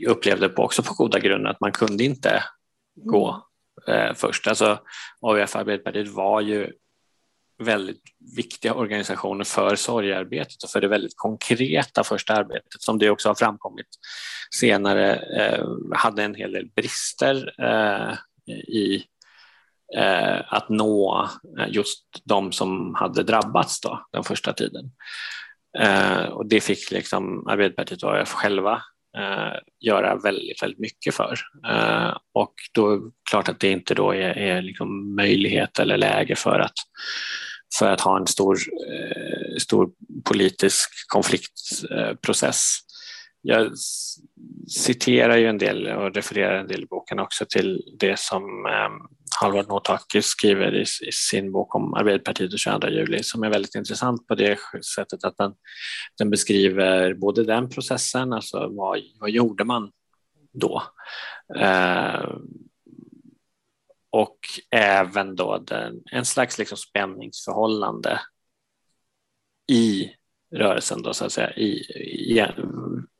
upplevde 0.07 0.49
på, 0.49 0.63
också 0.63 0.83
på 0.83 0.93
goda 0.93 1.19
grunder 1.19 1.49
att 1.49 1.61
man 1.61 1.71
kunde 1.71 2.03
inte 2.03 2.43
gå 2.95 3.47
uh, 3.89 4.13
först. 4.15 4.47
Alltså, 4.47 4.79
AUF 5.21 5.55
Arbeiderpartiet 5.55 6.07
var 6.07 6.41
ju 6.41 6.71
väldigt 7.61 8.01
viktiga 8.35 8.73
organisationer 8.73 9.43
för 9.43 9.75
sorgearbetet 9.75 10.63
och 10.63 10.69
för 10.69 10.81
det 10.81 10.87
väldigt 10.87 11.17
konkreta 11.17 12.03
första 12.03 12.33
arbetet 12.33 12.81
som 12.81 12.99
det 12.99 13.09
också 13.09 13.29
har 13.29 13.35
framkommit 13.35 13.87
senare 14.55 15.15
eh, 15.15 15.65
hade 15.93 16.23
en 16.23 16.35
hel 16.35 16.51
del 16.51 16.69
brister 16.75 17.53
eh, 17.61 18.13
i 18.57 19.03
eh, 19.97 20.53
att 20.53 20.69
nå 20.69 21.29
eh, 21.59 21.67
just 21.69 22.05
de 22.23 22.51
som 22.51 22.95
hade 22.95 23.23
drabbats 23.23 23.81
då, 23.81 24.05
den 24.11 24.23
första 24.23 24.53
tiden. 24.53 24.91
Eh, 25.79 26.23
och 26.23 26.45
det 26.45 26.61
fick 26.61 26.91
liksom 26.91 27.47
Arbeiderpartiet 27.47 28.03
och 28.03 28.17
AF 28.17 28.31
själva 28.33 28.81
eh, 29.17 29.59
göra 29.79 30.15
väldigt, 30.15 30.63
väldigt 30.63 30.79
mycket 30.79 31.15
för. 31.15 31.39
Eh, 31.67 32.17
och 32.33 32.53
då 32.73 32.91
är 32.91 32.97
det 32.97 33.11
klart 33.29 33.49
att 33.49 33.59
det 33.59 33.71
inte 33.71 33.93
då 33.93 34.11
är, 34.11 34.37
är 34.37 34.61
liksom 34.61 35.15
möjlighet 35.15 35.79
eller 35.79 35.97
läge 35.97 36.35
för 36.35 36.59
att, 36.59 36.73
för 37.79 37.91
att 37.91 38.01
ha 38.01 38.17
en 38.17 38.27
stor, 38.27 38.57
eh, 38.91 39.57
stor 39.57 39.89
politisk 40.23 40.89
konfliktprocess. 41.07 42.77
Jag 43.41 43.71
citerar 44.69 45.37
ju 45.37 45.47
en 45.47 45.57
del 45.57 45.87
och 45.87 46.15
refererar 46.15 46.59
en 46.59 46.67
del 46.67 46.83
i 46.83 46.85
boken 46.85 47.19
också 47.19 47.45
till 47.49 47.81
det 47.99 48.19
som 48.19 48.65
ehm, 48.65 48.91
Halvard 49.41 49.67
Notakis 49.67 50.25
skriver 50.25 50.75
i, 50.75 50.81
i, 50.81 51.11
sin 51.11 51.51
bok 51.51 51.75
om 51.75 51.93
Arbeiderpartiet 51.93 52.53
och 52.53 52.59
22 52.59 52.87
juli 52.87 53.23
som 53.23 53.43
är 53.43 53.49
väldigt 53.49 53.75
intressant 53.75 54.27
på 54.27 54.35
det 54.35 54.59
sättet 54.95 55.23
att 55.23 55.37
den, 55.37 55.53
den 56.17 56.29
beskriver 56.29 57.13
både 57.13 57.43
den 57.43 57.69
processen, 57.69 58.33
alltså 58.33 58.67
vad, 58.71 58.99
vad 59.19 59.29
gjorde 59.29 59.63
man 59.63 59.91
då? 60.53 60.83
Eh, 61.59 62.25
och 64.11 64.37
även 64.71 65.35
då 65.35 65.57
den, 65.57 66.01
en 66.11 66.25
slags 66.25 66.57
liksom 66.57 66.77
spänningsförhållande 66.77 68.19
i 69.71 70.11
rörelsen 70.55 71.01
då, 71.01 71.13
så 71.13 71.25
att 71.25 71.31
säga, 71.31 71.53
i, 71.53 71.69
i, 72.35 72.45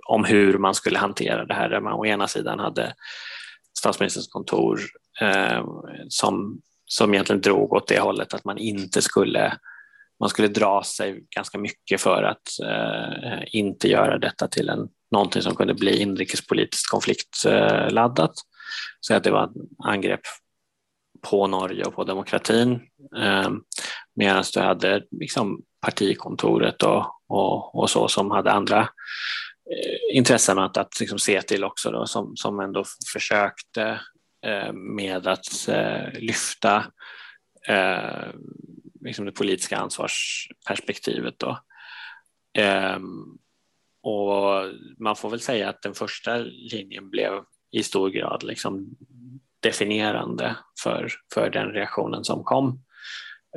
om 0.07 0.23
hur 0.23 0.57
man 0.57 0.75
skulle 0.75 0.99
hantera 0.99 1.45
det 1.45 1.53
här. 1.53 1.69
Där 1.69 1.81
man 1.81 1.93
å 1.93 2.05
ena 2.05 2.27
sidan 2.27 2.59
hade 2.59 2.93
statsministerns 3.77 4.27
kontor 4.27 4.79
eh, 5.21 5.65
som, 6.09 6.61
som 6.85 7.13
egentligen 7.13 7.41
drog 7.41 7.73
åt 7.73 7.87
det 7.87 7.99
hållet 7.99 8.33
att 8.33 8.45
man 8.45 8.57
inte 8.57 9.01
skulle 9.01 9.57
man 10.19 10.29
skulle 10.29 10.47
dra 10.47 10.83
sig 10.83 11.25
ganska 11.35 11.57
mycket 11.57 12.01
för 12.01 12.23
att 12.23 12.59
eh, 12.63 13.43
inte 13.47 13.87
göra 13.87 14.17
detta 14.17 14.47
till 14.47 14.69
en, 14.69 14.89
någonting 15.11 15.41
som 15.41 15.55
kunde 15.55 15.73
bli 15.73 16.01
inrikespolitiskt 16.01 16.89
konfliktladdat. 16.89 18.29
Eh, 18.29 18.41
så 18.99 19.13
att 19.13 19.23
det 19.23 19.31
var 19.31 19.43
ett 19.43 19.55
angrepp 19.83 20.21
på 21.29 21.47
Norge 21.47 21.85
och 21.85 21.95
på 21.95 22.03
demokratin. 22.03 22.79
Eh, 23.17 23.49
Medan 24.15 24.43
du 24.53 24.59
hade 24.59 25.03
liksom 25.11 25.61
partikontoret 25.81 26.83
och, 26.83 27.05
och, 27.27 27.75
och 27.75 27.89
så 27.89 28.07
som 28.07 28.31
hade 28.31 28.51
andra 28.51 28.79
eh, 28.79 30.17
intressen 30.17 30.59
att, 30.59 30.77
att 30.77 30.99
liksom 30.99 31.19
se 31.19 31.41
till 31.41 31.63
också 31.63 31.91
då, 31.91 32.05
som, 32.05 32.35
som 32.35 32.59
ändå 32.59 32.83
försökte 33.13 34.01
eh, 34.45 34.73
med 34.73 35.27
att 35.27 35.67
eh, 35.67 36.19
lyfta 36.19 36.85
eh, 37.67 38.29
liksom 39.01 39.25
det 39.25 39.31
politiska 39.31 39.77
ansvarsperspektivet. 39.77 41.39
Då. 41.39 41.59
Ehm, 42.57 43.37
och 44.03 44.65
man 44.97 45.15
får 45.15 45.29
väl 45.29 45.41
säga 45.41 45.69
att 45.69 45.81
den 45.81 45.93
första 45.93 46.37
linjen 46.37 47.09
blev 47.09 47.31
i 47.71 47.83
stor 47.83 48.09
grad 48.09 48.43
liksom 48.43 48.95
definierande 49.61 50.55
för, 50.83 51.09
för 51.33 51.49
den 51.49 51.67
reaktionen 51.67 52.23
som 52.23 52.43
kom 52.43 52.83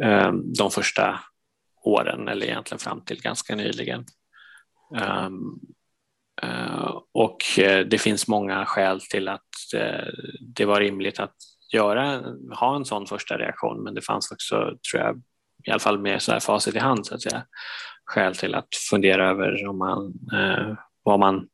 ehm, 0.02 0.52
de 0.52 0.70
första 0.70 1.20
åren 1.82 2.28
eller 2.28 2.46
egentligen 2.46 2.78
fram 2.78 3.04
till 3.04 3.22
ganska 3.22 3.56
nyligen. 3.56 4.04
Um, 5.26 5.60
och 7.12 7.58
eh, 7.58 7.86
det 7.86 7.98
finns 7.98 8.28
många 8.28 8.66
skäl 8.66 9.00
till 9.00 9.28
att 9.28 9.74
eh, 9.74 10.08
det 10.40 10.64
var 10.64 10.80
rimligt 10.80 11.20
att 11.20 11.34
göra, 11.72 12.22
ha 12.58 12.76
en 12.76 12.84
sån 12.84 13.06
första 13.06 13.38
reaktion, 13.38 13.82
men 13.82 13.94
det 13.94 14.02
fanns 14.02 14.32
också, 14.32 14.56
tror 14.90 15.02
jag, 15.02 15.22
i 15.64 15.70
alla 15.70 15.80
fall 15.80 15.98
med 15.98 16.22
så 16.22 16.32
här 16.32 16.40
facit 16.40 16.74
i 16.74 16.78
hand, 16.78 17.06
så 17.06 17.14
att 17.14 17.22
säga, 17.22 17.46
skäl 18.04 18.34
till 18.34 18.54
att 18.54 18.68
fundera 18.90 19.30
över 19.30 19.66
om 19.66 19.78
man, 19.78 20.12
vad 21.02 21.20
man, 21.20 21.48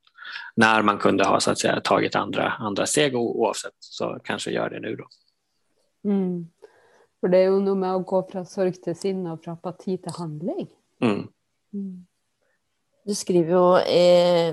när 0.54 0.82
man 0.82 0.98
kunde 0.98 1.24
ha 1.24 1.40
så 1.40 1.50
att 1.50 1.58
säga, 1.58 1.80
tagit 1.80 2.16
andra, 2.16 2.52
andra 2.52 2.86
steg 2.86 3.16
oavsett, 3.16 3.76
så 3.78 4.18
kanske 4.24 4.50
gör 4.50 4.70
det 4.70 4.80
nu 4.80 4.96
då. 4.96 5.04
Mm. 6.10 6.48
För 7.20 7.28
det 7.28 7.38
är 7.38 7.42
ju 7.42 7.60
nog 7.60 7.76
med 7.76 7.94
att 7.94 8.06
gå 8.06 8.28
från 8.28 8.46
sorg 8.46 8.72
till 8.72 8.96
sinne 8.96 9.32
och 9.32 9.44
från 9.44 9.54
apati 9.54 9.98
till 9.98 10.12
handling. 10.12 10.68
Mm. 11.00 11.28
Mm. 11.72 12.06
Du 13.04 13.14
skriver 13.14 13.52
jo 13.52 13.78
i, 13.78 14.48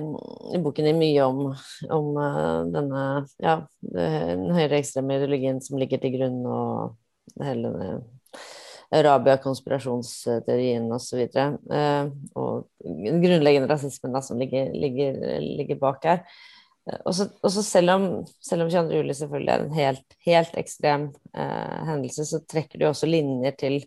i 0.55 0.57
boken 0.63 0.85
din 0.85 0.97
mye 0.97 1.23
om, 1.23 1.55
om 1.89 2.17
uh, 2.17 2.65
denne 2.71 3.01
ja, 3.43 3.57
den 3.79 4.45
høyreekstreme 4.55 5.17
ideologien 5.17 5.59
som 5.61 5.77
ligger 5.77 5.99
til 6.01 6.15
grunn, 6.15 6.39
og 6.47 7.43
hele 7.43 7.73
denne 8.91 9.03
Arabia-konspirasjonsteorien 9.03 10.85
osv. 10.95 11.23
Og, 11.27 11.57
uh, 11.71 12.11
og 12.39 12.67
den 12.83 13.19
grunnleggende 13.23 13.71
rasismen 13.71 14.21
som 14.23 14.39
ligger, 14.39 14.71
ligger, 14.75 15.19
ligger 15.43 15.81
bak 15.81 16.07
her. 16.07 16.23
Uh, 16.87 16.99
og 17.03 17.51
så 17.51 17.63
selv 17.65 17.95
om, 17.97 18.07
selv 18.43 18.65
om 18.65 18.71
22. 18.71 19.01
juli 19.01 19.17
selvfølgelig 19.19 19.53
er 19.53 19.65
en 19.65 19.77
helt, 19.81 20.17
helt 20.27 20.57
ekstrem 20.59 21.09
uh, 21.35 21.77
hendelse, 21.89 22.27
så 22.29 22.43
trekker 22.47 22.79
du 22.79 22.89
også 22.89 23.09
linjer 23.11 23.59
til 23.59 23.81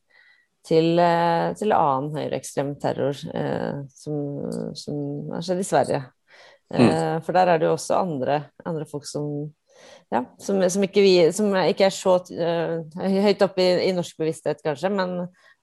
til, 0.66 0.98
eh, 1.00 1.50
til 1.58 1.74
annen 1.74 2.10
høyreekstrem 2.16 2.74
terror 2.80 3.16
eh, 3.34 3.82
som, 3.96 4.16
som, 4.76 4.98
har 5.34 5.44
skjedd 5.46 5.62
i 5.62 5.68
Sverige. 5.68 6.02
Mm. 6.70 6.86
Eh, 6.86 7.16
for 7.24 7.36
der 7.36 7.52
er 7.52 7.60
det 7.60 7.68
jo 7.68 7.76
også 7.76 8.00
andre, 8.00 8.42
andre 8.68 8.86
folk 8.90 9.08
som, 9.08 9.50
ja, 10.10 10.24
som, 10.42 10.58
som, 10.70 10.84
ikke 10.86 11.04
vi, 11.04 11.14
som, 11.36 11.54
ikke 11.62 11.86
er 11.86 11.94
så 11.94 12.16
uh, 12.34 12.98
høyt 12.98 13.44
oppe 13.46 13.62
i, 13.62 13.70
i, 13.88 13.94
norsk 13.96 14.18
bevissthet, 14.20 14.62
kanskje, 14.64 14.90
men, 14.94 15.16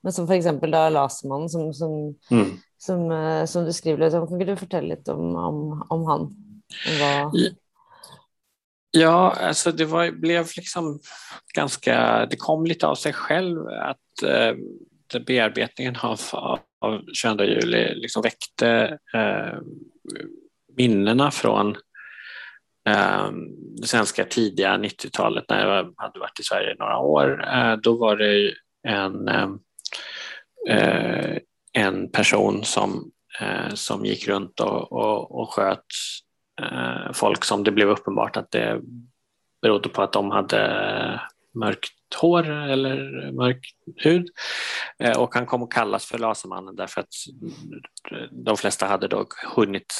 men 0.03 0.15
som 0.15 0.28
f.eks. 0.30 0.49
da 0.72 0.88
Lasemannen, 0.93 1.51
som, 1.51 1.70
som, 1.76 1.95
mm. 2.32 2.51
som, 2.82 3.05
uh, 3.11 3.43
som, 3.49 3.68
du 3.68 3.76
skriver 3.76 4.05
litt 4.05 4.18
om. 4.18 4.28
Kan 4.30 4.39
ikke 4.39 4.53
du 4.53 4.65
fortelle 4.65 4.95
litt 4.95 5.13
om, 5.13 5.34
om, 5.36 5.63
om 5.93 6.11
han? 6.11 6.30
Om 6.68 7.01
hva 7.01 7.15
Ja, 8.91 9.36
alltså 9.39 9.72
det 9.72 9.86
var, 9.86 10.11
blev 10.11 10.47
liksom 10.57 10.99
ganska, 11.53 12.26
det 12.26 12.36
kom 12.36 12.65
lite 12.65 12.88
av 12.88 12.95
sig 12.95 13.13
själv 13.13 13.68
att 13.68 14.24
eh, 14.24 14.55
bearbetningen 15.28 15.95
av, 16.01 16.22
av 16.82 17.01
22 17.13 17.43
juli 17.43 17.95
liksom 17.95 18.22
väckte 18.22 18.97
eh, 19.13 19.59
minnena 20.78 21.32
från 21.32 21.76
det 23.81 23.88
svenska 23.88 24.25
tidiga 24.25 24.77
90-talet 24.77 25.45
när 25.49 25.67
jag 25.67 25.93
hade 25.97 26.19
varit 26.19 26.39
i 26.39 26.43
Sverige 26.43 26.75
några 26.79 26.97
år. 26.97 27.47
Eh, 27.53 27.75
då 27.75 27.97
var 27.97 28.15
det 28.15 28.53
en, 28.88 29.27
ehm, 29.27 29.59
eh, 30.69 31.38
en 31.73 32.11
person 32.11 32.63
som, 32.63 33.11
eh, 33.39 33.73
som 33.73 34.05
gick 34.05 34.27
runt 34.27 34.59
och, 34.59 34.91
och, 34.91 35.41
och 35.41 35.53
sköt 35.53 35.85
folk 37.13 37.45
som 37.45 37.63
det 37.63 37.71
blev 37.71 37.89
uppenbart 37.89 38.38
att 38.38 38.51
det 38.51 38.81
berodde 39.61 39.89
på 39.89 40.01
att 40.01 40.13
de 40.13 40.31
hade 40.31 41.21
mörkt 41.53 42.13
hår 42.21 42.49
eller 42.49 43.31
mörk 43.31 43.75
hud. 43.95 44.29
Och 45.17 45.35
han 45.35 45.45
kom 45.45 45.63
att 45.63 45.71
kallas 45.71 46.05
för 46.05 46.17
Lasermannen 46.17 46.75
därför 46.75 47.01
att 47.01 47.13
de 48.31 48.57
flesta 48.57 48.85
hade 48.85 49.07
då 49.07 49.25
hunnit 49.55 49.93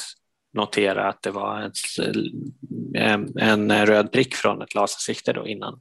notera 0.54 1.08
att 1.08 1.22
det 1.22 1.30
var 1.30 1.70
en, 2.96 3.38
en 3.38 3.86
röd 3.86 4.12
prick 4.12 4.34
från 4.34 4.62
ett 4.62 4.74
lasersikte 4.74 5.32
då 5.32 5.46
innan, 5.46 5.80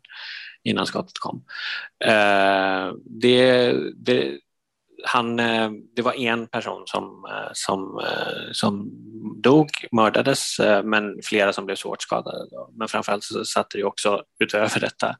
innan 0.64 0.86
skottet 0.86 1.20
kom. 1.20 1.44
Eh, 2.06 2.94
det, 3.06 3.74
det, 3.96 4.38
han, 5.06 5.40
eh, 5.40 5.72
det 5.96 6.02
var 6.02 6.14
en 6.14 6.48
person 6.48 6.84
som, 6.86 7.26
eh, 7.30 7.50
som, 7.54 8.02
som 8.52 8.92
som 9.28 9.42
dog, 9.42 9.70
mördades, 9.92 10.58
men 10.84 11.22
flera 11.24 11.54
som 11.54 11.66
blev 11.66 11.76
svårt 11.76 12.02
skadade. 12.02 12.50
Då. 12.52 12.74
Men 12.76 12.88
framförallt 12.88 13.24
så 13.24 13.46
satte 13.46 13.78
det 13.78 13.84
också 13.84 14.24
utöver 14.40 14.80
detta 14.80 15.16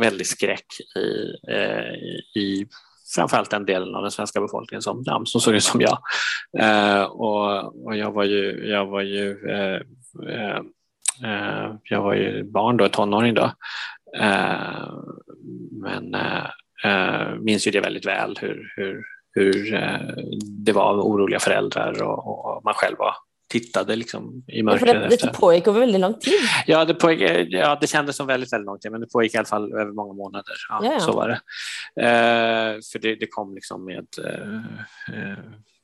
väldigt 0.00 0.26
skräck 0.26 0.66
i, 0.96 1.08
i 2.40 2.66
framförallt 3.14 3.50
den 3.50 3.66
delen 3.66 3.94
av 3.94 4.02
den 4.02 4.10
svenska 4.10 4.40
befolkningen 4.40 4.82
som, 4.82 5.02
ja, 5.06 5.22
som 5.24 5.40
såg 5.40 5.54
ut 5.54 5.62
som 5.64 5.80
jag. 5.80 5.98
Eh, 6.58 7.02
och, 7.02 7.86
och, 7.86 7.96
jag 7.96 8.12
var 8.12 8.24
ju, 8.24 8.68
jag 8.68 8.86
var 8.86 9.00
ju, 9.00 9.48
eh, 9.48 9.80
eh, 11.24 11.74
jag 11.84 12.02
var 12.02 12.14
ju 12.14 12.44
barn 12.44 12.76
då, 12.76 12.88
tonåring 12.88 13.34
då. 13.34 13.50
Eh, 14.18 14.88
men 15.82 16.14
eh, 16.14 16.44
eh 16.84 17.34
minns 17.40 17.66
ju 17.66 17.70
det 17.70 17.80
väldigt 17.80 18.06
väl 18.06 18.38
hur, 18.40 18.72
hur, 18.76 19.04
hur 19.32 19.74
eh, 19.74 20.00
det 20.66 20.72
var 20.72 20.94
oroliga 20.94 21.38
föräldrar 21.38 22.02
och, 22.02 22.28
och 22.28 22.64
man 22.64 22.74
själv 22.74 22.96
var 22.98 23.14
tittade 23.60 23.96
liksom 23.96 24.44
i 24.46 24.62
mörkret. 24.62 24.94
Ja, 24.94 25.00
det, 25.00 25.08
detta 25.08 25.32
pågick 25.32 25.66
över 25.66 25.80
väldigt 25.80 26.00
lång 26.00 26.14
tid. 26.14 26.32
Ja 26.66 26.84
det, 26.84 26.94
pågick, 26.94 27.46
ja, 27.48 27.78
det 27.80 27.86
kändes 27.86 28.16
som 28.16 28.26
väldigt, 28.26 28.52
väldigt 28.52 28.66
lång 28.66 28.78
tid, 28.78 28.92
men 28.92 29.00
det 29.00 29.06
pågick 29.06 29.34
i 29.34 29.38
alla 29.38 29.46
fall 29.46 29.72
över 29.72 29.92
många 29.92 30.12
månader. 30.12 30.54
Ja, 30.68 30.80
ja, 30.84 30.92
ja. 30.92 31.00
Så 31.00 31.12
var 31.12 31.28
det. 31.28 31.40
Eh, 32.02 32.80
för 32.92 32.98
det, 32.98 33.14
det, 33.14 33.26
kom 33.26 33.54
liksom 33.54 33.84
med, 33.84 34.06
eh, 34.24 35.38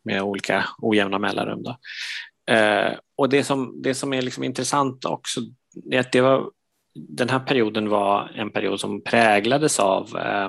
med 0.05 0.23
olika 0.23 0.65
ojämna 0.79 1.19
mellanrum. 1.19 1.63
Då. 1.63 1.77
Eh, 2.55 2.93
och 3.17 3.29
det 3.29 3.45
som, 3.45 3.83
det 3.83 3.95
som 3.95 4.13
är 4.13 4.23
liksom 4.23 4.45
intressant 4.45 5.05
också 5.05 5.41
är 5.91 6.01
att 6.01 6.13
det 6.13 6.21
var, 6.21 6.51
den 6.95 7.29
här 7.29 7.41
perioden 7.41 7.89
var 7.89 8.33
en 8.35 8.51
period 8.51 8.81
som 8.81 9.05
präglades 9.05 9.81
av 9.81 10.17
eh, 10.17 10.49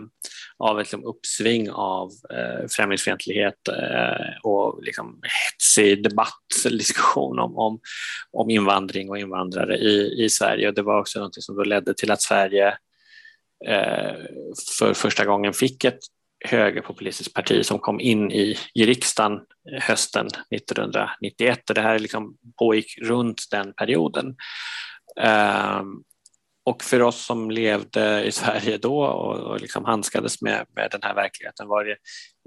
av 0.57 0.79
ett 0.79 0.85
liksom, 0.85 1.05
uppsving 1.05 1.71
av 1.71 2.11
eh, 2.29 2.67
främlingsfientlighet 2.69 3.67
eh, 3.67 4.37
och 4.43 4.83
liksom, 4.83 5.21
hetsig 5.23 6.03
debatt, 6.03 6.43
diskussion 6.63 7.39
om, 7.39 7.57
om, 7.57 7.79
om 8.31 8.49
invandring 8.49 9.09
och 9.09 9.17
invandrare 9.17 9.77
i, 9.77 10.23
i 10.23 10.29
Sverige. 10.29 10.67
Och 10.67 10.73
det 10.73 10.81
var 10.81 10.99
också 10.99 11.19
något 11.19 11.43
som 11.43 11.55
då 11.55 11.63
ledde 11.63 11.93
till 11.93 12.11
att 12.11 12.21
Sverige 12.21 12.67
eh, 13.67 14.15
för 14.77 14.93
första 14.93 15.25
gången 15.25 15.53
fick 15.53 15.83
ett 15.83 15.99
högerpopulistiskt 16.45 17.33
parti 17.33 17.65
som 17.65 17.79
kom 17.79 17.99
in 17.99 18.31
i, 18.31 18.57
i 18.73 18.85
riksdagen 18.85 19.39
hösten 19.81 20.27
1991 20.51 21.69
och 21.69 21.75
det 21.75 21.81
här 21.81 21.99
liksom 21.99 22.37
pågick 22.59 22.97
runt 23.01 23.41
den 23.51 23.73
perioden. 23.73 24.35
Um, 25.21 26.03
och 26.65 26.83
för 26.83 27.01
oss 27.01 27.25
som 27.25 27.51
levde 27.51 28.23
i 28.23 28.31
Sverige 28.31 28.77
då 28.77 29.03
och, 29.03 29.39
och 29.39 29.61
liksom 29.61 29.85
handskades 29.85 30.41
med, 30.41 30.65
med 30.75 30.89
den 30.91 31.01
här 31.03 31.15
verkligheten 31.15 31.67
var 31.67 31.85
det 31.85 31.97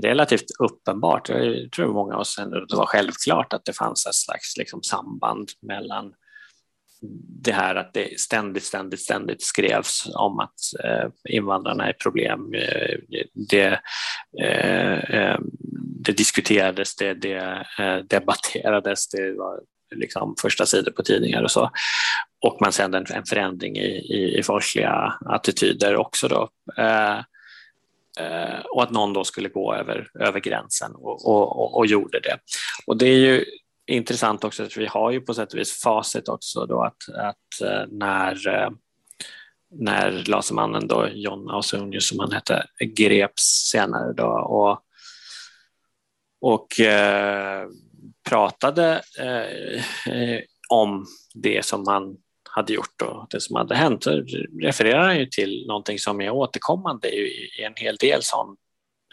relativt 0.08 0.46
uppenbart. 0.58 1.28
Jag 1.28 1.72
tror 1.72 1.92
många 1.92 2.14
av 2.14 2.20
oss 2.20 2.38
ändå 2.38 2.64
det 2.64 2.76
var 2.76 2.86
självklart 2.86 3.52
att 3.52 3.64
det 3.64 3.72
fanns 3.72 4.06
ett 4.06 4.14
slags 4.14 4.56
liksom 4.56 4.82
samband 4.82 5.48
mellan 5.62 6.12
det 7.42 7.52
här 7.52 7.74
att 7.74 7.94
det 7.94 8.20
ständigt, 8.20 8.64
ständigt, 8.64 9.00
ständigt 9.00 9.42
skrevs 9.42 10.10
om 10.14 10.38
att 10.38 10.84
eh, 10.84 11.08
invandrarna 11.28 11.88
är 11.88 11.92
problem. 11.92 12.54
Eh, 12.54 12.98
det, 13.50 13.80
eh, 14.42 14.98
eh, 14.98 15.38
det 16.04 16.12
diskuterades, 16.12 16.96
det, 16.96 17.14
det 17.14 17.66
eh, 17.78 17.96
debatterades, 17.96 19.08
det 19.08 19.32
var 19.32 19.60
liksom 19.94 20.34
första 20.42 20.66
sidor 20.66 20.92
på 20.92 21.02
tidningar 21.02 21.42
och 21.42 21.50
så. 21.50 21.70
Och 22.40 22.58
man 22.60 22.72
ser 22.72 22.84
en, 22.84 22.94
en 22.94 23.24
förändring 23.24 23.76
i, 23.76 23.86
i, 23.86 24.38
i 24.38 24.42
folkliga 24.42 25.14
attityder 25.26 25.96
också 25.96 26.28
då. 26.28 26.48
Eh, 26.78 27.18
eh, 28.20 28.60
och 28.70 28.82
att 28.82 28.90
någon 28.90 29.12
då 29.12 29.24
skulle 29.24 29.48
gå 29.48 29.74
över, 29.74 30.10
över 30.20 30.40
gränsen 30.40 30.94
och, 30.94 31.28
och, 31.28 31.58
och, 31.58 31.76
och 31.76 31.86
gjorde 31.86 32.20
det. 32.20 32.38
Och 32.86 32.96
det 32.96 33.06
är 33.06 33.18
ju 33.18 33.44
intressant 33.86 34.44
också 34.44 34.62
att 34.62 34.76
vi 34.76 34.86
har 34.86 35.10
ju 35.10 35.20
på 35.20 35.34
sätt 35.34 35.52
och 35.52 35.58
vis 35.58 35.82
facit 35.82 36.28
också 36.28 36.66
då 36.66 36.82
att, 36.82 37.08
att 37.14 37.60
eh, 37.70 37.84
när 37.90 38.48
eh, 38.48 38.70
när 39.70 40.24
lasermannen 40.26 40.86
då, 40.86 41.08
John 41.08 41.50
Ausonius 41.50 42.08
som 42.08 42.18
han 42.18 42.32
hette, 42.32 42.66
greps 42.96 43.42
senare 43.70 44.12
då 44.12 44.26
och, 44.26 44.80
och 46.40 46.80
eh, 46.80 47.68
pratade 48.28 49.02
eh, 49.18 50.40
om 50.68 51.06
det 51.34 51.64
som 51.64 51.86
han 51.86 52.16
hade 52.56 52.72
gjort 52.72 53.02
och 53.02 53.26
det 53.30 53.40
som 53.40 53.56
hade 53.56 53.74
hänt 53.74 54.04
så 54.04 54.24
refererar 54.62 55.02
han 55.02 55.18
ju 55.18 55.26
till 55.26 55.64
någonting 55.66 55.98
som 55.98 56.20
är 56.20 56.30
återkommande 56.30 57.08
i 57.08 57.50
en 57.66 57.72
hel 57.76 57.96
del 57.96 58.22
sån 58.22 58.56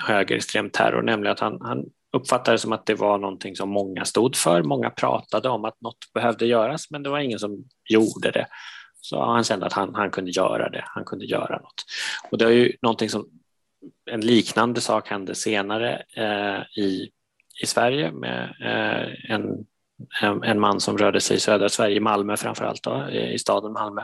högerextrem 0.03 0.69
terror, 0.69 1.01
nämligen 1.01 1.31
att 1.31 1.39
han, 1.39 1.61
han 1.61 1.85
uppfattade 2.17 2.55
det 2.55 2.59
som 2.59 2.71
att 2.73 2.85
det 2.85 2.95
var 2.95 3.17
någonting 3.17 3.55
som 3.55 3.69
många 3.69 4.05
stod 4.05 4.35
för. 4.35 4.63
Många 4.63 4.89
pratade 4.89 5.49
om 5.49 5.65
att 5.65 5.81
något 5.81 6.13
behövde 6.13 6.45
göras, 6.45 6.91
men 6.91 7.03
det 7.03 7.09
var 7.09 7.19
ingen 7.19 7.39
som 7.39 7.63
gjorde 7.89 8.31
det. 8.31 8.47
Så 9.01 9.25
han 9.25 9.43
kände 9.43 9.65
att 9.65 9.73
han, 9.73 9.95
han 9.95 10.11
kunde 10.11 10.31
göra 10.31 10.69
det, 10.69 10.83
han 10.87 11.05
kunde 11.05 11.25
göra 11.25 11.57
något. 11.57 11.85
Och 12.31 12.37
det 12.37 12.45
är 12.45 12.49
ju 12.49 12.73
någonting 12.81 13.09
som 13.09 13.29
en 14.11 14.21
liknande 14.21 14.81
sak 14.81 15.09
hände 15.09 15.35
senare 15.35 16.03
eh, 16.15 16.83
i 16.83 17.11
i 17.61 17.65
Sverige 17.65 18.11
med 18.11 18.43
eh, 18.61 19.31
en, 19.31 19.65
en 20.43 20.59
man 20.59 20.79
som 20.79 20.97
rörde 20.97 21.21
sig 21.21 21.37
i 21.37 21.39
södra 21.39 21.69
Sverige, 21.69 21.99
Malmö 21.99 22.37
framförallt, 22.37 22.83
då, 22.83 23.09
i 23.09 23.39
staden 23.39 23.73
Malmö, 23.73 24.01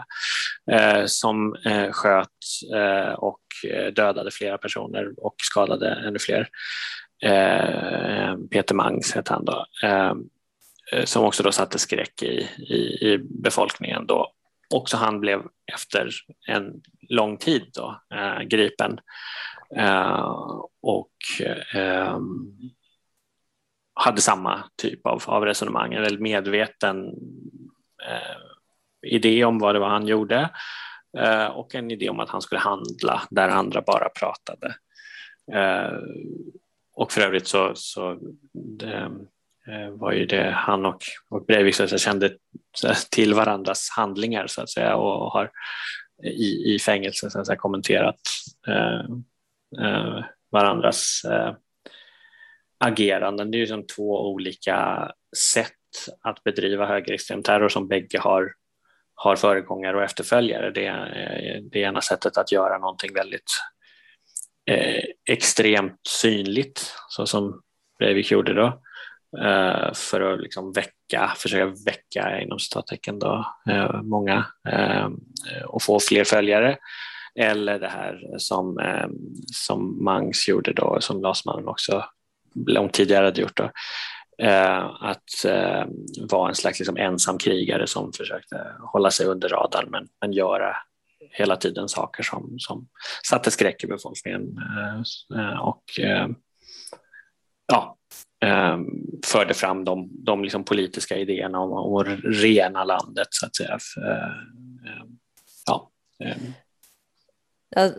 eh, 0.71 1.05
som 1.05 1.55
eh, 1.65 1.91
sköt 1.91 2.27
eh, 2.75 3.13
och 3.13 3.39
eh, 3.67 3.93
dödade 3.93 4.31
flera 4.31 4.57
personer 4.57 5.13
och 5.17 5.35
skadade 5.37 6.03
ännu 6.07 6.19
fler. 6.19 6.47
Eh, 7.23 8.35
Peter 8.51 8.75
Mangs 8.75 9.15
hette 9.15 9.33
han 9.33 9.45
då, 9.45 9.65
som 11.05 11.25
också 11.25 11.43
då 11.43 11.51
satte 11.51 11.79
skräck 11.79 12.23
i, 12.23 12.47
i, 12.57 13.07
i 13.11 13.17
befolkningen 13.43 14.07
då. 14.07 14.31
Också 14.73 14.97
han 14.97 15.19
blev 15.19 15.41
efter 15.73 16.09
en 16.47 16.81
lång 17.09 17.37
tid 17.37 17.63
då, 17.73 18.01
gripen 18.45 18.99
och 20.81 21.11
hade 23.99 24.21
samma 24.21 24.63
typ 24.81 25.05
av, 25.05 25.23
av 25.25 25.45
resonemang, 25.45 25.93
en 25.93 26.01
väldigt 26.01 26.21
medveten 26.21 27.05
eh, 28.07 29.11
idé 29.11 29.45
om 29.45 29.59
vad 29.59 29.75
det 29.75 29.79
var 29.79 29.89
han 29.89 30.07
gjorde 30.07 30.49
eh, 31.17 31.45
och 31.45 31.75
en 31.75 31.91
idé 31.91 32.09
om 32.09 32.19
att 32.19 32.29
han 32.29 32.41
skulle 32.41 32.59
handla 32.59 33.21
där 33.29 33.49
andra 33.49 33.81
bara 33.81 34.09
pratade. 34.09 34.75
Eh, 35.53 35.99
och 36.95 37.11
för 37.11 37.21
övrigt 37.21 37.47
så, 37.47 37.71
så 37.75 38.19
det, 38.53 39.11
eh, 39.67 39.89
var 39.89 40.11
ju 40.11 40.25
det 40.25 40.51
han 40.51 40.85
och, 40.85 41.01
och 41.29 41.45
Breivik 41.45 41.75
så 41.75 41.83
att 41.83 41.99
kände 41.99 42.31
till 43.11 43.33
varandras 43.33 43.89
handlingar 43.89 44.47
så 44.47 44.61
att 44.61 44.69
säga 44.69 44.95
och 44.95 45.31
har 45.31 45.51
i, 46.23 46.75
i 46.75 46.79
fängelse 46.79 47.29
så 47.29 47.39
att 47.39 47.47
säga, 47.47 47.57
kommenterat 47.57 48.19
eh, 48.67 48.99
eh, 49.85 50.23
varandras 50.51 51.21
eh, 51.25 51.53
ageranden. 52.80 53.51
Det 53.51 53.57
är 53.57 53.59
ju 53.59 53.67
som 53.67 53.88
två 53.88 54.32
olika 54.32 55.11
sätt 55.38 55.73
att 56.21 56.43
bedriva 56.43 56.86
högerextrem 56.86 57.43
terror 57.43 57.69
som 57.69 57.88
bägge 57.88 58.19
har, 58.19 58.51
har 59.15 59.36
föregångare 59.36 59.97
och 59.97 60.03
efterföljare. 60.03 60.71
Det, 60.71 60.91
det 61.71 61.80
ena 61.80 62.01
sättet 62.01 62.38
att 62.38 62.51
göra 62.51 62.77
någonting 62.77 63.13
väldigt 63.13 63.51
eh, 64.71 65.03
extremt 65.30 65.99
synligt, 66.07 66.93
så 67.09 67.25
som 67.25 67.61
Breivik 67.99 68.32
gjorde 68.32 68.53
då, 68.53 68.65
eh, 69.45 69.93
för 69.93 70.21
att 70.21 70.41
liksom 70.41 70.71
väcka, 70.71 71.34
försöka 71.38 71.65
väcka 71.86 72.41
inom 72.41 72.59
citattecken 72.59 73.19
då, 73.19 73.45
eh, 73.69 74.01
många 74.01 74.45
eh, 74.69 75.07
och 75.67 75.84
få 75.84 75.99
fler 75.99 76.23
följare. 76.23 76.77
Eller 77.36 77.80
det 77.80 77.88
här 77.88 78.19
som, 78.38 78.80
eh, 78.80 79.07
som 79.45 80.03
Mangs 80.03 80.47
gjorde 80.47 80.73
då, 80.73 80.97
som 81.01 81.21
Lasman 81.21 81.67
också 81.67 82.05
långt 82.55 82.93
tidigare 82.93 83.25
hade 83.25 83.41
gjort. 83.41 83.57
Då, 83.57 83.71
eh, 84.45 84.85
att 85.01 85.45
eh, 85.45 85.85
vara 86.29 86.49
en 86.49 86.55
slags 86.55 86.79
liksom, 86.79 86.97
ensam 86.97 87.37
krigare 87.37 87.87
som 87.87 88.13
försökte 88.13 88.75
hålla 88.79 89.11
sig 89.11 89.25
under 89.25 89.49
radarn 89.49 89.89
men, 89.89 90.07
men 90.21 90.33
göra 90.33 90.75
hela 91.31 91.55
tiden 91.55 91.89
saker 91.89 92.23
som, 92.23 92.55
som 92.57 92.87
satte 93.29 93.51
skräck 93.51 93.83
i 93.83 93.87
befolkningen 93.87 94.57
eh, 94.57 95.39
eh 95.39 95.59
och 95.59 95.99
eh, 95.99 96.27
ja, 97.67 97.97
eh, 98.45 98.77
förde 99.25 99.53
fram 99.53 99.85
de, 99.85 100.09
de 100.11 100.43
liksom 100.43 100.63
politiska 100.63 101.17
idéerna 101.17 101.59
om, 101.59 101.71
om 101.71 101.95
att 101.95 102.07
rena 102.23 102.83
landet 102.83 103.27
så 103.29 103.45
att 103.45 103.55
säga. 103.55 103.77
Ja, 105.65 105.91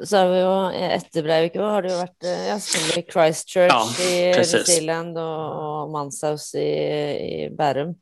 så 0.04 0.16
har 0.16 0.28
vi 0.28 0.38
ju 0.40 0.84
efter 0.84 1.22
Breivik 1.22 1.54
har 1.54 1.82
det 1.82 1.96
varit 1.96 2.24
eh, 2.24 2.48
ja, 2.48 2.56
i 2.96 3.02
Christchurch 3.12 3.72
ja, 3.98 4.04
i 4.04 4.32
New 4.32 4.44
Zealand 4.44 5.18
och, 5.18 5.82
och 5.82 5.90
Manshaus 5.90 6.54
i, 6.54 6.58
i 6.58 7.50
Bärum. 7.58 7.94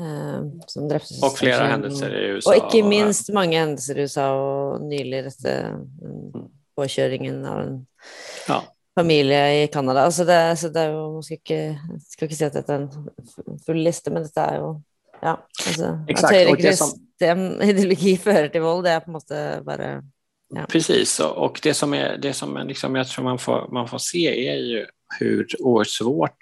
Eh, 0.00 0.42
som 0.66 1.00
och 1.22 1.38
flera 1.38 1.66
händelser 1.66 2.14
i 2.14 2.26
USA. 2.26 2.50
Och 2.50 2.56
inte 2.64 2.88
minst 2.88 3.28
många 3.28 3.60
händelser 3.60 3.98
i 3.98 4.00
USA 4.00 4.32
och 4.32 4.80
nyligen 4.80 5.24
detta 5.24 5.50
mm, 5.50 5.80
påkörningen 6.76 7.46
av 7.46 7.60
en, 7.60 7.86
ja. 8.48 8.62
familie 8.94 9.62
i 9.62 9.66
Canada. 9.68 10.00
Altså 10.00 10.24
det, 10.24 10.56
så 10.56 10.68
det 10.68 10.80
er 10.80 10.92
jo, 10.92 11.12
man 11.12 11.22
skal 11.22 11.36
ikke, 11.40 11.78
skal 12.08 12.28
ikke 12.28 12.36
si 12.38 12.46
at 12.46 12.54
dette 12.58 12.74
er 12.76 12.84
en 12.84 13.58
full 13.66 13.80
liste, 13.82 14.12
men 14.14 14.26
dette 14.28 14.44
er 14.44 14.60
jo 14.60 14.70
ja, 15.22 15.46
alltså, 15.66 16.04
Exakt, 16.08 16.50
och 16.50 16.56
det 16.56 16.76
som- 16.76 17.62
ideologi 17.62 18.16
fører 18.16 18.48
til 18.48 18.62
vold, 18.62 18.84
det 18.84 18.92
er 18.92 19.00
på 19.00 19.10
en 19.10 19.16
måte 19.16 19.62
bare 19.66 20.02
Ja. 20.54 20.66
Precis, 20.68 21.20
och 21.20 21.60
det 21.62 21.74
som, 21.74 21.94
är, 21.94 22.16
det 22.16 22.32
som 22.32 22.56
är 22.56 22.64
liksom 22.64 22.94
jag 22.94 23.08
tror 23.08 23.24
man 23.24 23.38
får, 23.38 23.68
man 23.72 23.88
får 23.88 23.98
se 23.98 24.48
är 24.48 24.56
ju 24.56 24.86
hur 25.18 25.46
oerhört 25.58 25.88
svårt 25.88 26.38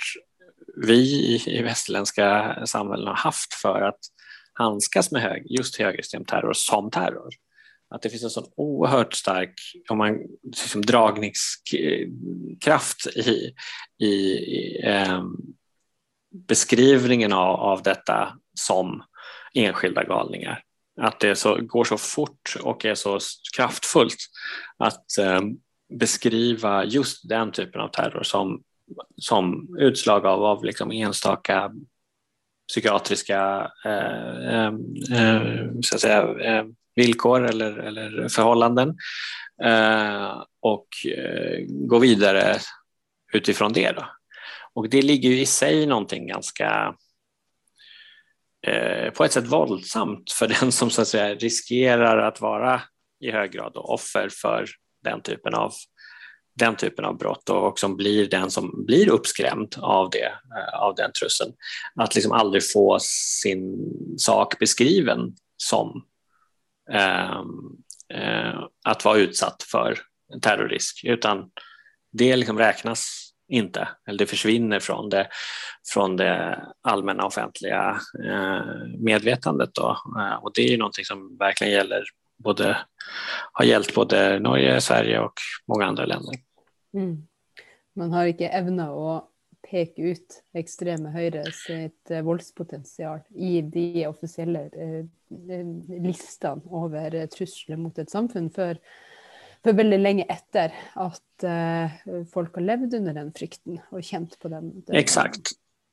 vi 0.76 1.34
i, 1.46 1.62
västerländska 1.62 2.56
samhällen 2.66 3.06
har 3.06 3.14
haft 3.14 3.54
för 3.54 3.82
att 3.82 3.98
handskas 4.52 5.10
med 5.10 5.22
hög, 5.22 5.46
just 5.50 5.78
högerextrem 5.78 6.24
terror 6.24 6.52
som 6.52 6.90
terror. 6.90 7.28
Att 7.90 8.02
det 8.02 8.10
finns 8.10 8.24
en 8.24 8.30
sån 8.30 8.52
oerhört 8.56 9.14
stark 9.14 9.54
om 9.88 9.98
man, 9.98 10.18
liksom 10.42 10.82
dragningskraft 10.82 13.06
i, 13.06 13.54
i, 13.98 14.06
i 14.06 14.80
eh, 14.84 15.24
beskrivningen 16.48 17.32
av, 17.32 17.56
av 17.56 17.82
detta 17.82 18.36
som 18.54 19.02
enskilda 19.54 20.04
galningar. 20.04 20.62
Att 21.00 21.20
det 21.20 21.36
så, 21.36 21.54
går 21.62 21.84
så 21.84 21.98
fort 21.98 22.56
och 22.62 22.84
är 22.84 22.94
så 22.94 23.18
kraftfullt 23.56 24.18
att 24.76 25.18
eh, 25.18 25.40
beskriva 25.94 26.84
just 26.84 27.28
den 27.28 27.52
typen 27.52 27.80
av 27.80 27.88
terror 27.88 28.22
som, 28.22 28.62
som 29.16 29.76
utslag 29.78 30.26
av, 30.26 30.44
av 30.44 30.64
liksom 30.64 30.92
enstaka 30.92 31.72
psykiatriska 32.68 33.70
eh, 33.84 34.48
eh, 34.54 34.72
eh 35.12 35.68
så 35.82 35.94
att 35.94 36.00
säga, 36.00 36.38
eh, 36.38 36.64
villkor 36.94 37.44
eller, 37.44 37.78
eller 37.78 38.28
förhållanden 38.28 38.96
eh, 39.64 40.42
och 40.60 40.88
eh, 41.16 41.64
gå 41.68 41.98
vidare 41.98 42.56
utifrån 43.32 43.72
det. 43.72 43.92
Då. 43.92 44.06
Och 44.74 44.88
det 44.88 45.02
ligger 45.02 45.30
ju 45.30 45.40
i 45.40 45.46
sig 45.46 45.86
någonting 45.86 46.26
ganska 46.26 46.94
Eh, 48.66 49.10
på 49.10 49.24
ett 49.24 49.32
sätt 49.32 49.46
våldsamt 49.46 50.32
för 50.32 50.48
den 50.60 50.72
som 50.72 50.90
så 50.90 51.02
att 51.02 51.08
säga 51.08 51.34
riskerar 51.34 52.18
att 52.18 52.40
vara 52.40 52.82
i 53.20 53.30
hög 53.30 53.52
grad 53.52 53.72
offer 53.74 54.28
för 54.28 54.66
den 55.04 55.22
typen 55.22 55.54
av 55.54 55.72
den 56.58 56.76
typen 56.76 57.04
av 57.04 57.18
brott 57.18 57.50
och 57.50 57.78
som 57.78 57.96
blir 57.96 58.28
den 58.28 58.50
som 58.50 58.84
blir 58.86 59.08
uppskrämd 59.08 59.74
av, 59.78 60.10
det, 60.10 60.24
eh, 60.26 60.80
av 60.80 60.94
den 60.94 61.10
trussen. 61.12 61.52
Att 61.94 62.14
liksom 62.14 62.32
aldrig 62.32 62.70
få 62.72 62.98
sin 63.00 63.76
sak 64.18 64.58
beskriven 64.58 65.36
som 65.56 66.04
eh, 66.92 67.40
eh, 68.14 68.60
att 68.84 69.04
vara 69.04 69.18
utsatt 69.18 69.62
för 69.62 69.98
terrorrisk, 70.42 71.04
utan 71.04 71.50
det 72.12 72.36
liksom 72.36 72.58
räknas 72.58 73.25
inte, 73.48 73.88
eller 74.06 74.18
det 74.18 74.26
försvinner 74.26 74.80
från 74.80 75.08
det, 75.08 75.28
från 75.92 76.16
det 76.16 76.62
allmänna 76.82 77.26
offentliga 77.26 78.00
eh, 78.24 78.64
medvetandet. 78.98 79.74
Då. 79.74 79.96
Eh, 80.18 80.44
och 80.44 80.50
det 80.54 80.60
är 80.60 80.70
ju 80.70 80.76
någonting 80.76 81.04
som 81.04 81.36
verkligen 81.38 81.72
gäller 81.72 82.04
både, 82.36 82.76
har 83.52 83.64
gällt 83.64 83.94
både 83.94 84.38
Norge, 84.38 84.80
Sverige 84.80 85.20
och 85.20 85.34
många 85.66 85.84
andra 85.84 86.06
länder. 86.06 86.34
Mm. 86.94 87.26
Man 87.94 88.12
har 88.12 88.26
inte 88.26 88.46
evna 88.46 88.90
att 88.90 89.30
peka 89.70 90.02
ut 90.02 90.42
extrema 90.54 91.10
høyre 91.10 91.44
sitt 91.52 92.10
eh, 92.10 92.22
i 93.34 93.62
de 93.62 94.06
officiella 94.06 94.60
eh, 94.60 95.04
över 95.50 96.60
over 96.64 97.26
trusler 97.26 97.76
mot 97.76 97.98
ett 97.98 98.10
samfund 98.10 98.54
för 98.54 98.78
för 99.66 99.72
väldigt 99.72 100.00
länge 100.00 100.24
efter 100.24 100.74
att 100.92 101.42
eh, 101.42 101.90
folk 102.32 102.54
har 102.54 102.62
levt 102.62 102.94
under 102.94 103.14
den 103.14 103.32
frykten 103.32 103.80
och 103.90 104.04
känt 104.04 104.38
på 104.38 104.48
den. 104.48 104.80
den 104.86 104.96
Exakt. 104.96 105.40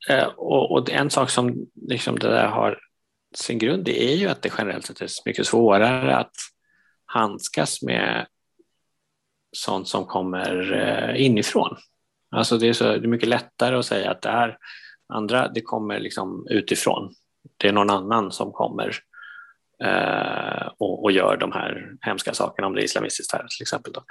Eh, 0.09 0.25
och, 0.25 0.71
och 0.71 0.89
en 0.89 1.09
sak 1.09 1.29
som 1.29 1.67
liksom 1.87 2.19
det 2.19 2.27
där 2.27 2.47
har 2.47 2.79
sin 3.35 3.59
grund 3.59 3.87
i 3.87 4.13
är 4.13 4.15
ju 4.15 4.27
att 4.27 4.41
det 4.41 4.51
generellt 4.57 4.85
sett 4.85 5.01
är 5.01 5.09
mycket 5.25 5.47
svårare 5.47 6.15
att 6.15 6.35
handskas 7.05 7.81
med 7.81 8.27
sånt 9.51 9.87
som 9.87 10.05
kommer 10.05 10.73
eh, 10.73 11.25
inifrån. 11.25 11.77
Alltså 12.31 12.57
det 12.57 12.67
är, 12.67 12.73
så, 12.73 12.83
det 12.83 13.05
är 13.05 13.07
mycket 13.07 13.29
lättare 13.29 13.75
att 13.75 13.85
säga 13.85 14.11
att 14.11 14.21
det 14.21 14.29
här 14.29 14.57
andra, 15.07 15.47
det 15.47 15.61
kommer 15.61 15.99
liksom 15.99 16.47
utifrån. 16.49 17.13
Det 17.57 17.67
är 17.67 17.73
någon 17.73 17.89
annan 17.89 18.31
som 18.31 18.51
kommer 18.51 18.95
Eh, 19.83 20.67
och, 20.77 21.03
och 21.03 21.11
gör 21.11 21.37
de 21.37 21.51
här 21.51 21.91
hemska 22.01 22.33
sakerna, 22.33 22.67
om 22.67 22.75
det 22.75 22.81
är 22.81 22.85
islamistiskt 22.85 23.33
här 23.33 23.39
till 23.39 23.63
exempel. 23.63 23.93
Då. 23.93 24.03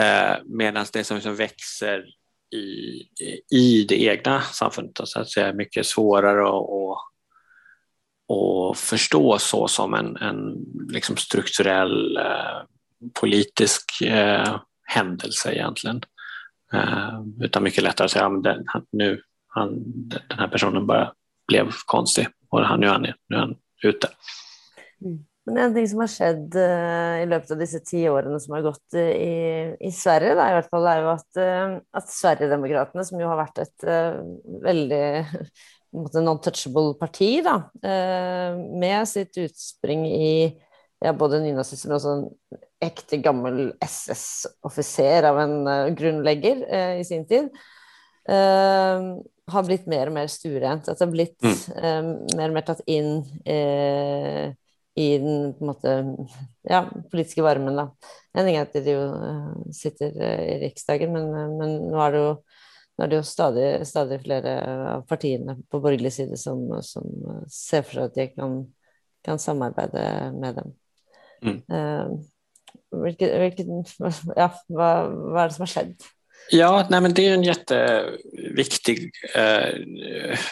Eh, 0.00 0.36
Medan 0.44 0.86
det 0.92 1.04
som, 1.04 1.16
liksom 1.16 1.36
växer 1.36 2.04
i, 2.54 3.02
i 3.56 3.86
det 3.88 4.02
egna 4.02 4.40
samfundet 4.40 5.08
så 5.08 5.20
att 5.20 5.30
säga, 5.30 5.46
är 5.46 5.52
mycket 5.52 5.86
svårare 5.86 6.42
att, 6.48 6.98
och 8.28 8.76
förstå 8.76 9.38
så 9.38 9.68
som 9.68 9.94
en, 9.94 10.16
en 10.16 10.56
liksom 10.88 11.16
strukturell 11.16 12.16
eh, 12.16 12.62
politisk 13.20 14.00
eh, 14.02 14.60
händelse 14.82 15.52
egentligen. 15.52 16.00
Eh, 16.72 17.22
utan 17.40 17.62
mycket 17.62 17.84
lättare 17.84 18.04
att 18.04 18.10
säga, 18.10 18.24
ja, 18.24 18.28
men 18.28 18.42
den, 18.42 18.64
han, 18.66 18.86
nu, 18.92 19.22
han, 19.48 19.82
den 20.28 20.38
här 20.38 20.48
personen 20.48 20.86
bara 20.86 21.12
blev 21.46 21.70
konstig 21.86 22.28
och 22.50 22.60
han, 22.60 22.80
nu, 22.80 22.86
är 22.86 22.90
han, 22.90 23.02
nu 23.02 23.36
är 23.36 23.40
han 23.40 23.56
ute. 23.82 24.08
Men 25.44 25.58
en 25.60 25.74
ting 25.76 25.86
som 25.90 26.00
har 26.00 26.08
skjedd 26.08 26.56
uh, 26.56 27.20
i 27.20 27.28
løpet 27.28 27.52
av 27.52 27.60
disse 27.60 27.80
ti 27.84 28.00
årene 28.08 28.38
som 28.40 28.54
har 28.56 28.64
gått 28.64 28.96
uh, 28.96 29.12
i, 29.12 29.34
i 29.76 29.90
Sverige, 29.92 30.32
da, 30.38 30.48
i 30.48 30.56
hvert 30.56 30.70
fall, 30.72 30.88
er 30.88 31.02
jo 31.02 31.10
at, 31.12 31.28
uh, 31.36 31.74
at 32.00 32.08
Sverigedemokraterna, 32.08 33.04
som 33.04 33.20
jo 33.20 33.28
har 33.28 33.40
vært 33.42 33.60
et 33.66 33.86
veldig 34.64 35.02
måte 36.00 36.24
non-touchable 36.24 36.96
parti, 36.98 37.36
da, 37.44 37.58
med 37.84 39.04
sitt 39.06 39.36
utspring 39.38 40.06
i 40.08 40.32
ja, 41.04 41.12
både 41.14 41.42
nynazisme 41.44 41.92
og 41.92 42.00
også 42.00 42.14
en 42.16 42.64
ekte 42.82 43.20
gammel 43.22 43.68
SS-offiser 43.84 45.28
av 45.28 45.38
en 45.44 45.54
grunnlegger 45.94 46.64
i 46.98 47.04
sin 47.06 47.22
tid, 47.28 47.52
har 48.26 49.68
blitt 49.68 49.86
mer 49.88 50.10
og 50.10 50.16
mer 50.16 50.28
stuerent. 50.32 50.88
At 50.88 50.98
det 50.98 51.06
har 51.06 51.12
blitt 51.12 51.38
Mm. 51.44 52.12
mer 52.34 52.48
og 52.48 52.56
mer 52.56 52.66
tatt 52.66 52.82
inn 52.90 53.22
i 54.94 55.18
den 55.18 55.54
på 55.54 55.64
en 55.64 55.70
måte, 55.72 55.94
ja, 56.62 56.84
politiske 57.10 57.42
varmen. 57.42 57.76
Da. 57.76 57.88
En 58.34 58.46
ting 58.46 58.58
er 58.58 58.68
at 58.68 58.76
de 58.78 58.94
jo 58.94 59.06
eh, 59.10 59.48
sitter 59.74 60.14
eh, 60.22 60.42
i 60.52 60.58
Riksdagen, 60.62 61.14
men, 61.14 61.32
eh, 61.34 61.50
men 61.58 61.74
nå 61.90 61.98
er 62.04 62.14
det 62.14 62.20
jo, 62.22 62.30
er 63.02 63.10
det 63.10 63.18
jo 63.18 63.26
stadig, 63.26 63.66
stadig 63.90 64.20
flere 64.22 64.54
av 64.92 65.06
partiene 65.10 65.58
på 65.70 65.82
borgerlig 65.82 66.14
side 66.14 66.38
som, 66.38 66.62
som 66.86 67.10
ser 67.50 67.82
for 67.82 67.98
seg 67.98 68.12
at 68.12 68.20
de 68.20 68.28
kan, 68.36 68.60
kan 69.26 69.42
samarbeide 69.42 70.06
med 70.38 70.62
dem. 70.62 70.74
Mm. 71.44 71.58
Eh, 71.66 72.14
hvilket, 72.94 73.38
hvilket, 73.42 73.96
ja, 74.42 74.52
hva, 74.70 74.90
hva 75.10 75.42
er 75.42 75.50
det 75.50 75.58
som 75.58 75.66
har 75.66 75.74
skjedd? 75.74 76.12
Ja, 76.50 76.86
nej, 76.90 77.00
men 77.00 77.14
det 77.14 77.26
är 77.26 77.34
en 77.34 77.42
jätteviktig 77.42 79.10
eh, 79.34 79.74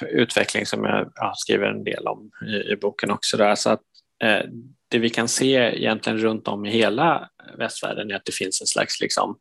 utveckling 0.02 0.66
som 0.66 0.84
jag 0.84 1.12
ja, 1.14 1.32
skriver 1.36 1.66
en 1.66 1.84
del 1.84 2.06
om 2.06 2.30
i, 2.46 2.72
i 2.72 2.76
boken 2.76 3.10
också. 3.10 3.36
Där. 3.36 3.54
Så 3.54 3.70
att, 3.70 3.82
Eh, 4.22 4.44
det 4.88 4.98
vi 4.98 5.10
kan 5.10 5.28
se 5.28 5.54
egentligen 5.54 6.18
runt 6.18 6.48
om 6.48 6.66
i 6.66 6.70
hela 6.70 7.28
västvärlden 7.58 8.10
är 8.10 8.14
att 8.14 8.24
det 8.24 8.34
finns 8.34 8.60
en 8.60 8.66
slags 8.66 9.00
liksom, 9.00 9.38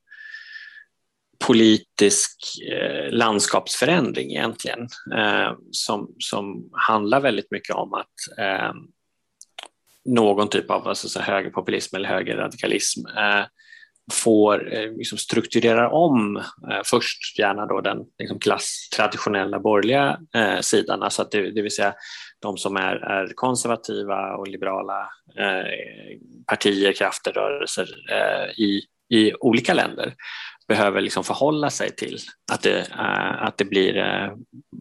politisk 1.48 2.38
eh, 2.72 3.12
landskapsförändring 3.12 4.32
egentligen 4.32 4.88
eh, 5.16 5.54
som, 5.72 6.16
som 6.20 6.70
handlar 6.74 7.22
väldigt 7.22 7.52
mycket 7.52 7.76
om 7.76 7.94
att 7.94 8.38
eh, 8.38 8.74
någon 10.06 10.50
typ 10.50 10.72
av 10.72 10.88
alltså, 10.88 11.10
så 11.10 11.22
högerpopulism 11.22 11.96
eller 11.96 12.10
högerradikalism 12.10 13.08
eh, 13.08 13.46
får 14.14 14.74
eh, 14.74 14.92
liksom 14.92 15.18
strukturera 15.18 15.90
om 15.90 16.38
eh, 16.38 16.82
först 16.86 17.40
gärna 17.40 17.66
då 17.66 17.82
den 17.82 17.98
liksom 18.20 18.40
klass, 18.40 18.90
traditionella 18.96 19.60
borgerliga 19.60 20.20
eh, 20.36 20.60
sidan, 20.60 21.04
alltså 21.04 21.22
att 21.22 21.32
det, 21.32 21.52
det 21.52 21.62
vill 21.62 21.76
säga 21.76 21.94
de 22.42 22.58
som 22.58 22.78
är, 22.78 22.96
är 22.96 23.34
konservativa 23.36 24.36
och 24.36 24.48
liberala 24.48 25.00
eh, 25.38 26.18
partier, 26.48 26.94
krafter, 26.94 27.32
rörelser 27.32 27.88
eh, 28.12 28.64
i, 28.64 28.82
i 29.10 29.34
olika 29.34 29.74
länder 29.74 30.14
behöver 30.68 31.02
liksom 31.02 31.24
förhålla 31.24 31.70
sig 31.70 31.96
till 31.96 32.18
att 32.52 32.62
det, 32.62 32.80
eh, 32.80 33.44
att 33.44 33.58
det 33.58 33.66
blir, 33.66 33.98
eh, 33.98 34.30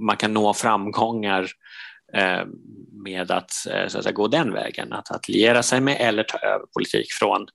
man 0.01 0.16
kan 0.16 0.35
nå 0.35 0.55
framgångar 0.55 1.47
eh, 2.14 2.45
med 3.05 3.31
att, 3.31 3.51
eh, 3.71 3.87
så 3.89 3.99
att 3.99 4.05
säga, 4.05 4.12
gå 4.12 4.29
den 4.29 4.53
vägen, 4.53 4.93
att, 4.93 5.11
att 5.11 5.29
liera 5.29 5.62
sig 5.62 5.81
med 5.81 5.97
eller 6.01 6.23
ta 6.23 6.39
över 6.39 6.66
politik 6.66 7.12
från 7.12 7.43
eh, 7.43 7.47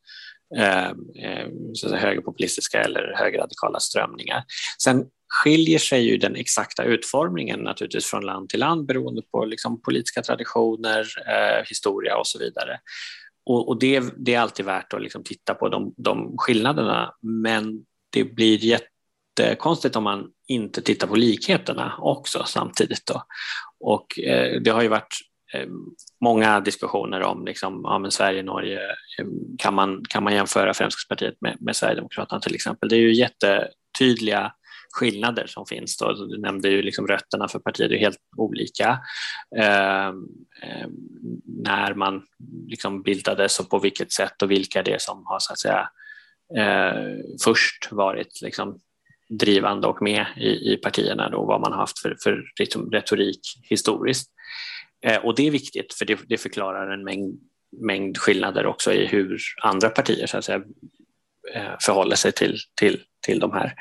Ehm, 0.58 0.98
ehm, 1.16 1.76
så 1.76 1.88
att 1.88 1.92
säga, 1.92 2.02
högerpopulistiska 2.02 2.82
eller 2.82 3.14
högerradikala 3.16 3.80
strömningar. 3.80 4.44
Sen 4.84 5.06
skiljer 5.44 5.80
sig 5.80 6.02
ju 6.02 6.18
den 6.18 6.36
exakta 6.36 6.84
utformningen 6.84 7.60
naturligtvis 7.60 8.06
från 8.06 8.26
land 8.26 8.50
till 8.50 8.60
land 8.60 8.86
beroende 8.86 9.22
på 9.32 9.46
liksom, 9.46 9.82
politiska 9.82 10.22
traditioner, 10.22 11.06
eh, 11.28 11.66
historia 11.68 12.18
och 12.18 12.28
så 12.28 12.40
vidare. 12.40 12.80
Och, 13.46 13.68
och 13.68 13.80
det, 13.80 14.04
det, 14.18 14.34
är 14.34 14.40
alltid 14.40 14.66
värt 14.66 14.94
att 14.94 15.02
liksom, 15.02 15.24
titta 15.24 15.54
på 15.54 15.70
de, 15.70 15.94
de 15.98 16.36
skillnaderna, 16.38 17.14
men 17.22 17.86
det 18.10 18.24
blir 18.24 18.82
jättekonstigt 19.38 19.96
om 19.96 20.04
man 20.04 20.28
inte 20.48 20.82
tittar 20.82 21.08
på 21.08 21.16
likheterna 21.16 21.96
också 22.00 22.44
samtidigt. 22.48 23.06
Då. 23.06 23.24
Och 23.80 24.20
eh, 24.20 24.62
det 24.62 24.70
har 24.70 24.82
ju 24.82 24.88
varit 24.88 25.18
Eh, 25.56 25.68
många 26.22 26.60
diskussioner 26.60 27.22
om 27.22 27.46
liksom, 27.46 27.82
ja, 27.84 28.00
men 28.00 28.12
Sverige 28.12 28.40
och 28.40 28.46
Norge, 28.46 28.80
eh, 29.20 29.26
kan 29.58 29.74
man, 29.74 30.04
kan 30.10 30.24
man 30.24 30.34
jämföra 30.34 30.74
Fremskrittspartiet 30.74 31.42
med, 31.42 31.58
med 31.60 31.76
Sverigedemokraterna 31.76 32.42
till 32.42 32.56
exempel? 32.56 32.90
Det 32.90 32.96
är 32.96 33.00
ju 33.00 33.14
jättetydliga 33.14 34.52
skillnader 34.96 35.48
som 35.48 35.66
finns. 35.66 35.98
Då. 35.98 36.06
Alltså, 36.06 36.26
du 36.26 36.38
nämnde 36.38 36.70
ju 36.70 36.82
liksom 36.82 37.08
rötterna 37.08 37.48
för 37.48 37.60
partiet 37.60 37.92
är 37.92 37.98
helt 37.98 38.18
olika. 38.38 39.00
Eh, 39.58 40.08
eh, 40.62 40.88
när 41.46 41.94
man 41.94 42.24
liksom 42.68 43.02
bildades 43.02 43.60
och 43.60 43.70
på 43.70 43.80
vilket 43.80 44.12
sätt 44.12 44.42
och 44.42 44.52
vilka 44.52 44.84
det 44.84 44.94
är 44.94 44.98
som 45.00 45.24
har 45.26 45.40
så 45.40 45.54
att 45.54 45.60
säga 45.60 45.90
eh, 46.58 47.18
först 47.44 47.92
varit 47.92 48.42
liksom 48.42 48.80
drivande 49.30 49.88
och 49.88 50.02
med 50.02 50.26
i, 50.38 50.74
i 50.74 50.78
partierna 50.78 51.30
då, 51.30 51.46
vad 51.46 51.62
man 51.62 51.72
har 51.72 51.80
haft 51.80 52.00
för, 52.00 52.18
för 52.24 52.44
liksom 52.60 52.92
retorik 52.92 53.40
historiskt. 53.64 54.32
Eh, 55.06 55.26
och 55.26 55.36
det 55.36 55.48
är 55.48 55.52
viktigt 55.52 55.94
för 55.94 56.06
det, 56.06 56.20
det 56.28 56.38
förklarar 56.38 56.92
en 56.92 57.04
mängd, 57.04 57.40
mängd 57.82 58.18
skillnader 58.18 58.66
också 58.66 58.94
i 58.94 59.06
hur 59.06 59.42
andra 59.64 59.90
partier 59.90 60.28
så 60.28 60.38
att 60.38 60.46
säga, 60.46 60.62
eh, 61.54 61.76
förhåller 61.82 62.16
sig 62.16 62.32
till, 62.32 62.58
till, 62.76 63.02
till 63.26 63.40
de 63.40 63.52
här. 63.52 63.74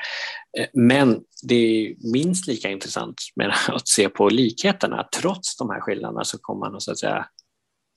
Eh, 0.57 0.67
men 0.73 1.21
det 1.43 1.55
är 1.55 1.95
minst 2.13 2.47
lika 2.47 2.69
intressant 2.69 3.21
med 3.35 3.53
att 3.67 3.87
se 3.87 4.09
på 4.09 4.29
likheterna. 4.29 5.07
Trots 5.21 5.57
de 5.57 5.69
här 5.69 5.81
skillnaderna 5.81 6.23
så 6.23 6.37
kommer 6.37 6.59
man 6.59 6.75
att, 6.75 6.81
så 6.81 6.91
att 6.91 6.99
säga, 6.99 7.27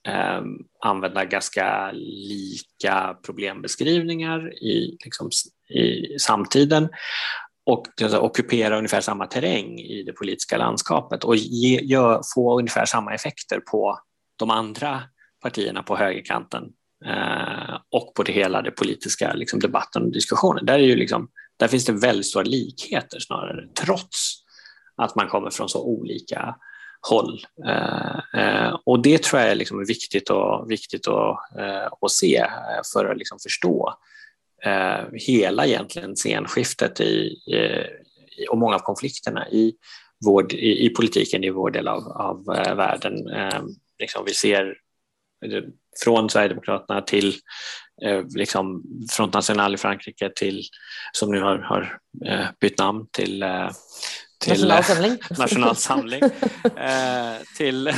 ehm, 0.07 0.57
använda 0.79 1.25
ganska 1.25 1.91
lika 1.93 3.17
problembeskrivningar 3.25 4.63
i, 4.63 4.97
liksom, 5.05 5.29
i 5.69 6.19
samtiden 6.19 6.89
och 7.71 7.87
ockupera 8.21 8.77
ungefär 8.77 9.01
samma 9.01 9.25
terräng 9.25 9.79
i 9.79 10.03
det 10.03 10.13
politiska 10.13 10.57
landskapet 10.57 11.23
och 11.23 11.35
ge, 11.35 11.79
gör, 11.81 12.21
få 12.35 12.59
ungefär 12.59 12.85
samma 12.85 13.13
effekter 13.13 13.59
på 13.59 13.99
de 14.35 14.49
andra 14.49 15.01
partierna 15.41 15.83
på 15.83 15.97
högerkanten 15.97 16.63
eh, 17.05 17.75
och 17.91 18.13
på 18.15 18.23
det 18.23 18.31
hela 18.31 18.61
det 18.61 18.71
politiska 18.71 19.33
liksom, 19.33 19.59
debatten 19.59 20.03
och 20.03 20.11
diskussionen. 20.11 20.65
Där, 20.65 20.73
är 20.73 20.83
ju 20.83 20.95
liksom, 20.95 21.29
där 21.57 21.67
finns 21.67 21.85
det 21.85 21.93
väldigt 21.93 22.25
stora 22.25 22.43
likheter 22.43 23.19
snarare, 23.19 23.67
trots 23.85 24.43
att 24.95 25.15
man 25.15 25.27
kommer 25.27 25.49
från 25.49 25.69
så 25.69 25.83
olika 25.83 26.55
håll. 27.09 27.39
Eh, 27.67 28.41
eh, 28.41 28.77
och 28.85 29.01
det 29.01 29.23
tror 29.23 29.41
jag 29.41 29.51
är 29.51 29.55
liksom 29.55 29.85
viktigt, 29.85 30.29
och, 30.29 30.71
viktigt 30.71 31.07
att, 31.07 31.57
eh, 31.59 31.87
att 32.01 32.11
se 32.11 32.37
eh, 32.37 32.81
för 32.93 33.05
att 33.05 33.17
liksom 33.17 33.39
förstå 33.39 33.93
Eh, 34.65 35.05
hela 35.13 35.65
egentligen 35.65 36.15
scenskiftet 36.15 37.01
i, 37.01 37.03
i, 37.03 38.47
och 38.49 38.57
många 38.57 38.75
av 38.75 38.79
konflikterna 38.79 39.49
i, 39.49 39.73
vår, 40.25 40.53
i, 40.53 40.85
i 40.85 40.89
politiken 40.89 41.43
i 41.43 41.49
vår 41.49 41.71
del 41.71 41.87
av, 41.87 42.03
av 42.07 42.55
eh, 42.55 42.75
världen. 42.75 43.29
Eh, 43.29 43.63
liksom 43.99 44.23
vi 44.25 44.33
ser 44.33 44.77
från 46.03 46.29
Sverigedemokraterna 46.29 47.01
till 47.01 47.33
liksom 48.35 48.83
Front 49.11 49.33
National 49.33 49.73
i 49.73 49.77
Frankrike 49.77 50.31
till, 50.35 50.63
som 51.11 51.31
nu 51.31 51.41
har, 51.41 51.57
har 51.57 51.99
bytt 52.61 52.77
namn 52.77 53.07
till 53.11 53.43
till 54.39 54.67
Nationalsamling, 54.67 55.17
nationalsamling 55.37 56.21
eh, 56.75 57.35
till, 57.57 57.87
eh, 57.87 57.93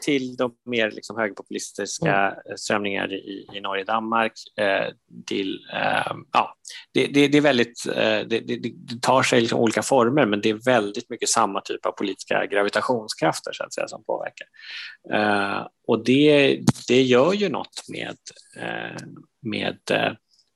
till 0.00 0.36
de 0.36 0.52
mer 0.66 0.90
liksom 0.90 1.18
högerpopulistiska 1.18 2.16
mm. 2.16 2.56
strömningar 2.56 3.12
i, 3.12 3.46
i 3.54 3.60
Norge 3.60 3.82
och 3.82 3.86
Danmark. 3.86 4.32
Eh, 4.58 4.88
till, 5.26 5.58
ja, 6.32 6.54
det, 6.94 7.06
det, 7.06 7.28
det, 7.28 7.38
är 7.38 7.42
väldigt, 7.42 7.84
det, 7.86 8.24
det, 8.26 8.72
tar 9.02 9.22
sig 9.22 9.40
liksom 9.40 9.58
olika 9.58 9.82
former 9.82 10.26
men 10.26 10.40
det 10.40 10.50
är 10.50 10.64
väldigt 10.64 11.10
mycket 11.10 11.28
samma 11.28 11.60
typ 11.60 11.86
av 11.86 11.92
politiska 11.92 12.46
gravitationskrafter 12.46 13.52
så 13.52 13.64
att 13.64 13.74
säga, 13.74 13.88
som 13.88 14.04
påverkar. 14.04 14.46
Och 15.86 16.04
det, 16.04 16.60
det 16.88 17.02
gör 17.02 17.32
ju 17.32 17.48
något 17.48 17.84
med, 17.88 18.16
med 19.42 19.78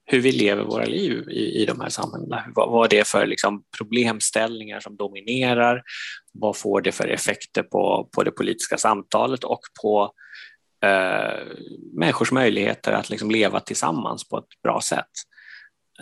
hur 0.07 0.21
vi 0.21 0.33
lever 0.33 0.65
våra 0.65 0.85
liv 0.85 1.29
i, 1.31 1.63
i 1.63 1.67
de 1.67 1.81
här 1.81 1.89
samhällena. 1.89 2.45
Vad, 2.55 2.71
vad 2.71 2.91
det 2.91 2.99
är 2.99 3.05
för 3.05 3.27
liksom, 3.27 3.65
problemställningar 3.79 4.81
som 4.81 4.97
dominerar. 4.97 5.83
Vad 6.33 6.57
får 6.57 6.81
det 6.81 6.93
för 6.93 7.09
effekter 7.09 7.63
på, 7.63 8.09
på 8.13 8.23
det 8.23 8.31
politiska 8.31 8.79
samtalet 8.79 9.45
och 9.45 9.61
på 9.83 10.13
eh, 10.85 11.47
människors 11.93 12.33
möjligheter 12.33 12.93
att 12.93 13.11
liksom, 13.11 13.31
leva 13.31 13.61
tillsammans 13.61 14.29
på 14.29 14.39
ett 14.39 14.63
bra 14.63 14.81
sätt. 14.81 15.11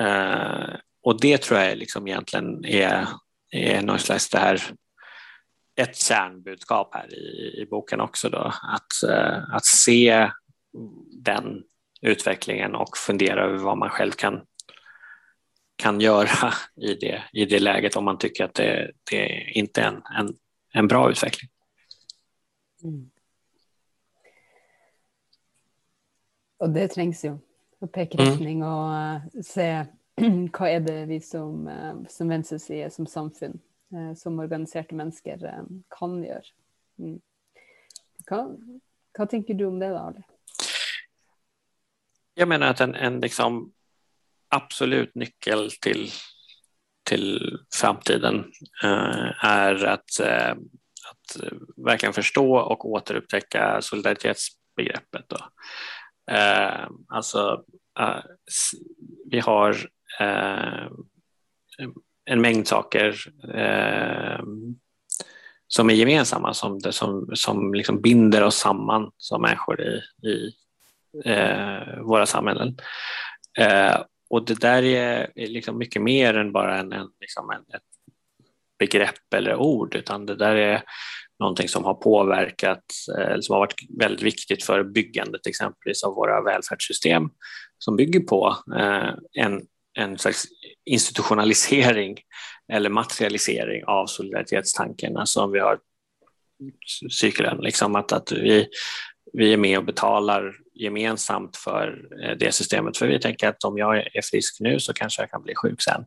Eh, 0.01 0.75
och 1.03 1.21
det 1.21 1.43
tror 1.43 1.61
jag 1.61 1.79
liksom 1.79 2.09
egentligen 2.09 2.65
är, 2.65 3.09
är 3.51 3.83
någon 3.83 3.99
slags 3.99 4.31
det 4.31 4.39
här 4.39 4.63
ett 5.81 5.97
kärnbudskap 5.97 6.95
här 6.95 7.15
i, 7.15 7.61
i 7.63 7.67
boken 7.71 8.01
också 8.01 8.29
då, 8.29 8.53
att, 8.63 9.11
eh, 9.11 9.55
att 9.55 9.65
se 9.65 10.31
den 11.25 11.63
utvecklingen 12.03 12.75
och 12.75 12.97
fundera 12.97 13.45
över 13.45 13.59
vad 13.59 13.79
man 13.79 13.91
själv 13.91 14.13
kan, 14.13 14.47
kan 15.77 16.01
göra 16.01 16.53
i 16.77 16.95
det, 16.95 17.23
i 17.33 17.45
det 17.45 17.59
läget 17.59 17.97
om 17.97 18.05
man 18.05 18.19
tycker 18.19 18.45
att 18.45 18.55
det, 18.55 18.93
det 19.11 19.51
inte 19.53 19.81
är 19.81 19.89
en, 19.89 20.03
en, 20.19 20.37
en 20.73 20.89
bra 20.89 21.11
utveckling. 21.11 21.51
Mm. 22.83 23.11
Och 26.57 26.71
det 26.71 26.89
trängs 26.89 27.25
ju, 27.25 27.39
att 27.81 27.93
peka 27.93 28.19
mm. 28.19 28.63
och 28.63 28.91
uh, 28.91 29.43
se 29.43 29.87
vad 30.59 30.69
är 30.69 30.81
det 30.81 31.07
vi 31.07 31.21
som, 31.21 31.69
uh, 31.69 32.07
som 32.09 32.29
venstreside, 32.29 32.93
som 32.93 33.07
samfunn, 33.07 33.61
uh, 33.93 34.15
som 34.15 34.39
organiserade 34.39 34.95
människor 34.95 35.83
kan 35.89 36.25
göra. 36.25 36.43
Mm. 36.99 37.21
Vad 39.19 39.31
tänker 39.31 39.55
du 39.55 39.65
om 39.65 39.79
det 39.79 39.89
då, 39.89 39.97
Ali? 39.97 40.23
Jag 42.35 42.49
menar 42.49 42.67
att 42.67 42.81
en, 42.81 42.95
en 42.95 43.21
liksom 43.21 43.73
absolut 44.49 45.15
nyckel 45.15 45.71
till, 45.71 46.11
till 47.05 47.59
framtiden 47.75 48.53
eh, 48.85 49.45
är 49.45 49.85
att, 49.85 50.21
eh, 50.21 50.51
att 51.11 51.43
eh, 51.43 51.53
verkligen 51.77 52.13
förstå 52.13 52.57
och 52.57 52.91
återupptäcka 52.91 53.79
solidaritetsbegreppet. 53.83 55.25
Då. 55.29 55.39
Eh, 56.35 56.89
alltså, 57.09 57.65
eh, 58.01 58.23
vi 59.31 59.41
har 59.41 59.77
eh, 60.21 60.89
en 62.25 62.41
mängd 62.41 62.69
saker 62.69 63.17
eh, 63.55 64.45
som 65.67 65.91
är 65.91 65.95
gemensamma, 65.95 66.55
som, 66.55 66.81
som, 66.81 67.31
som 67.35 67.75
liksom 67.75 68.01
binder 68.01 68.43
oss 68.43 68.57
samman 68.57 69.11
som 69.17 69.43
människor 69.43 69.81
i, 69.81 70.03
i, 70.29 70.53
eh, 71.25 72.01
våra 72.01 72.27
samhällen. 72.27 72.77
Eh, 73.59 74.01
och 74.31 74.47
det 74.47 74.61
där 74.61 74.83
är 74.83 75.31
liksom 75.35 75.79
mycket 75.79 76.03
mer 76.03 76.35
än 76.35 76.53
bara 76.53 76.79
en, 76.79 76.93
en, 76.93 77.09
liksom 77.21 77.51
en, 77.51 77.61
ett 77.61 77.83
begrepp 78.79 79.35
eller 79.35 79.57
ord, 79.57 79.95
utan 79.95 80.27
det 80.27 80.37
där 80.37 80.57
är 80.57 80.83
någonting 81.39 81.69
som 81.69 81.85
har 81.85 81.95
påverkat, 81.95 82.85
eh, 83.19 83.41
som 83.41 83.53
har 83.53 83.61
varit 83.61 83.75
väldigt 83.99 84.23
viktigt 84.23 84.65
för 84.65 84.85
byggandet 84.85 85.47
exempelvis 85.47 86.05
av 86.05 86.15
våra 86.15 86.43
välfärdssystem 86.43 87.31
som 87.79 87.97
bygger 87.97 88.21
på 88.21 88.57
eh, 88.77 89.11
en, 89.33 89.63
en 89.99 90.19
slags 90.19 90.45
institutionalisering 90.85 92.17
eller 92.73 92.91
materialisering 92.91 93.85
av 93.85 94.07
solidaritetstanken. 94.07 95.17
Alltså 95.17 95.41
om 95.41 95.53
vi 95.53 95.59
har 95.59 95.79
cykeln, 97.11 97.61
liksom 97.61 97.97
att, 97.97 98.13
att 98.13 98.33
vi, 98.33 98.69
vi 99.33 99.53
är 99.53 99.57
med 99.57 99.79
och 99.79 99.85
betalar 99.85 100.55
gemensamt 100.75 101.57
för 101.57 102.09
eh, 102.23 102.37
det 102.39 102.53
systemet. 102.53 102.97
För 102.97 103.07
vi 103.07 103.21
tänker 103.21 103.49
att 103.49 103.65
om 103.65 103.79
jag 103.79 103.97
är 103.97 104.23
frisk 104.23 104.57
nu 104.61 104.81
så 104.81 104.93
kanske 104.93 105.23
jag 105.23 105.31
kan 105.31 105.43
bli 105.43 105.55
sjuk 105.55 105.83
sen. 105.83 106.05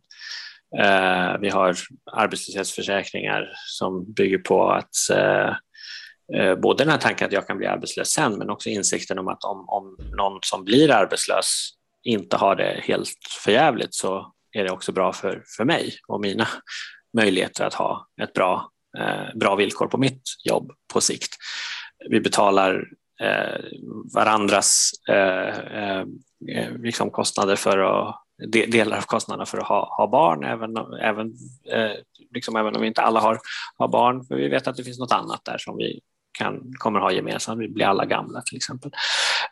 Eh, 0.80 1.38
vi 1.40 1.50
har 1.50 1.76
arbetslöshetsförsäkringar 2.12 3.54
som 3.66 4.14
bygger 4.14 4.38
på 4.38 4.70
att 4.70 4.96
eh, 5.12 6.56
både 6.56 6.84
den 6.84 6.92
här 6.92 6.98
tanken 6.98 7.28
att 7.28 7.34
jag 7.34 7.48
kan 7.48 7.58
bli 7.58 7.68
arbetslös 7.68 8.10
sen 8.10 8.34
men 8.34 8.50
också 8.50 8.70
insikten 8.70 9.20
om 9.20 9.28
att 9.28 9.44
om, 9.44 9.70
om 9.70 9.98
någon 10.18 10.40
som 10.42 10.64
blir 10.64 10.92
arbetslös 10.92 11.70
inte 12.04 12.38
har 12.38 12.56
det 12.56 12.80
helt 12.84 13.10
förjävligt 13.44 13.94
så 13.94 14.34
är 14.52 14.64
det 14.64 14.72
också 14.72 14.92
bra 14.92 15.14
för, 15.14 15.44
för 15.58 15.66
mig 15.66 15.94
och 16.08 16.22
mina 16.22 16.48
möjligheter 17.18 17.66
att 17.66 17.74
ha 17.74 18.08
ett 18.22 18.34
bra, 18.34 18.70
bra 19.36 19.56
villkor 19.56 19.88
på 19.88 19.98
mitt 19.98 20.22
jobb 20.44 20.72
på 20.94 21.02
sikt. 21.02 21.36
Vi 22.10 22.22
betalar 22.22 22.86
Eh, 23.22 23.62
varandras 24.14 24.92
eh, 25.10 25.58
eh, 25.58 26.06
eh, 26.50 26.78
liksom 26.78 27.12
kostnader 27.12 27.56
för 27.56 27.78
att 27.80 28.22
delar 28.48 28.98
av 28.98 29.02
kostnaderna 29.02 29.46
för 29.46 29.58
att 29.58 29.68
ha, 29.68 29.96
ha 29.98 30.08
barn, 30.08 30.44
även, 30.44 30.78
även, 31.02 31.28
eh, 31.72 31.92
liksom 32.34 32.56
även 32.56 32.76
om 32.76 32.82
vi 32.82 32.88
inte 32.88 33.02
alla 33.02 33.20
har, 33.20 33.40
har 33.78 33.88
barn. 33.88 34.24
För 34.24 34.36
vi 34.36 34.48
vet 34.48 34.68
att 34.68 34.76
det 34.76 34.84
finns 34.84 35.00
något 35.00 35.12
annat 35.12 35.42
där 35.46 35.58
som 35.58 35.78
vi 35.78 36.00
kan, 36.38 36.74
kommer 36.78 37.00
ha 37.00 37.12
gemensamt. 37.12 37.62
Vi 37.62 37.68
blir 37.68 37.86
alla 37.86 38.06
gamla 38.06 38.42
till 38.42 38.58
exempel. 38.58 38.92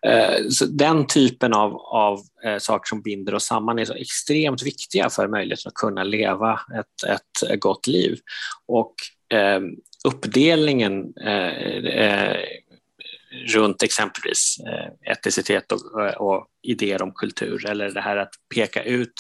Eh, 0.02 0.48
så 0.50 0.66
den 0.66 1.08
typen 1.08 1.54
av, 1.54 1.76
av 1.76 2.20
eh, 2.46 2.58
saker 2.58 2.88
som 2.90 3.02
binder 3.02 3.34
oss 3.34 3.46
samman 3.46 3.80
är 3.80 3.86
så 3.86 3.94
extremt 3.94 4.64
viktiga 4.64 5.10
för 5.10 5.28
möjligheten 5.28 5.70
att 5.70 5.74
kunna 5.74 6.04
leva 6.04 6.60
ett, 6.80 7.10
ett 7.10 7.60
gott 7.60 7.88
liv. 7.88 8.20
Och 8.68 8.96
eh, 9.38 9.62
uppdelningen 10.06 11.14
eh, 11.26 11.48
eh 11.86 12.38
runt 13.48 13.84
exempelvis 13.84 14.58
eh, 14.68 15.12
etnicitet 15.12 15.72
och, 15.72 15.82
och, 16.18 16.48
idéer 16.62 17.02
om 17.02 17.12
kultur 17.12 17.70
eller 17.70 17.90
det 17.92 18.02
här 18.02 18.18
att 18.18 18.34
peka 18.56 18.84
ut 18.84 19.14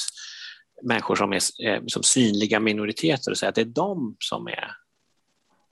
människor 0.83 1.15
som 1.15 1.33
är 1.33 1.67
eh, 1.67 1.81
som 1.87 2.03
synliga 2.03 2.59
minoriteter 2.59 3.31
och 3.31 3.37
säga 3.37 3.49
att 3.49 3.55
det 3.55 3.61
är 3.61 3.65
de 3.65 4.15
som 4.19 4.47
är 4.47 4.71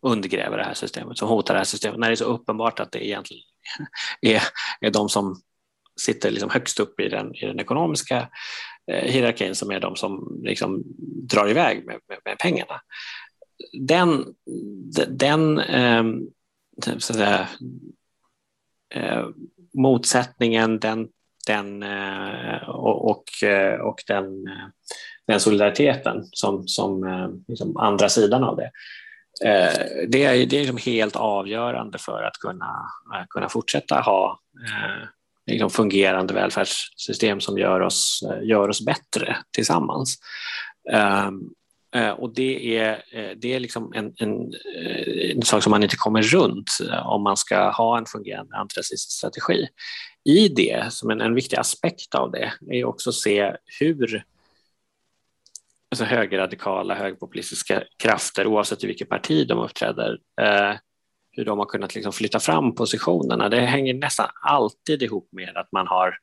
undergräver 0.02 0.58
det 0.58 0.64
här 0.64 0.74
systemet, 0.74 1.18
som 1.18 1.28
hotar 1.28 1.54
det 1.54 1.60
här 1.60 1.66
systemet, 1.66 2.00
när 2.00 2.08
det 2.08 2.14
är 2.14 2.16
så 2.16 2.26
uppenbart 2.26 2.80
att 2.80 2.92
det 2.92 3.08
egentligen 3.08 3.44
är, 4.22 4.42
är 4.82 4.92
de 4.92 5.10
som 5.10 5.42
sitter 6.00 6.32
liksom 6.32 6.50
högst 6.50 6.80
upp 6.80 7.00
i 7.00 7.10
den, 7.10 7.36
i 7.36 7.46
den 7.46 7.60
ekonomiska 7.60 8.30
eh, 8.92 9.12
hierarkin 9.12 9.56
som 9.56 9.72
är 9.72 9.80
de 9.80 9.96
som 9.96 10.42
liksom 10.44 10.84
drar 11.30 11.50
iväg 11.50 11.86
med, 11.86 12.00
med, 12.08 12.18
med 12.26 12.38
pengarna. 12.38 12.82
Den, 13.82 14.26
den 15.08 15.62
så 16.78 16.92
att 16.92 17.04
säga, 17.04 17.48
Eh, 18.92 19.26
motsättningen, 19.74 20.80
den, 20.80 21.08
den, 21.48 21.84
eh, 21.84 22.70
och, 22.70 23.12
och, 23.12 23.44
eh, 23.44 23.80
och 23.80 24.04
den, 24.08 24.48
eh, 24.48 24.68
den 25.28 25.40
solidariteten 25.40 26.24
som, 26.32 26.68
som 26.68 27.06
liksom 27.48 27.78
andra 27.78 28.10
sidan 28.10 28.44
av 28.44 28.56
det, 28.56 28.72
Eh, 29.46 30.06
det 30.08 30.24
är, 30.24 30.46
det 30.46 30.56
är 30.56 30.60
liksom 30.60 30.94
helt 30.94 31.16
avgörande 31.16 31.98
för 31.98 32.24
att 32.24 32.38
kunna, 32.38 32.86
kunna 33.30 33.50
fortsätta 33.50 34.00
ha 34.00 34.40
eh, 34.66 35.08
liksom 35.46 35.70
fungerande 35.70 36.34
välfärdssystem 36.34 37.40
som 37.40 37.58
gör 37.58 37.80
oss, 37.80 38.24
gör 38.42 38.70
oss 38.70 38.86
bättre 38.86 39.38
tillsammans. 39.52 40.18
Ehm, 40.92 41.42
Eh, 41.96 42.10
och 42.10 42.34
det 42.34 42.78
är, 42.78 43.04
eh, 43.12 43.32
det 43.38 43.54
är 43.54 43.60
liksom 43.60 43.94
en, 43.96 44.14
en, 44.18 44.54
eh, 44.76 45.32
en, 45.36 45.42
sak 45.42 45.64
som 45.64 45.72
man 45.72 45.84
inte 45.84 45.96
kommer 45.96 46.22
runt 46.22 46.78
om 47.06 47.24
man 47.24 47.38
ska 47.38 47.70
ha 47.70 47.98
en 47.98 48.06
fungerande 48.06 48.56
antirasistisk 48.56 49.18
strategi. 49.18 49.68
I 50.24 50.48
det, 50.48 50.94
som 50.94 51.10
en, 51.10 51.22
en 51.22 51.36
viktig 51.36 51.58
aspekt 51.58 52.16
av 52.16 52.32
det, 52.32 52.54
är 52.70 52.86
också 52.86 53.10
att 53.10 53.16
se 53.16 53.54
hur 53.80 54.24
alltså 55.92 56.06
högerradikala, 56.06 56.96
högerpopulistiska 56.96 57.84
krafter, 57.98 58.48
oavsett 58.48 58.84
i 58.84 58.88
vilket 58.88 59.10
parti 59.10 59.48
de 59.48 59.60
uppträder, 59.60 60.18
eh, 60.42 60.76
hur 61.32 61.46
de 61.46 61.60
har 61.60 61.66
kunnat 61.66 61.96
liksom 61.96 62.14
flytta 62.14 62.40
fram 62.40 62.76
positionerna. 62.76 63.50
Det 63.50 63.62
hänger 63.62 63.94
nästan 63.94 64.30
alltid 64.42 65.04
ihop 65.04 65.30
med 65.32 65.58
att 65.58 65.72
man 65.72 65.88
har 65.88 66.18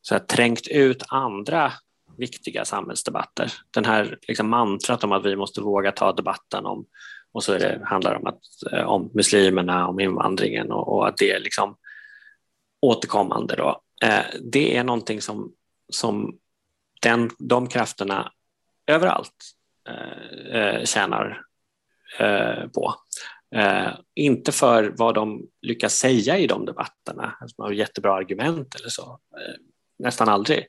så 0.00 0.14
här, 0.14 0.20
trängt 0.20 0.68
ut 0.68 1.02
andra 1.08 1.72
viktiga 2.18 2.64
samhällsdebatter. 2.64 3.52
Den 3.70 3.84
här 3.84 4.18
liksom, 4.28 4.48
mantrat 4.48 5.04
om 5.04 5.12
att 5.12 5.24
vi 5.24 5.36
måste 5.36 5.60
våga 5.60 5.92
ta 5.92 6.12
debatten 6.12 6.66
om, 6.66 6.86
och 7.32 7.44
så 7.44 7.52
är 7.52 7.58
det, 7.58 7.80
handlar 7.84 8.10
det 8.10 8.18
om, 8.18 8.26
att, 8.26 8.72
eh, 8.72 8.84
om 8.84 9.10
muslimerna, 9.14 9.88
om 9.88 10.00
invandringen 10.00 10.72
och, 10.72 10.88
och 10.88 11.08
att 11.08 11.16
det 11.16 11.30
är 11.30 11.40
liksom 11.40 11.76
återkommande. 12.80 13.56
Då. 13.56 13.80
Eh, 14.02 14.24
det 14.40 14.76
är 14.76 14.84
någonting 14.84 15.20
som, 15.20 15.52
som 15.92 16.38
den, 17.02 17.30
de 17.38 17.68
krafterna 17.68 18.32
överallt 18.86 19.54
eh, 19.88 20.60
eh 20.60 20.84
tjänar 20.84 21.42
eh, 22.18 22.68
på. 22.68 22.94
Eh, 23.54 23.88
inte 24.14 24.52
för 24.52 24.94
vad 24.96 25.14
de 25.14 25.46
lyckas 25.62 25.94
säga 25.94 26.38
i 26.38 26.46
de 26.46 26.64
debatterna, 26.64 27.36
alltså 27.40 27.54
man 27.58 27.66
har 27.66 27.72
jättebra 27.72 28.14
argument 28.14 28.74
eller 28.74 28.88
så, 28.88 29.20
eh, 29.36 29.54
nästan 29.98 30.28
aldrig, 30.28 30.66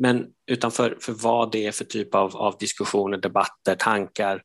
men 0.00 0.26
utan 0.46 0.70
för, 0.70 0.96
för 1.00 1.12
vad 1.12 1.52
det 1.52 1.66
är 1.66 1.72
för 1.72 1.84
typ 1.84 2.14
av, 2.14 2.36
av 2.36 2.56
diskussioner, 2.58 3.18
debatter, 3.18 3.74
tankar 3.74 4.42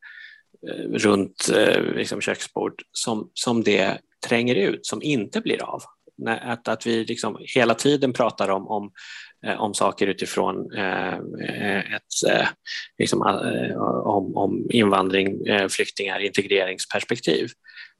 eh, 0.68 0.90
runt 0.90 1.50
eh, 1.56 1.82
liksom 1.82 2.22
köksbord 2.22 2.82
som, 2.92 3.30
som 3.34 3.64
det 3.64 3.98
tränger 4.28 4.56
ut, 4.56 4.86
som 4.86 5.02
inte 5.02 5.42
blir 5.42 5.64
av. 5.64 5.84
Att, 6.28 6.68
att 6.68 6.88
vi 6.88 7.06
liksom 7.06 7.38
hela 7.56 7.74
tiden 7.74 8.14
pratar 8.14 8.50
om, 8.50 8.68
om 8.68 8.92
eh, 9.46 9.62
om 9.62 9.74
saker 9.74 10.08
utifrån 10.08 10.74
eh, 10.78 11.14
eh 11.50 11.94
ett 11.96 12.30
eh, 12.32 12.48
liksom, 12.98 13.22
om, 14.06 14.38
om 14.38 14.68
invandring, 14.70 15.40
flyktingar, 15.70 16.20
integreringsperspektiv 16.20 17.50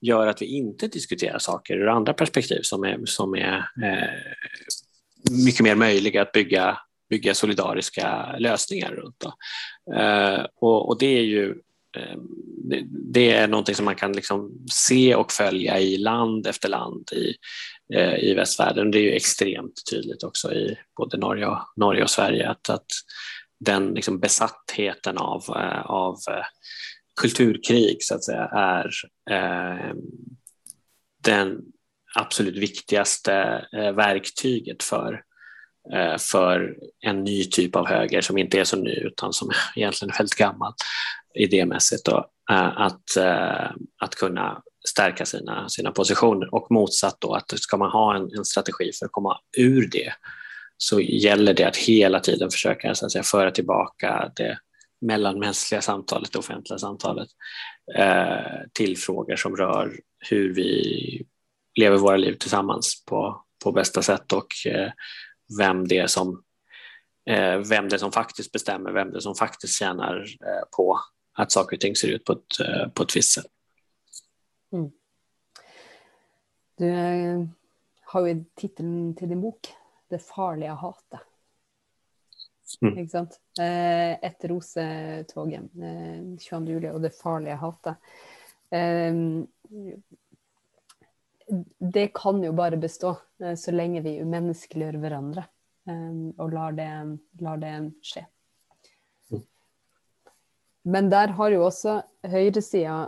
gör 0.02 0.28
att 0.28 0.42
vi 0.42 0.46
inte 0.46 0.88
diskuterar 0.88 1.40
saker 1.40 1.78
ur 1.78 1.88
andra 1.88 2.14
perspektiv 2.14 2.60
som 2.62 2.84
är, 2.84 3.00
som 3.06 3.36
är 3.36 3.66
mycket 5.46 5.62
mer 5.62 5.76
möjliga 5.76 6.22
att 6.22 6.32
bygga, 6.32 6.78
bygga 7.10 7.34
solidariska 7.34 8.36
lösningar 8.38 8.92
runt. 8.92 9.24
Eh, 9.96 10.46
och, 10.56 10.90
och, 10.90 11.00
det 11.00 11.18
är 11.18 11.24
ju 11.24 11.50
eh, 11.98 12.18
det 13.14 13.32
är 13.32 13.48
någonting 13.48 13.76
som 13.76 13.86
man 13.86 13.96
kan 13.96 14.14
liksom 14.14 14.52
se 14.72 15.16
och 15.16 15.32
följa 15.32 15.80
i 15.80 15.98
land 15.98 16.48
efter 16.48 16.70
land 16.70 17.10
i, 17.12 17.36
eh, 17.94 18.16
i 18.16 18.34
västvärlden. 18.34 18.92
Det 18.92 18.98
är 18.98 19.04
ju 19.04 19.12
extremt 19.12 19.82
tydligt 19.92 20.24
också 20.24 20.54
i 20.54 20.78
både 20.98 21.18
Norge 21.18 21.48
och, 21.48 21.60
Norge 21.76 22.04
och 22.04 22.10
Sverige 22.10 22.50
att, 22.50 22.70
att 22.70 22.86
den 23.60 23.94
liksom 23.94 24.20
besattheten 24.20 25.18
av, 25.18 25.44
av 25.86 26.18
kulturkrig 27.22 27.98
så 28.00 28.16
att 28.16 28.24
säga 28.24 28.46
är 28.46 28.92
eh, 29.32 29.94
den 31.24 31.62
absolut 32.16 32.58
viktigaste 32.58 33.66
verktyget 33.72 34.84
för, 34.84 35.22
Eh, 35.94 36.18
för 36.18 36.76
en 37.02 37.24
ny 37.24 37.46
typ 37.46 37.76
av 37.76 37.88
höger 37.88 38.22
som 38.22 38.38
inte 38.38 38.60
är 38.60 38.64
så 38.64 38.78
ny 38.78 38.94
utan 38.94 39.34
som 39.34 39.52
egentligen 39.76 40.14
är 40.14 40.18
väldigt 40.18 40.36
gammal 40.36 40.74
idémässigt. 41.36 42.06
Då, 42.06 42.18
eh, 42.52 42.82
att, 42.82 43.18
eh, 43.18 43.72
att 44.02 44.16
kunna 44.16 44.62
stärka 44.88 45.26
sina, 45.26 45.70
sina 45.70 45.92
positioner 45.92 46.54
och 46.54 46.72
motsatt 46.72 47.18
då 47.20 47.34
att 47.34 47.60
ska 47.60 47.78
man 47.78 47.92
ha 47.92 48.16
en, 48.16 48.30
en 48.38 48.46
strategi 48.46 48.92
för 49.00 49.06
att 49.06 49.12
komma 49.12 49.40
ur 49.58 49.90
det 49.92 50.14
så 50.78 51.00
gäller 51.00 51.54
det 51.54 51.64
att 51.64 51.78
hela 51.78 52.20
tiden 52.20 52.52
försöka 52.52 52.96
så 52.96 53.06
att 53.06 53.12
säga, 53.12 53.24
föra 53.24 53.52
tillbaka 53.52 54.32
det 54.36 54.58
mellanmänskliga 55.02 55.82
samtalet, 55.82 56.32
det 56.32 56.40
offentliga 56.40 56.78
samtalet 56.78 57.28
eh, 57.98 58.62
till 58.74 58.98
frågor 58.98 59.36
som 59.36 59.56
rör 59.56 60.00
hur 60.30 60.54
vi 60.54 61.26
lever 61.80 61.98
våra 61.98 62.18
liv 62.18 62.34
tillsammans 62.34 63.06
på, 63.06 63.42
på 63.64 63.72
bästa 63.72 64.02
sätt 64.02 64.34
och 64.34 64.48
eh, 64.66 64.92
vem 65.58 65.88
det 65.88 65.98
är 65.98 66.08
som 66.08 66.44
eh, 67.30 67.58
vem 67.58 67.90
det 67.90 68.00
som 68.00 68.12
faktiskt 68.12 68.52
bestämmer, 68.52 68.92
vem 68.92 69.12
det 69.12 69.18
är 69.18 69.20
som 69.20 69.36
faktiskt 69.36 69.80
tjänar 69.80 70.26
eh, 70.46 70.64
på 70.78 71.00
att 71.34 71.52
saker 71.52 71.78
och 71.78 71.82
ting 71.82 71.96
ser 71.96 72.08
ut 72.08 72.24
på 72.24 72.34
ett, 72.34 72.60
eh, 72.60 72.90
på 72.90 73.04
ett 73.04 73.16
visst 73.16 73.34
sätt. 73.34 73.46
Mm. 74.72 74.92
Du 76.78 76.92
har 78.06 78.28
jo 78.28 78.46
tittelen 78.56 79.16
til 79.16 79.30
din 79.30 79.42
bok 79.42 79.68
'Det 80.10 80.20
farlige 80.20 80.72
hatet'. 80.72 81.24
Mm. 82.82 82.98
Ikke 82.98 83.10
sant? 83.10 83.40
Et 84.22 84.46
rosetoget, 84.50 85.70
22. 86.40 86.72
Eh, 86.72 86.76
juli, 86.76 86.90
og 86.90 87.02
det 87.02 87.14
farlige 87.24 87.56
hatet. 87.56 87.96
Det 91.80 92.08
kan 92.18 92.44
jo 92.44 92.54
bare 92.58 92.78
bestå 92.82 93.16
så 93.58 93.74
lenge 93.74 94.02
vi 94.02 94.18
umenneskeliggjør 94.24 94.98
hverandre 95.04 95.44
og 96.42 96.54
lar 96.56 96.74
det, 96.74 96.88
lar 97.46 97.60
det 97.62 97.74
skje. 98.02 98.24
Mm. 99.30 99.44
Men 100.90 101.12
der 101.14 101.36
har 101.38 101.54
jo 101.54 101.68
også 101.68 102.00
høyresida 102.26 103.04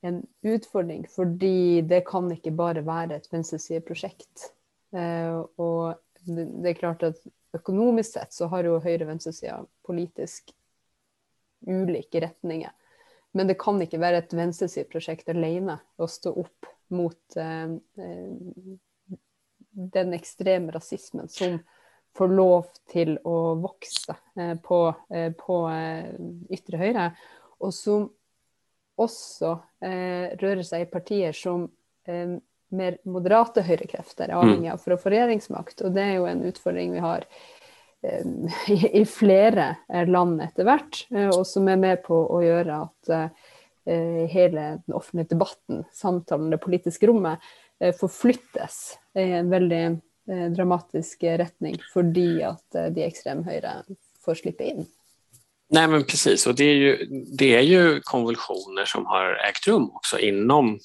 en 0.00 0.20
utfordring, 0.46 1.06
fordi 1.10 1.82
det 1.86 2.04
kan 2.08 2.30
ikke 2.32 2.54
bare 2.54 2.84
være 2.86 3.18
et 3.18 3.28
venstresideprosjekt. 3.32 4.50
Eh, 4.94 5.38
og 5.58 5.98
det 6.24 6.72
er 6.72 6.78
klart 6.78 7.02
at 7.06 7.18
økonomisk 7.56 8.14
sett 8.16 8.34
så 8.34 8.48
har 8.52 8.66
jo 8.68 8.78
høyre- 8.82 9.04
og 9.06 9.12
venstresida 9.12 9.58
politisk 9.86 10.52
ulike 11.66 12.22
retninger. 12.22 12.74
Men 13.36 13.50
det 13.50 13.58
kan 13.60 13.80
ikke 13.82 14.00
være 14.00 14.22
et 14.22 14.34
venstresideprosjekt 14.34 15.28
alene 15.32 15.78
å 16.00 16.08
stå 16.08 16.32
opp 16.40 16.68
mot 16.94 17.36
eh, 17.36 17.74
eh, 18.00 18.76
den 19.78 20.14
ekstreme 20.16 20.72
rasismen 20.72 21.28
som 21.28 21.58
får 22.16 22.32
lov 22.34 22.70
til 22.90 23.16
å 23.28 23.54
vokse 23.60 24.16
eh, 24.38 24.54
på, 24.64 24.80
eh, 25.12 25.30
på 25.38 25.58
eh, 25.70 26.14
ytre 26.56 26.80
høyre, 26.80 27.10
og 27.62 27.74
som 27.74 28.08
også 28.98 29.52
eh, 29.84 30.34
rører 30.40 30.64
seg 30.66 30.86
i 30.86 30.90
partier 30.90 31.36
som 31.36 31.68
mer 32.08 32.94
moderate 33.04 33.60
høyrekrefter 33.66 34.30
er 34.30 34.32
mm. 34.32 34.38
avhengig 34.38 34.70
av 34.72 34.78
for 34.80 34.94
å 34.94 34.96
få 35.00 35.10
regjeringsmakt. 35.12 35.82
Og 35.84 35.92
det 35.92 36.06
er 36.06 36.14
jo 36.16 36.28
en 36.30 36.40
utfordring 36.48 36.94
vi 36.94 37.02
har 37.04 37.26
i, 38.92 39.04
flere 39.04 39.76
land 40.06 40.42
etter 40.42 40.66
hvert, 40.68 41.04
eh, 41.10 41.30
og 41.32 41.46
som 41.46 41.68
er 41.70 41.80
med 41.80 42.02
på 42.06 42.18
å 42.30 42.42
gjøre 42.44 42.82
at 42.84 43.14
eh, 43.14 44.26
hele 44.30 44.66
den 44.84 44.96
offentlige 44.96 45.32
debatten, 45.34 45.82
samtalen, 45.94 46.52
det 46.54 46.60
politiske 46.62 47.08
rommet, 47.10 47.42
eh, 47.80 47.94
forflyttes 47.96 48.98
i 49.18 49.30
en 49.40 49.50
veldig 49.50 49.86
dramatisk 50.52 51.22
retning 51.40 51.78
fordi 51.88 52.42
at 52.44 52.76
de 52.92 53.00
extremhøyre 53.06 53.78
får 54.20 54.42
slippe 54.42 54.66
inn. 54.68 54.82
Nej 55.72 55.88
men 55.88 56.04
precis 56.04 56.46
och 56.46 56.54
det 56.54 56.64
är 56.64 56.74
ju, 56.74 57.06
det 57.38 57.54
är 57.54 57.60
ju 57.60 58.00
konvulsioner 58.00 58.84
som 58.84 59.06
har 59.06 59.40
ägt 59.48 59.66
rum 59.68 59.90
också 59.94 60.18
inom 60.18 60.78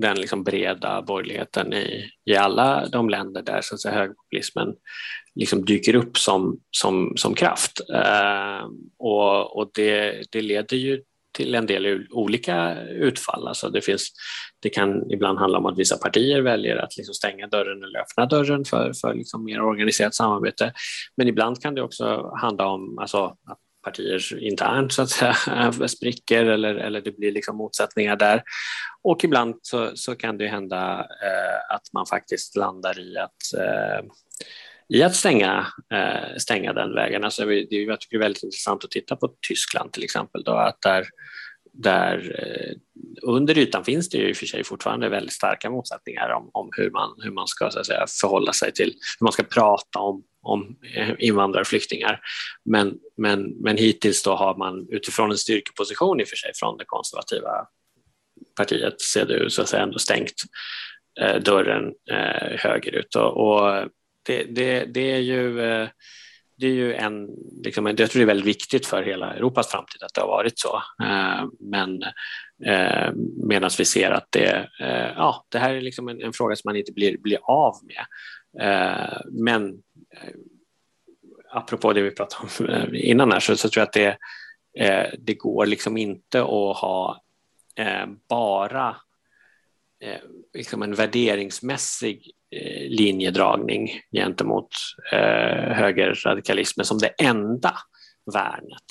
den 0.00 0.20
liksom 0.20 0.44
breda 0.44 1.02
borgerligheten 1.02 1.72
i, 1.72 2.10
i 2.24 2.36
alla 2.36 2.86
de 2.86 3.10
länder 3.10 3.42
där 3.42 3.60
så 3.62 3.74
att 3.74 3.80
säga, 3.80 3.94
högerpopulismen 3.94 4.74
liksom 5.34 5.64
dyker 5.64 5.94
upp 5.94 6.18
som, 6.18 6.60
som, 6.70 7.12
som 7.16 7.34
kraft. 7.34 7.80
Eh, 7.94 8.66
och 8.98 9.56
och 9.56 9.70
det, 9.74 10.22
det 10.30 10.40
leder 10.40 10.76
ju 10.76 11.02
till 11.36 11.54
en 11.54 11.66
del 11.66 12.06
olika 12.10 12.82
utfall. 12.82 13.48
Alltså 13.48 13.70
det, 13.70 13.80
finns, 13.80 14.12
det 14.62 14.70
kan 14.70 15.10
ibland 15.10 15.38
handla 15.38 15.58
om 15.58 15.66
att 15.66 15.78
vissa 15.78 15.96
partier 15.96 16.40
väljer 16.40 16.76
att 16.76 16.96
liksom 16.96 17.14
stänga 17.14 17.46
dörren 17.46 17.82
eller 17.82 17.98
öppna 17.98 18.26
dörren 18.26 18.64
för, 18.64 18.92
för 19.00 19.14
liksom 19.14 19.44
mer 19.44 19.60
organiserat 19.60 20.14
samarbete. 20.14 20.72
Men 21.16 21.28
ibland 21.28 21.62
kan 21.62 21.74
det 21.74 21.82
också 21.82 22.32
handla 22.40 22.66
om 22.66 22.98
alltså, 22.98 23.24
att 23.24 23.58
partier 23.86 24.38
internt 24.38 24.92
så 24.92 25.02
att 25.02 25.10
säga 25.10 25.72
spricker 25.88 26.44
eller, 26.44 26.74
eller 26.74 27.00
det 27.00 27.16
blir 27.16 27.32
liksom 27.32 27.56
motsättningar 27.56 28.16
där. 28.16 28.42
Och 29.02 29.24
ibland 29.24 29.54
så, 29.62 29.90
så 29.94 30.14
kan 30.14 30.38
det 30.38 30.48
hända 30.48 30.98
eh, 31.00 31.74
att 31.74 31.92
man 31.92 32.06
faktiskt 32.06 32.56
landar 32.56 33.00
i 33.00 33.18
att 33.18 33.54
eh, 33.58 34.06
i 34.88 35.02
att 35.02 35.14
stänga, 35.14 35.66
eh, 35.92 36.36
stänga 36.38 36.72
den 36.72 36.94
vägen. 36.94 37.24
Alltså, 37.24 37.44
det 37.44 37.66
jag 37.70 38.00
tycker 38.00 38.18
det 38.18 38.22
är 38.22 38.26
väldigt 38.26 38.42
intressant 38.42 38.84
att 38.84 38.90
titta 38.90 39.16
på 39.16 39.28
Tyskland 39.48 39.92
till 39.92 40.04
exempel. 40.04 40.42
Då, 40.44 40.52
att 40.52 40.80
där, 40.80 41.06
där 41.72 42.36
eh, 42.38 42.76
under 43.22 43.58
ytan 43.58 43.84
finns 43.84 44.08
det 44.08 44.18
ju 44.18 44.28
i 44.28 44.32
och 44.32 44.36
för 44.36 44.46
sig 44.46 44.64
fortfarande 44.64 45.08
väldigt 45.08 45.32
starka 45.32 45.70
motsättningar 45.70 46.30
om, 46.30 46.50
om 46.52 46.68
hur, 46.76 46.90
man, 46.90 47.10
hur 47.22 47.30
man 47.30 47.46
ska 47.46 47.70
så 47.70 47.78
att 47.78 47.86
säga, 47.86 48.06
förhålla 48.20 48.52
sig 48.52 48.72
till, 48.72 48.94
hur 49.18 49.24
man 49.24 49.32
ska 49.32 49.42
prata 49.42 49.98
om 49.98 50.22
om 50.46 50.76
eh, 50.94 51.08
invandrarflyktingar, 51.18 51.26
invandrare 51.28 51.60
och 51.60 51.66
flyktingar. 51.66 52.20
Men, 52.64 52.98
men, 53.16 53.42
men 53.60 53.76
hittills 53.76 54.22
då 54.22 54.34
har 54.34 54.56
man 54.56 54.86
utifrån 54.90 55.30
en 55.30 55.38
styrkeposition 55.38 56.20
i 56.20 56.24
och 56.24 56.28
för 56.28 56.36
sig 56.36 56.50
från 56.54 56.76
det 56.76 56.84
konservativa 56.84 57.50
partiet 58.56 59.00
CDU 59.00 59.50
så 59.50 59.62
att 59.62 59.68
säga 59.68 59.82
ändå 59.82 59.98
stängt 59.98 60.42
eh, 61.20 61.36
dörren 61.42 61.92
eh, 62.10 62.58
högerut. 62.58 63.14
Och, 63.16 63.46
och 63.46 63.88
det, 64.26 64.42
det, 64.42 64.84
det, 64.84 65.12
är 65.12 65.18
ju 65.18 65.60
eh, 65.60 65.88
det 66.58 66.66
är 66.66 66.72
ju 66.72 66.94
en, 66.94 67.28
liksom, 67.64 67.86
jag 67.86 67.96
tror 67.96 68.20
det 68.20 68.22
är 68.24 68.26
väldigt 68.26 68.46
viktigt 68.46 68.86
för 68.86 69.02
hela 69.02 69.34
Europas 69.34 69.70
framtid 69.70 70.02
att 70.02 70.14
det 70.14 70.20
har 70.20 70.28
varit 70.28 70.58
så. 70.58 70.82
Eh, 71.02 71.44
men 71.60 72.02
eh, 72.66 73.12
medan 73.48 73.70
vi 73.78 73.84
ser 73.84 74.10
att 74.10 74.26
det, 74.30 74.68
eh, 74.80 75.12
ja, 75.16 75.46
det 75.48 75.58
här 75.58 75.74
är 75.74 75.80
liksom 75.80 76.08
en, 76.08 76.22
en, 76.22 76.32
fråga 76.32 76.56
som 76.56 76.68
man 76.68 76.76
inte 76.76 76.92
blir, 76.92 77.18
blir 77.18 77.38
av 77.42 77.74
med. 77.82 78.06
Eh, 78.66 79.20
men 79.32 79.82
apropå 81.50 81.92
det 81.92 82.02
vi 82.02 82.10
pratade 82.10 82.48
om 82.58 82.68
eh, 82.68 83.10
innan 83.10 83.32
här 83.32 83.40
så, 83.40 83.56
så 83.56 83.68
tror 83.68 83.80
jag 83.80 83.86
att 83.86 83.92
det, 83.92 84.16
eh, 84.84 85.06
det 85.18 85.34
går 85.34 85.66
liksom 85.66 85.96
inte 85.96 86.40
att 86.40 86.76
ha 86.76 87.22
eh, 87.76 88.06
bara 88.28 88.96
eh, 90.00 90.20
liksom 90.54 90.82
en 90.82 90.94
värderingsmässig 90.94 92.30
eh, 92.50 92.88
linjedragning 92.88 94.00
gentemot 94.12 94.68
eh, 95.12 95.72
högerradikalismen 95.72 96.86
som 96.86 96.98
det 96.98 97.08
enda 97.08 97.72
värnet 98.34 98.84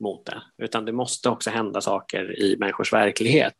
mot 0.00 0.26
det, 0.26 0.42
utan 0.58 0.84
det 0.84 0.92
måste 0.92 1.28
också 1.28 1.50
hända 1.50 1.80
saker 1.80 2.40
i 2.40 2.56
människors 2.58 2.92
verklighet 2.92 3.56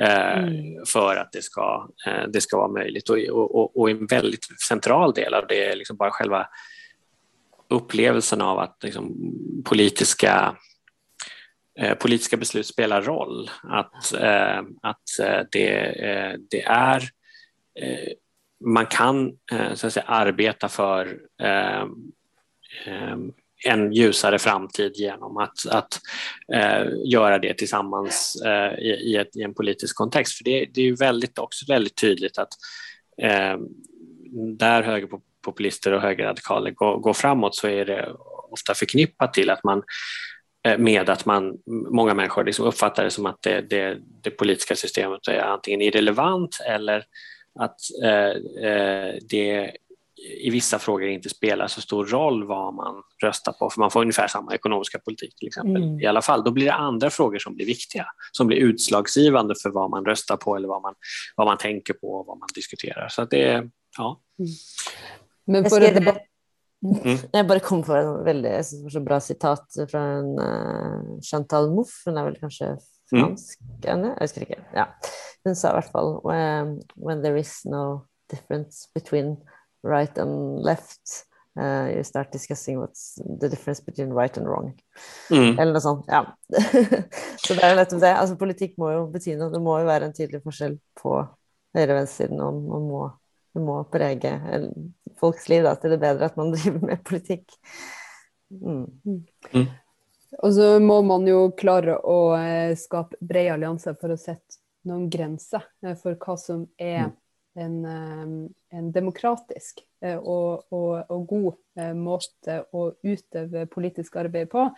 mm. 0.00 0.84
för 0.86 1.16
att 1.16 1.32
det 1.32 1.42
ska, 1.42 1.88
eh, 2.06 2.28
det 2.28 2.40
ska 2.40 2.56
vara 2.56 2.72
möjligt. 2.72 3.08
Och, 3.08 3.18
och, 3.30 3.80
och 3.80 3.90
en 3.90 4.06
väldigt 4.06 4.60
central 4.68 5.12
del 5.12 5.34
av 5.34 5.46
det 5.46 5.64
är 5.64 5.76
liksom 5.76 5.96
bara 5.96 6.10
själva 6.10 6.48
upplevelsen 7.68 8.40
av 8.40 8.58
att 8.58 8.76
liksom, 8.82 9.14
politiska, 9.64 10.56
eh, 11.78 11.94
politiska 11.94 12.36
beslut 12.36 12.66
spelar 12.66 13.02
roll. 13.02 13.50
Att, 13.62 14.12
eh, 14.12 14.62
att 14.82 15.02
det, 15.52 15.68
eh, 16.08 16.34
det 16.50 16.62
är 16.62 17.02
eh, 17.80 18.12
man 18.64 18.86
kan 18.86 19.32
så 19.74 19.86
att 19.86 19.92
säga, 19.92 20.04
arbeta 20.06 20.68
för 20.68 21.20
en 23.64 23.92
ljusare 23.92 24.38
framtid 24.38 24.92
genom 24.96 25.36
att, 25.36 25.66
att 25.70 26.00
eh, 26.54 26.86
göra 27.04 27.38
det 27.38 27.54
tillsammans 27.54 28.42
eh, 28.46 28.78
i, 28.78 28.90
i, 28.90 29.16
ett, 29.16 29.36
i, 29.36 29.42
en 29.42 29.54
politisk 29.54 29.96
kontext. 29.96 30.38
För 30.38 30.44
det, 30.44 30.66
det 30.74 30.88
är 30.88 30.96
väldigt, 30.96 31.38
också 31.38 31.72
väldigt 31.72 31.96
tydligt 31.96 32.38
att 32.38 32.48
eh, 33.22 33.58
där 34.58 34.82
högerpopulister 34.82 35.92
och 35.92 36.00
högerradikaler 36.00 36.70
går, 36.70 36.98
går 36.98 37.12
framåt 37.12 37.54
så 37.54 37.68
är 37.68 37.84
det 37.84 38.12
ofta 38.50 38.74
förknippat 38.74 39.34
till 39.34 39.50
att 39.50 39.64
man 39.64 39.82
eh, 40.66 40.78
med 40.78 41.10
att 41.10 41.26
man, 41.26 41.58
många 41.90 42.14
människor 42.14 42.44
liksom 42.44 42.66
uppfattar 42.66 43.04
det 43.04 43.10
som 43.10 43.26
att 43.26 43.42
det, 43.42 43.60
det, 43.60 43.98
det 44.22 44.30
politiska 44.30 44.76
systemet 44.76 45.28
är 45.28 45.40
antingen 45.40 45.82
irrelevant 45.82 46.60
eller 46.66 47.04
att 47.58 47.76
eh, 48.04 48.30
eh 48.68 49.14
det 49.30 49.76
i 50.26 50.50
vissa 50.50 50.78
frågor 50.78 51.08
inte 51.08 51.28
spelar 51.28 51.66
så 51.66 51.80
stor 51.80 52.06
roll 52.06 52.46
vad 52.46 52.74
man 52.74 53.02
röstar 53.22 53.52
på, 53.52 53.70
för 53.70 53.80
man 53.80 53.90
får 53.90 54.00
ungefär 54.00 54.28
samma 54.28 54.54
ekonomiska 54.54 54.98
politik 54.98 55.36
till 55.36 55.48
exempel 55.48 55.82
mm. 55.82 56.00
i 56.00 56.06
alla 56.06 56.22
fall. 56.22 56.44
Då 56.44 56.50
blir 56.50 56.64
det 56.64 56.72
andra 56.72 57.10
frågor 57.10 57.38
som 57.38 57.54
blir 57.54 57.66
viktiga, 57.66 58.06
som 58.32 58.46
blir 58.46 58.56
utslagsgivande 58.56 59.54
för 59.62 59.70
vad 59.70 59.90
man 59.90 60.04
röstar 60.04 60.36
på 60.36 60.56
eller 60.56 60.68
vad 60.68 60.82
man, 60.82 60.94
vad 61.36 61.46
man 61.46 61.58
tänker 61.58 61.94
på 61.94 62.14
och 62.14 62.26
vad 62.26 62.38
man 62.38 62.48
diskuterar. 62.54 63.08
Så 63.08 63.24
det, 63.24 63.70
ja. 63.98 64.20
Mm. 64.38 64.50
Men 65.46 65.70
för 65.70 65.80
det... 65.80 66.16
Mm. 67.04 67.18
Jag 67.32 67.46
bara 67.46 67.60
kom 67.60 67.82
på 67.82 67.94
en 67.94 68.24
väldigt 68.24 68.66
så 68.92 69.00
bra 69.00 69.20
citat 69.20 69.66
från 69.90 70.38
uh, 70.38 71.20
Chantal 71.30 71.70
Mouffe, 71.70 72.10
hon 72.10 72.16
är 72.16 72.24
väl 72.24 72.36
kanske 72.40 72.76
fransk, 73.10 73.60
mm. 73.86 74.14
jag 74.20 74.30
ska 74.30 74.40
ja. 74.74 74.88
Hon 75.44 75.56
sa 75.56 75.68
i 75.68 75.70
alla 75.70 75.82
fall, 75.82 76.20
when, 76.24 76.82
when 76.94 77.22
there 77.22 77.40
is 77.40 77.64
no 77.64 78.06
difference 78.30 78.88
between 78.94 79.36
right 79.86 80.18
and 80.18 80.62
left. 80.64 81.26
Uh, 81.58 81.88
you 81.96 82.04
start 82.04 82.30
discussing 82.32 82.78
what's 82.78 83.18
the 83.40 83.48
difference 83.48 83.80
between 83.80 84.10
right 84.10 84.36
and 84.36 84.46
wrong. 84.46 84.74
Mm. 85.30 85.58
Eller 85.58 85.72
noe 85.72 85.80
sånt. 85.80 86.04
Ja. 86.08 86.36
så 87.46 87.54
det 87.54 87.62
er 87.64 87.78
nettopp 87.78 88.02
det. 88.02 88.12
Altså, 88.12 88.36
politikk 88.36 88.76
må 88.76 88.90
jo 88.92 89.06
bety 89.12 89.38
noe. 89.40 89.48
Det 89.54 89.62
må 89.64 89.78
jo 89.80 89.88
være 89.88 90.10
en 90.10 90.16
tydelig 90.16 90.42
forskjell 90.44 90.76
på 91.00 91.14
høyre- 91.16 91.88
og 91.88 92.00
venstresiden. 92.02 92.44
Og 92.44 92.60
man 92.66 92.84
må, 92.90 93.00
det 93.56 93.64
må 93.64 93.78
prege 93.88 94.34
folks 95.16 95.48
liv 95.48 95.64
da, 95.64 95.72
til 95.80 95.96
det 95.96 96.02
bedre 96.04 96.28
at 96.28 96.36
man 96.36 96.52
driver 96.56 96.92
med 96.92 97.04
politikk. 97.08 97.56
Mm. 98.52 98.84
Mm. 99.08 99.66
Og 100.44 100.52
så 100.52 100.74
må 100.84 101.00
man 101.08 101.24
jo 101.24 101.46
klare 101.56 101.96
å 102.04 102.20
eh, 102.36 102.76
skape 102.76 103.16
brede 103.24 103.56
allianser 103.56 103.96
for 103.96 104.12
å 104.12 104.20
sette 104.20 104.60
noen 104.86 105.08
grenser 105.10 105.64
eh, 105.86 105.96
for 105.96 106.20
hva 106.20 106.36
som 106.36 106.66
er 106.76 107.06
mm 107.08 107.22
en, 107.56 107.84
eh, 107.84 108.78
en 108.78 108.92
demokratisk 108.92 109.80
eh, 110.02 110.16
og, 110.16 110.66
og, 110.70 111.10
og, 111.10 111.26
god 111.28 111.50
eh, 111.80 111.92
måte 111.96 112.60
å 112.76 112.88
utøve 113.02 113.66
politisk 113.72 114.18
arbeid 114.20 114.50
på. 114.52 114.68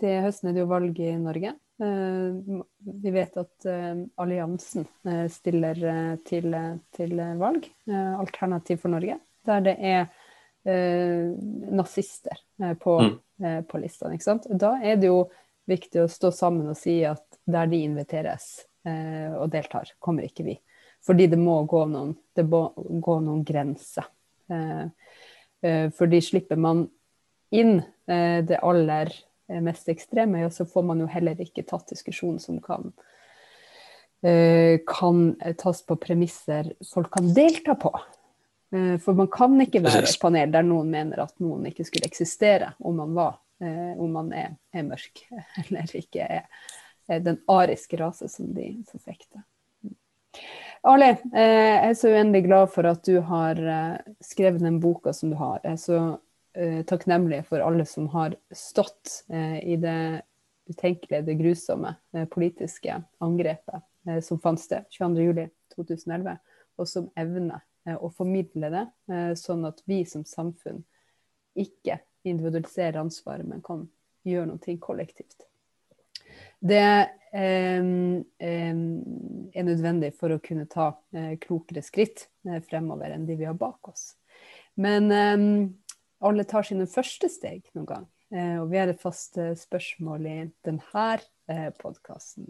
Til 0.00 0.20
høsten 0.24 0.50
er 0.50 0.56
det 0.56 0.64
jo 0.64 0.72
valg 0.72 0.98
i 1.00 1.14
Norge. 1.16 1.54
Vi 1.76 3.12
vet 3.12 3.34
at 3.40 3.66
alliansen 4.20 4.84
stiller 5.32 5.80
til, 6.24 6.56
til 6.96 7.14
valg, 7.40 7.68
Alternativ 7.88 8.82
for 8.82 8.92
Norge, 8.92 9.16
der 9.48 9.64
det 9.64 9.74
er 9.80 10.06
nazister 11.80 12.40
på, 12.80 12.98
mm. 13.08 13.48
på 13.72 13.80
listene. 13.80 14.20
Da 14.52 14.74
er 14.84 15.00
det 15.00 15.08
jo 15.08 15.22
viktig 15.68 16.04
å 16.04 16.12
stå 16.12 16.32
sammen 16.36 16.72
og 16.72 16.80
si 16.80 16.98
at 17.08 17.40
der 17.48 17.72
de 17.72 17.80
inviteres 17.88 18.50
og 18.84 19.48
deltar, 19.52 19.96
kommer 20.00 20.28
ikke 20.28 20.48
vi. 20.48 20.58
Fordi 21.06 21.26
det 21.30 21.38
må 21.38 21.60
gå 21.70 21.84
noen, 21.86 22.14
det 22.34 22.44
må 22.50 22.66
gå 22.74 23.18
noen 23.22 23.44
grenser. 23.46 24.08
Eh, 24.50 24.86
eh, 25.62 25.90
fordi 25.94 26.20
slipper 26.22 26.58
man 26.58 26.86
inn 27.54 27.78
eh, 28.10 28.42
det 28.46 28.58
aller 28.62 29.12
mest 29.62 29.86
ekstreme, 29.88 30.40
ja, 30.42 30.50
så 30.50 30.66
får 30.66 30.82
man 30.82 31.04
jo 31.04 31.06
heller 31.06 31.38
ikke 31.38 31.62
tatt 31.68 31.92
diskusjon 31.92 32.40
som 32.42 32.56
kan, 32.58 32.88
kan 34.90 35.20
tas 35.60 35.84
på 35.86 35.96
premisser 36.02 36.72
folk 36.82 37.12
kan 37.14 37.28
delta 37.36 37.76
på. 37.78 37.92
For 39.04 39.14
man 39.14 39.30
kan 39.30 39.54
ikke 39.62 39.84
være 39.84 40.02
et 40.08 40.18
panel 40.18 40.50
der 40.50 40.66
noen 40.66 40.90
mener 40.90 41.22
at 41.22 41.36
noen 41.38 41.68
ikke 41.70 41.86
skulle 41.86 42.10
eksistere 42.10 42.72
om 42.82 42.98
man 42.98 43.14
var, 43.14 43.38
om 44.02 44.18
man 44.18 44.34
er, 44.34 44.56
er 44.74 44.88
mørk 44.88 45.22
eller 45.62 45.94
ikke 45.94 46.26
er, 46.26 46.50
er 47.06 47.22
den 47.22 47.38
ariske 47.46 48.02
rase 48.02 48.26
som 48.32 48.50
de 48.56 48.72
forfekter. 48.90 49.46
Arli, 50.86 51.08
eh, 51.34 51.42
jeg 51.42 51.88
er 51.88 51.96
så 51.98 52.10
uendelig 52.14 52.44
glad 52.46 52.68
for 52.70 52.86
at 52.86 53.02
du 53.08 53.16
har 53.26 53.58
eh, 53.58 54.12
skrevet 54.22 54.62
den 54.62 54.78
boka 54.78 55.10
som 55.16 55.32
du 55.32 55.36
har. 55.40 55.58
Jeg 55.64 55.72
er 55.72 55.80
så 55.82 55.98
eh, 56.54 56.82
takknemlig 56.86 57.40
for 57.48 57.64
alle 57.64 57.82
som 57.90 58.06
har 58.12 58.36
stått 58.54 59.24
eh, 59.26 59.58
i 59.66 59.78
det 59.82 60.22
utenkelige, 60.70 61.24
det 61.26 61.34
grusomme 61.40 61.96
eh, 62.14 62.28
politiske 62.30 63.00
angrepet 63.18 63.82
eh, 64.06 64.20
som 64.22 64.38
fant 64.42 64.62
sted 64.62 64.86
22.07.2011, 64.94 66.38
og 66.78 66.90
som 66.90 67.10
evner 67.18 67.64
å 68.02 68.08
formidle 68.10 68.66
det, 68.72 68.80
sånn 69.38 69.60
at 69.68 69.78
vi 69.86 70.00
som 70.10 70.24
samfunn 70.26 70.80
ikke 71.54 72.00
individualiserer 72.26 72.98
ansvaret, 72.98 73.46
men 73.46 73.62
kan 73.62 73.84
gjøre 74.26 74.48
noe 74.50 74.74
kollektivt. 74.82 75.46
Det 76.58 76.82
er 77.36 78.72
nødvendig 79.66 80.12
for 80.16 80.32
å 80.32 80.40
kunne 80.42 80.66
ta 80.70 80.92
eh, 81.16 81.34
klokere 81.42 81.82
skritt 81.84 82.28
eh, 82.48 82.60
fremover 82.64 83.12
enn 83.14 83.26
de 83.28 83.36
vi 83.38 83.48
har 83.48 83.58
bak 83.58 83.88
oss. 83.92 84.14
Men 84.76 85.08
alle 86.20 86.44
tar 86.44 86.66
sine 86.68 86.86
første 86.90 87.28
steg 87.32 87.62
noen 87.72 87.86
gang. 87.88 88.06
og 88.60 88.68
vi 88.68 88.76
har 88.76 88.88
et 88.92 89.00
fast 89.00 89.38
spørsmål 89.56 90.26
i 90.28 90.50
denne 90.66 91.14
eh, 91.48 91.70
podkasten. 91.80 92.44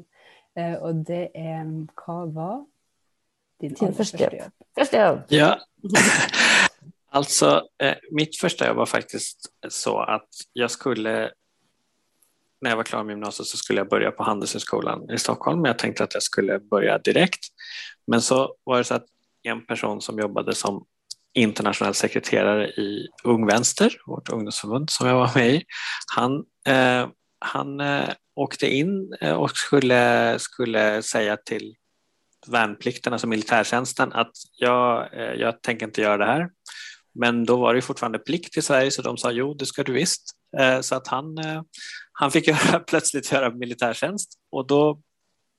og 0.57 1.05
det 1.07 1.31
er 1.35 1.63
hva 1.95 2.27
var 2.27 2.65
din, 3.61 3.75
din 3.79 3.95
første 3.95 4.19
jobb? 4.19 4.51
Første 4.75 4.99
jobb. 4.99 5.23
Ja. 5.31 5.55
alltså, 7.17 7.69
eh, 7.79 7.97
mitt 8.11 8.37
första 8.37 8.67
jobb 8.67 8.77
var 8.77 8.87
faktiskt 8.87 9.53
så 9.69 9.99
att 9.99 10.29
jag 10.53 10.71
skulle 10.71 11.33
när 12.61 12.70
jag 12.70 12.77
var 12.77 12.85
klar 12.85 13.05
med 13.05 13.12
gymnasiet 13.12 13.47
så 13.47 13.57
skulle 13.57 13.81
jag 13.81 13.89
börja 13.89 14.11
på 14.11 14.23
Handelshögskolan 14.23 15.11
i 15.11 15.19
Stockholm. 15.19 15.65
Jag 15.65 15.78
tänkte 15.78 16.05
att 16.05 16.15
jag 16.15 16.23
skulle 16.23 16.59
börja 16.59 16.99
direkt. 16.99 17.41
Men 18.07 18.23
så 18.23 18.55
var 18.65 18.78
det 18.78 18.85
så 18.85 18.95
att 18.95 19.07
en 19.43 19.66
person 19.66 20.01
som 20.01 20.19
jobbade 20.19 20.55
som 20.55 20.85
internationell 21.35 21.95
sekreterare 21.95 22.69
i 22.69 23.09
Ung 23.24 23.47
Vänster, 23.47 23.93
vårt 24.07 24.28
ungdomsförbund 24.28 24.91
som 24.91 25.09
jag 25.09 25.15
var 25.15 25.31
med 25.35 25.55
i, 25.55 25.65
han, 26.15 26.45
eh, 26.69 27.09
han 27.39 27.81
eh, 27.81 28.09
åkte 28.35 28.74
in 28.74 29.16
eh, 29.20 29.35
och 29.35 29.51
skulle, 29.51 30.39
skulle 30.39 31.03
säga 31.03 31.37
till 31.37 31.74
värnplikten, 32.47 33.12
alltså 33.12 33.27
militärtjänsten, 33.27 34.12
att 34.12 34.33
jag, 34.59 35.15
eh, 35.15 35.35
jag 35.35 35.62
tänker 35.62 35.87
inte 35.87 36.01
göra 36.01 36.16
det 36.16 36.24
här. 36.24 36.51
Men 37.15 37.45
då 37.45 37.57
var 37.57 37.74
det 37.74 37.83
fortfarande 37.83 38.19
plikt 38.19 38.57
i 38.57 38.62
Sverige 38.62 38.91
så 38.91 39.03
de 39.03 39.16
sa 39.16 39.33
jo, 39.33 39.55
det 39.55 39.66
ska 39.66 39.83
du 39.83 39.93
visst. 39.93 40.23
Eh, 40.59 40.81
så 40.81 40.95
att 40.95 41.07
han, 41.07 41.39
eh, 41.39 41.62
han 42.19 42.31
fick 42.31 42.49
göra, 42.49 42.81
plötsligt 42.81 43.33
göra 43.33 43.51
militärtjänst 43.51 44.33
och 44.53 44.67
då 44.67 45.01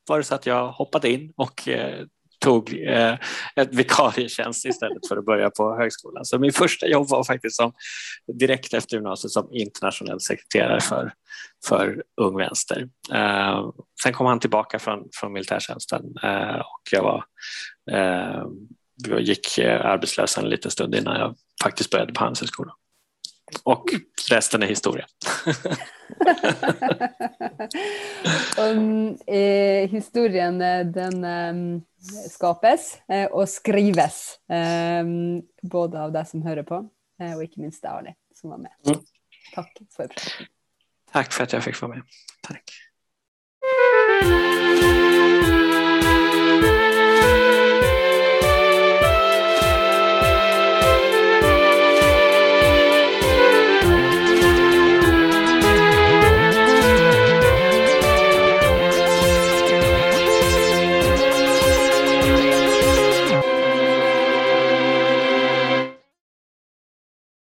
var 0.08 0.18
det 0.18 0.24
så 0.24 0.36
att 0.36 0.46
jag 0.46 0.72
hoppade 0.72 1.10
in 1.10 1.34
och 1.36 1.68
eh, 1.68 2.06
tog 2.40 2.74
eh, 2.74 3.16
ett 3.56 3.74
vikarietjänst 3.74 4.66
istället 4.66 5.08
för 5.08 5.18
att 5.18 5.26
börja 5.26 5.50
på 5.50 5.76
högskolan. 5.76 6.26
Så 6.26 6.40
min 6.40 6.54
första 6.54 6.88
jobb 6.88 7.08
var 7.10 7.24
faktiskt 7.24 7.56
som, 7.56 7.74
direkt 8.40 8.74
efter 8.74 8.96
gymnasiet 8.96 9.32
som 9.32 9.50
internationell 9.52 10.22
sekreterare 10.22 10.82
för, 10.82 11.14
för 11.68 12.04
Ung 12.22 12.38
Vänster. 12.38 12.90
Eh, 13.14 13.70
sen 14.04 14.14
kom 14.14 14.26
han 14.26 14.40
tillbaka 14.40 14.80
från, 14.80 15.04
från 15.20 15.34
militärtjänsten 15.34 16.04
eh, 16.24 16.60
och 16.60 16.82
jag 16.92 17.04
var 17.04 17.24
jag 19.08 19.22
gick 19.22 19.60
arbetslös 19.60 20.38
en 20.38 20.50
liten 20.50 20.72
stund 20.72 20.96
innan 20.96 21.20
jag 21.20 21.36
faktiskt 21.64 21.90
började 21.90 22.14
på 22.14 22.20
Handelshögskolan. 22.20 22.76
Och 23.64 23.86
resten 24.30 24.64
är 24.64 24.68
historia. 24.68 25.06
um, 28.60 29.18
eh, 29.28 29.90
historien 29.90 30.60
den 30.92 31.24
um, 31.24 31.82
skapes 32.30 32.98
eh, 33.08 33.26
och 33.26 33.50
skrives 33.50 34.40
um, 35.02 35.42
både 35.62 36.02
av 36.02 36.12
deg 36.12 36.28
som 36.28 36.42
hører 36.42 36.64
på, 36.64 36.90
eh, 37.22 37.36
och 37.36 37.44
inte 37.44 37.60
minst 37.60 37.86
Ali, 37.86 38.14
som 38.36 38.50
var 38.50 38.58
med. 38.58 38.72
Mm. 38.86 39.00
Tack 39.56 39.78
för 39.96 40.10
Tack 41.12 41.34
för 41.34 41.44
att 41.44 41.54
jag 41.54 41.64
fick 41.64 41.82
vara 41.82 41.96
med. 41.96 42.04
Tack. 42.42 42.64